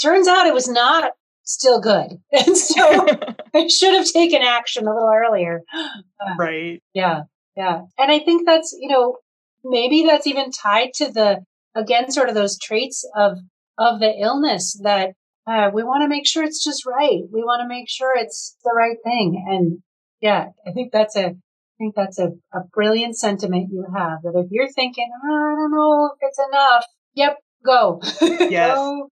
Turns 0.00 0.28
out 0.28 0.46
it 0.46 0.54
was 0.54 0.68
not 0.68 1.12
still 1.44 1.80
good. 1.80 2.18
And 2.32 2.56
so 2.56 3.06
I 3.54 3.68
should 3.68 3.94
have 3.94 4.10
taken 4.10 4.42
action 4.42 4.86
a 4.86 4.92
little 4.92 5.10
earlier. 5.12 5.60
Uh, 5.72 6.34
right. 6.38 6.82
Yeah. 6.92 7.22
Yeah. 7.56 7.82
And 7.98 8.10
I 8.10 8.18
think 8.18 8.46
that's, 8.46 8.76
you 8.78 8.88
know, 8.88 9.18
maybe 9.62 10.04
that's 10.06 10.26
even 10.26 10.50
tied 10.50 10.92
to 10.96 11.12
the, 11.12 11.44
again, 11.74 12.10
sort 12.10 12.28
of 12.28 12.34
those 12.34 12.58
traits 12.58 13.08
of, 13.16 13.38
of 13.78 14.00
the 14.00 14.12
illness 14.18 14.78
that 14.82 15.10
uh, 15.46 15.70
we 15.72 15.82
want 15.82 16.02
to 16.02 16.08
make 16.08 16.26
sure 16.26 16.42
it's 16.42 16.64
just 16.64 16.86
right. 16.86 17.20
We 17.30 17.42
want 17.42 17.62
to 17.62 17.68
make 17.68 17.88
sure 17.88 18.14
it's 18.16 18.56
the 18.64 18.72
right 18.76 18.96
thing. 19.04 19.44
And 19.48 19.78
yeah, 20.20 20.46
I 20.66 20.72
think 20.72 20.92
that's 20.92 21.16
a, 21.16 21.26
I 21.26 21.76
think 21.78 21.94
that's 21.94 22.18
a, 22.18 22.28
a 22.52 22.60
brilliant 22.72 23.18
sentiment 23.18 23.70
you 23.72 23.84
have 23.94 24.22
that 24.22 24.32
if 24.36 24.50
you're 24.50 24.70
thinking, 24.70 25.10
oh, 25.12 25.52
I 25.52 25.54
don't 25.56 25.72
know 25.72 26.10
if 26.12 26.18
it's 26.20 26.38
enough, 26.48 26.84
yep, 27.14 27.36
go. 27.64 28.00
Yes. 28.50 28.76
go 28.76 29.08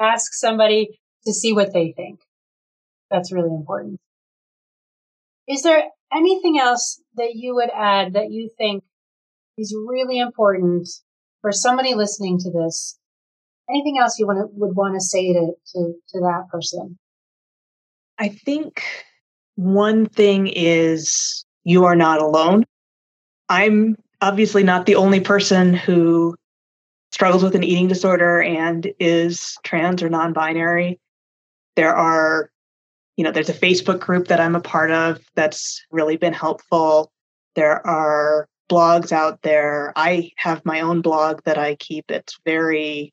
ask 0.00 0.32
somebody 0.34 0.98
to 1.26 1.32
see 1.32 1.52
what 1.52 1.72
they 1.72 1.92
think. 1.96 2.20
That's 3.10 3.32
really 3.32 3.54
important. 3.54 4.00
Is 5.48 5.62
there 5.62 5.84
anything 6.12 6.58
else 6.58 7.00
that 7.14 7.32
you 7.34 7.54
would 7.54 7.70
add 7.74 8.14
that 8.14 8.30
you 8.30 8.50
think 8.58 8.84
is 9.56 9.74
really 9.76 10.18
important 10.18 10.88
for 11.46 11.52
somebody 11.52 11.94
listening 11.94 12.36
to 12.38 12.50
this? 12.50 12.98
Anything 13.70 13.98
else 14.00 14.18
you 14.18 14.26
want 14.26 14.40
to, 14.40 14.46
would 14.54 14.74
want 14.74 14.94
to 14.94 15.00
say 15.00 15.32
to, 15.32 15.52
to, 15.74 15.94
to 16.08 16.18
that 16.18 16.46
person? 16.50 16.98
I 18.18 18.30
think 18.30 18.82
one 19.54 20.06
thing 20.06 20.48
is 20.48 21.44
you 21.62 21.84
are 21.84 21.94
not 21.94 22.20
alone. 22.20 22.64
I'm 23.48 23.96
obviously 24.20 24.64
not 24.64 24.86
the 24.86 24.96
only 24.96 25.20
person 25.20 25.72
who 25.72 26.34
struggles 27.12 27.44
with 27.44 27.54
an 27.54 27.62
eating 27.62 27.86
disorder 27.86 28.42
and 28.42 28.92
is 28.98 29.56
trans 29.62 30.02
or 30.02 30.10
non 30.10 30.32
binary. 30.32 30.98
There 31.76 31.94
are, 31.94 32.50
you 33.16 33.22
know, 33.22 33.30
there's 33.30 33.50
a 33.50 33.54
Facebook 33.54 34.00
group 34.00 34.26
that 34.26 34.40
I'm 34.40 34.56
a 34.56 34.60
part 34.60 34.90
of 34.90 35.20
that's 35.36 35.80
really 35.92 36.16
been 36.16 36.32
helpful. 36.32 37.12
There 37.54 37.86
are 37.86 38.48
blogs 38.68 39.12
out 39.12 39.42
there. 39.42 39.92
I 39.96 40.30
have 40.36 40.64
my 40.64 40.80
own 40.80 41.00
blog 41.00 41.42
that 41.44 41.58
I 41.58 41.76
keep. 41.76 42.10
It's 42.10 42.38
very, 42.44 43.12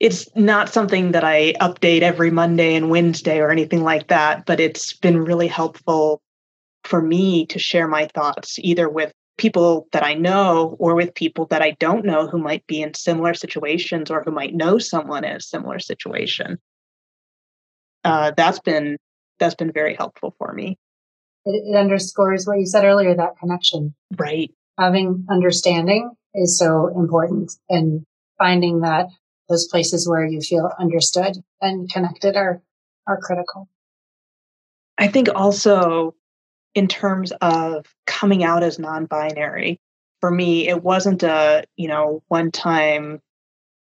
it's 0.00 0.28
not 0.34 0.68
something 0.68 1.12
that 1.12 1.24
I 1.24 1.52
update 1.54 2.02
every 2.02 2.30
Monday 2.30 2.74
and 2.74 2.90
Wednesday 2.90 3.38
or 3.40 3.50
anything 3.50 3.82
like 3.82 4.08
that, 4.08 4.46
but 4.46 4.60
it's 4.60 4.94
been 4.94 5.24
really 5.24 5.48
helpful 5.48 6.20
for 6.84 7.02
me 7.02 7.46
to 7.46 7.58
share 7.58 7.88
my 7.88 8.06
thoughts 8.14 8.58
either 8.60 8.88
with 8.88 9.12
people 9.38 9.86
that 9.92 10.04
I 10.04 10.14
know 10.14 10.76
or 10.78 10.94
with 10.94 11.14
people 11.14 11.46
that 11.46 11.62
I 11.62 11.72
don't 11.72 12.04
know 12.04 12.26
who 12.26 12.38
might 12.38 12.66
be 12.66 12.80
in 12.80 12.94
similar 12.94 13.34
situations 13.34 14.10
or 14.10 14.22
who 14.22 14.30
might 14.30 14.54
know 14.54 14.78
someone 14.78 15.24
in 15.24 15.36
a 15.36 15.40
similar 15.40 15.78
situation. 15.78 16.58
Uh, 18.04 18.30
that's 18.36 18.60
been 18.60 18.96
that's 19.38 19.54
been 19.54 19.72
very 19.72 19.94
helpful 19.94 20.34
for 20.38 20.52
me. 20.52 20.78
It, 21.44 21.74
it 21.74 21.76
underscores 21.76 22.46
what 22.46 22.58
you 22.58 22.66
said 22.66 22.84
earlier 22.84 23.14
that 23.14 23.38
connection. 23.38 23.94
Right. 24.16 24.52
Having 24.78 25.26
understanding 25.30 26.10
is 26.34 26.58
so 26.58 26.88
important, 26.88 27.52
and 27.68 28.04
finding 28.38 28.80
that 28.80 29.06
those 29.48 29.66
places 29.68 30.08
where 30.08 30.26
you 30.26 30.40
feel 30.40 30.70
understood 30.78 31.36
and 31.60 31.90
connected 31.90 32.36
are 32.36 32.60
are 33.06 33.18
critical. 33.18 33.68
I 34.98 35.08
think 35.08 35.28
also 35.34 36.14
in 36.74 36.88
terms 36.88 37.32
of 37.40 37.86
coming 38.06 38.44
out 38.44 38.62
as 38.62 38.78
non-binary 38.78 39.80
for 40.20 40.30
me 40.30 40.68
it 40.68 40.82
wasn't 40.82 41.22
a 41.22 41.64
you 41.76 41.88
know 41.88 42.22
one 42.28 42.50
time 42.50 43.20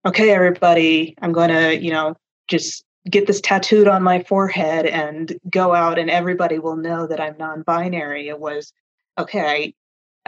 okay 0.05 0.31
everybody 0.31 1.15
i'm 1.21 1.33
going 1.33 1.49
to 1.49 1.77
you 1.77 1.91
know 1.91 2.15
just 2.47 2.83
get 3.09 3.27
this 3.27 3.41
tattooed 3.41 3.87
on 3.87 4.03
my 4.03 4.23
forehead 4.23 4.85
and 4.85 5.37
go 5.49 5.73
out 5.73 5.99
and 5.99 6.09
everybody 6.09 6.59
will 6.59 6.75
know 6.75 7.05
that 7.05 7.19
i'm 7.19 7.37
non-binary 7.37 8.27
it 8.27 8.39
was 8.39 8.73
okay 9.17 9.73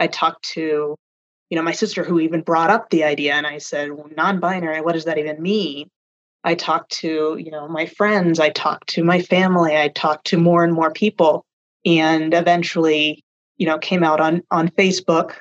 i 0.02 0.06
talked 0.06 0.44
to 0.44 0.96
you 1.50 1.56
know 1.56 1.62
my 1.62 1.72
sister 1.72 2.04
who 2.04 2.20
even 2.20 2.42
brought 2.42 2.70
up 2.70 2.90
the 2.90 3.04
idea 3.04 3.34
and 3.34 3.46
i 3.46 3.58
said 3.58 3.92
well, 3.92 4.08
non-binary 4.16 4.80
what 4.80 4.92
does 4.92 5.04
that 5.04 5.18
even 5.18 5.40
mean 5.40 5.88
i 6.44 6.54
talked 6.54 6.90
to 6.90 7.36
you 7.38 7.50
know 7.50 7.68
my 7.68 7.86
friends 7.86 8.40
i 8.40 8.50
talked 8.50 8.88
to 8.88 9.04
my 9.04 9.20
family 9.20 9.76
i 9.76 9.88
talked 9.88 10.26
to 10.26 10.36
more 10.36 10.64
and 10.64 10.74
more 10.74 10.92
people 10.92 11.44
and 11.84 12.32
eventually, 12.34 13.24
you 13.56 13.66
know, 13.66 13.78
came 13.78 14.02
out 14.02 14.20
on 14.20 14.42
on 14.50 14.68
Facebook. 14.68 15.34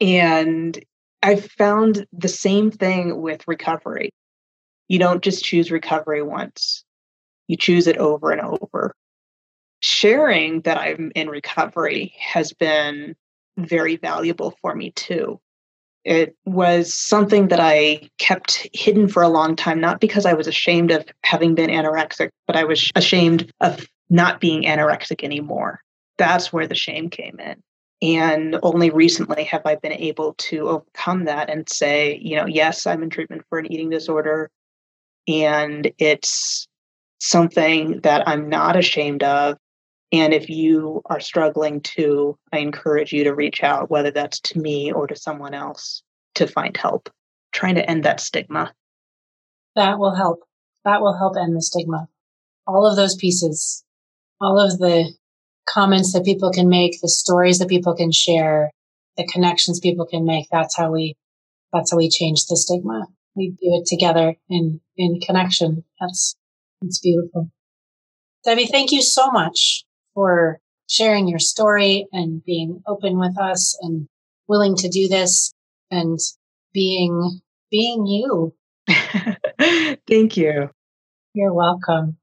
And 0.00 0.78
I 1.22 1.36
found 1.36 2.06
the 2.12 2.28
same 2.28 2.70
thing 2.70 3.20
with 3.20 3.46
recovery. 3.48 4.10
You 4.88 4.98
don't 4.98 5.22
just 5.22 5.44
choose 5.44 5.70
recovery 5.70 6.22
once. 6.22 6.84
You 7.48 7.56
choose 7.56 7.86
it 7.86 7.96
over 7.96 8.30
and 8.30 8.40
over. 8.40 8.94
Sharing 9.80 10.62
that 10.62 10.78
I'm 10.78 11.12
in 11.14 11.28
recovery 11.28 12.14
has 12.18 12.52
been 12.52 13.14
very 13.56 13.96
valuable 13.96 14.56
for 14.60 14.74
me 14.74 14.90
too. 14.92 15.40
It 16.04 16.36
was 16.44 16.94
something 16.94 17.48
that 17.48 17.58
I 17.58 18.08
kept 18.18 18.68
hidden 18.72 19.08
for 19.08 19.22
a 19.22 19.28
long 19.28 19.56
time, 19.56 19.80
not 19.80 20.00
because 20.00 20.24
I 20.24 20.34
was 20.34 20.46
ashamed 20.46 20.92
of 20.92 21.04
having 21.24 21.54
been 21.54 21.68
anorexic, 21.68 22.28
but 22.46 22.54
I 22.54 22.64
was 22.64 22.90
ashamed 22.94 23.52
of 23.60 23.88
not 24.08 24.40
being 24.40 24.62
anorexic 24.62 25.24
anymore. 25.24 25.80
That's 26.16 26.52
where 26.52 26.68
the 26.68 26.76
shame 26.76 27.10
came 27.10 27.40
in. 27.40 27.60
And 28.02 28.58
only 28.62 28.90
recently 28.90 29.44
have 29.44 29.62
I 29.64 29.76
been 29.76 29.92
able 29.92 30.34
to 30.34 30.68
overcome 30.68 31.24
that 31.24 31.50
and 31.50 31.68
say, 31.68 32.20
you 32.22 32.36
know, 32.36 32.46
yes, 32.46 32.86
I'm 32.86 33.02
in 33.02 33.10
treatment 33.10 33.42
for 33.48 33.58
an 33.58 33.72
eating 33.72 33.90
disorder. 33.90 34.50
And 35.26 35.90
it's 35.98 36.68
something 37.18 38.00
that 38.02 38.28
I'm 38.28 38.48
not 38.48 38.76
ashamed 38.76 39.22
of. 39.22 39.56
And 40.12 40.32
if 40.32 40.48
you 40.48 41.02
are 41.06 41.20
struggling 41.20 41.80
to, 41.82 42.38
I 42.52 42.58
encourage 42.58 43.12
you 43.12 43.24
to 43.24 43.34
reach 43.34 43.62
out, 43.62 43.90
whether 43.90 44.10
that's 44.10 44.40
to 44.40 44.58
me 44.58 44.92
or 44.92 45.06
to 45.06 45.16
someone 45.16 45.54
else 45.54 46.02
to 46.36 46.46
find 46.46 46.76
help, 46.76 47.10
trying 47.52 47.74
to 47.74 47.90
end 47.90 48.04
that 48.04 48.20
stigma. 48.20 48.72
That 49.74 49.98
will 49.98 50.14
help. 50.14 50.40
That 50.84 51.00
will 51.00 51.18
help 51.18 51.36
end 51.36 51.56
the 51.56 51.62
stigma. 51.62 52.08
All 52.66 52.88
of 52.88 52.96
those 52.96 53.16
pieces 53.16 53.84
all 54.40 54.60
of 54.60 54.78
the 54.78 55.12
comments 55.68 56.12
that 56.12 56.24
people 56.24 56.52
can 56.52 56.68
make, 56.68 57.00
the 57.00 57.08
stories 57.08 57.58
that 57.58 57.68
people 57.68 57.94
can 57.94 58.12
share, 58.12 58.70
the 59.16 59.26
connections 59.32 59.80
people 59.80 60.06
can 60.06 60.24
make. 60.24 60.46
That's 60.50 60.76
how 60.76 60.92
we, 60.92 61.16
that's 61.72 61.90
how 61.90 61.96
we 61.96 62.08
change 62.08 62.46
the 62.46 62.56
stigma. 62.56 63.06
We 63.34 63.50
do 63.50 63.56
it 63.60 63.86
together 63.86 64.36
in, 64.48 64.80
in 64.96 65.20
connection. 65.20 65.84
That's, 66.00 66.36
that's 66.80 67.00
beautiful. 67.00 67.50
Debbie, 68.44 68.66
thank 68.66 68.92
you 68.92 69.02
so 69.02 69.30
much 69.30 69.84
for 70.16 70.58
sharing 70.88 71.28
your 71.28 71.38
story 71.38 72.06
and 72.10 72.42
being 72.44 72.82
open 72.88 73.20
with 73.20 73.38
us 73.38 73.78
and 73.82 74.08
willing 74.48 74.74
to 74.76 74.88
do 74.88 75.08
this 75.08 75.52
and 75.90 76.18
being, 76.72 77.40
being 77.70 78.06
you. 78.06 78.54
thank 80.08 80.36
you. 80.36 80.70
You're 81.34 81.52
welcome. 81.52 82.16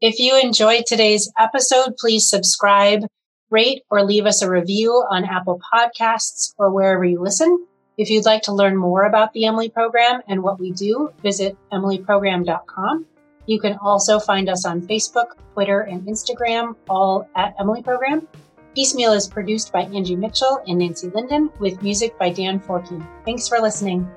If 0.00 0.18
you 0.18 0.40
enjoyed 0.42 0.84
today's 0.84 1.30
episode, 1.38 1.96
please 1.96 2.28
subscribe, 2.28 3.04
rate, 3.50 3.82
or 3.88 4.02
leave 4.02 4.26
us 4.26 4.42
a 4.42 4.50
review 4.50 4.90
on 4.90 5.24
Apple 5.24 5.60
Podcasts 5.72 6.52
or 6.58 6.70
wherever 6.70 7.04
you 7.04 7.22
listen. 7.22 7.66
If 7.96 8.10
you'd 8.10 8.24
like 8.24 8.42
to 8.42 8.54
learn 8.54 8.76
more 8.76 9.04
about 9.04 9.32
the 9.32 9.44
Emily 9.44 9.68
program 9.68 10.22
and 10.26 10.42
what 10.42 10.58
we 10.58 10.72
do, 10.72 11.12
visit 11.22 11.56
emilyprogram.com. 11.70 13.06
You 13.46 13.60
can 13.60 13.76
also 13.82 14.18
find 14.18 14.48
us 14.48 14.64
on 14.64 14.82
Facebook, 14.82 15.34
Twitter, 15.54 15.80
and 15.80 16.02
Instagram, 16.06 16.76
all 16.88 17.28
at 17.34 17.54
Emily 17.58 17.82
Program. 17.82 18.26
Peace 18.74 18.94
Meal 18.94 19.12
is 19.12 19.28
produced 19.28 19.72
by 19.72 19.82
Angie 19.82 20.16
Mitchell 20.16 20.62
and 20.66 20.78
Nancy 20.78 21.10
Linden 21.10 21.50
with 21.58 21.82
music 21.82 22.18
by 22.18 22.30
Dan 22.30 22.58
Forkey. 22.58 23.06
Thanks 23.24 23.48
for 23.48 23.58
listening. 23.58 24.08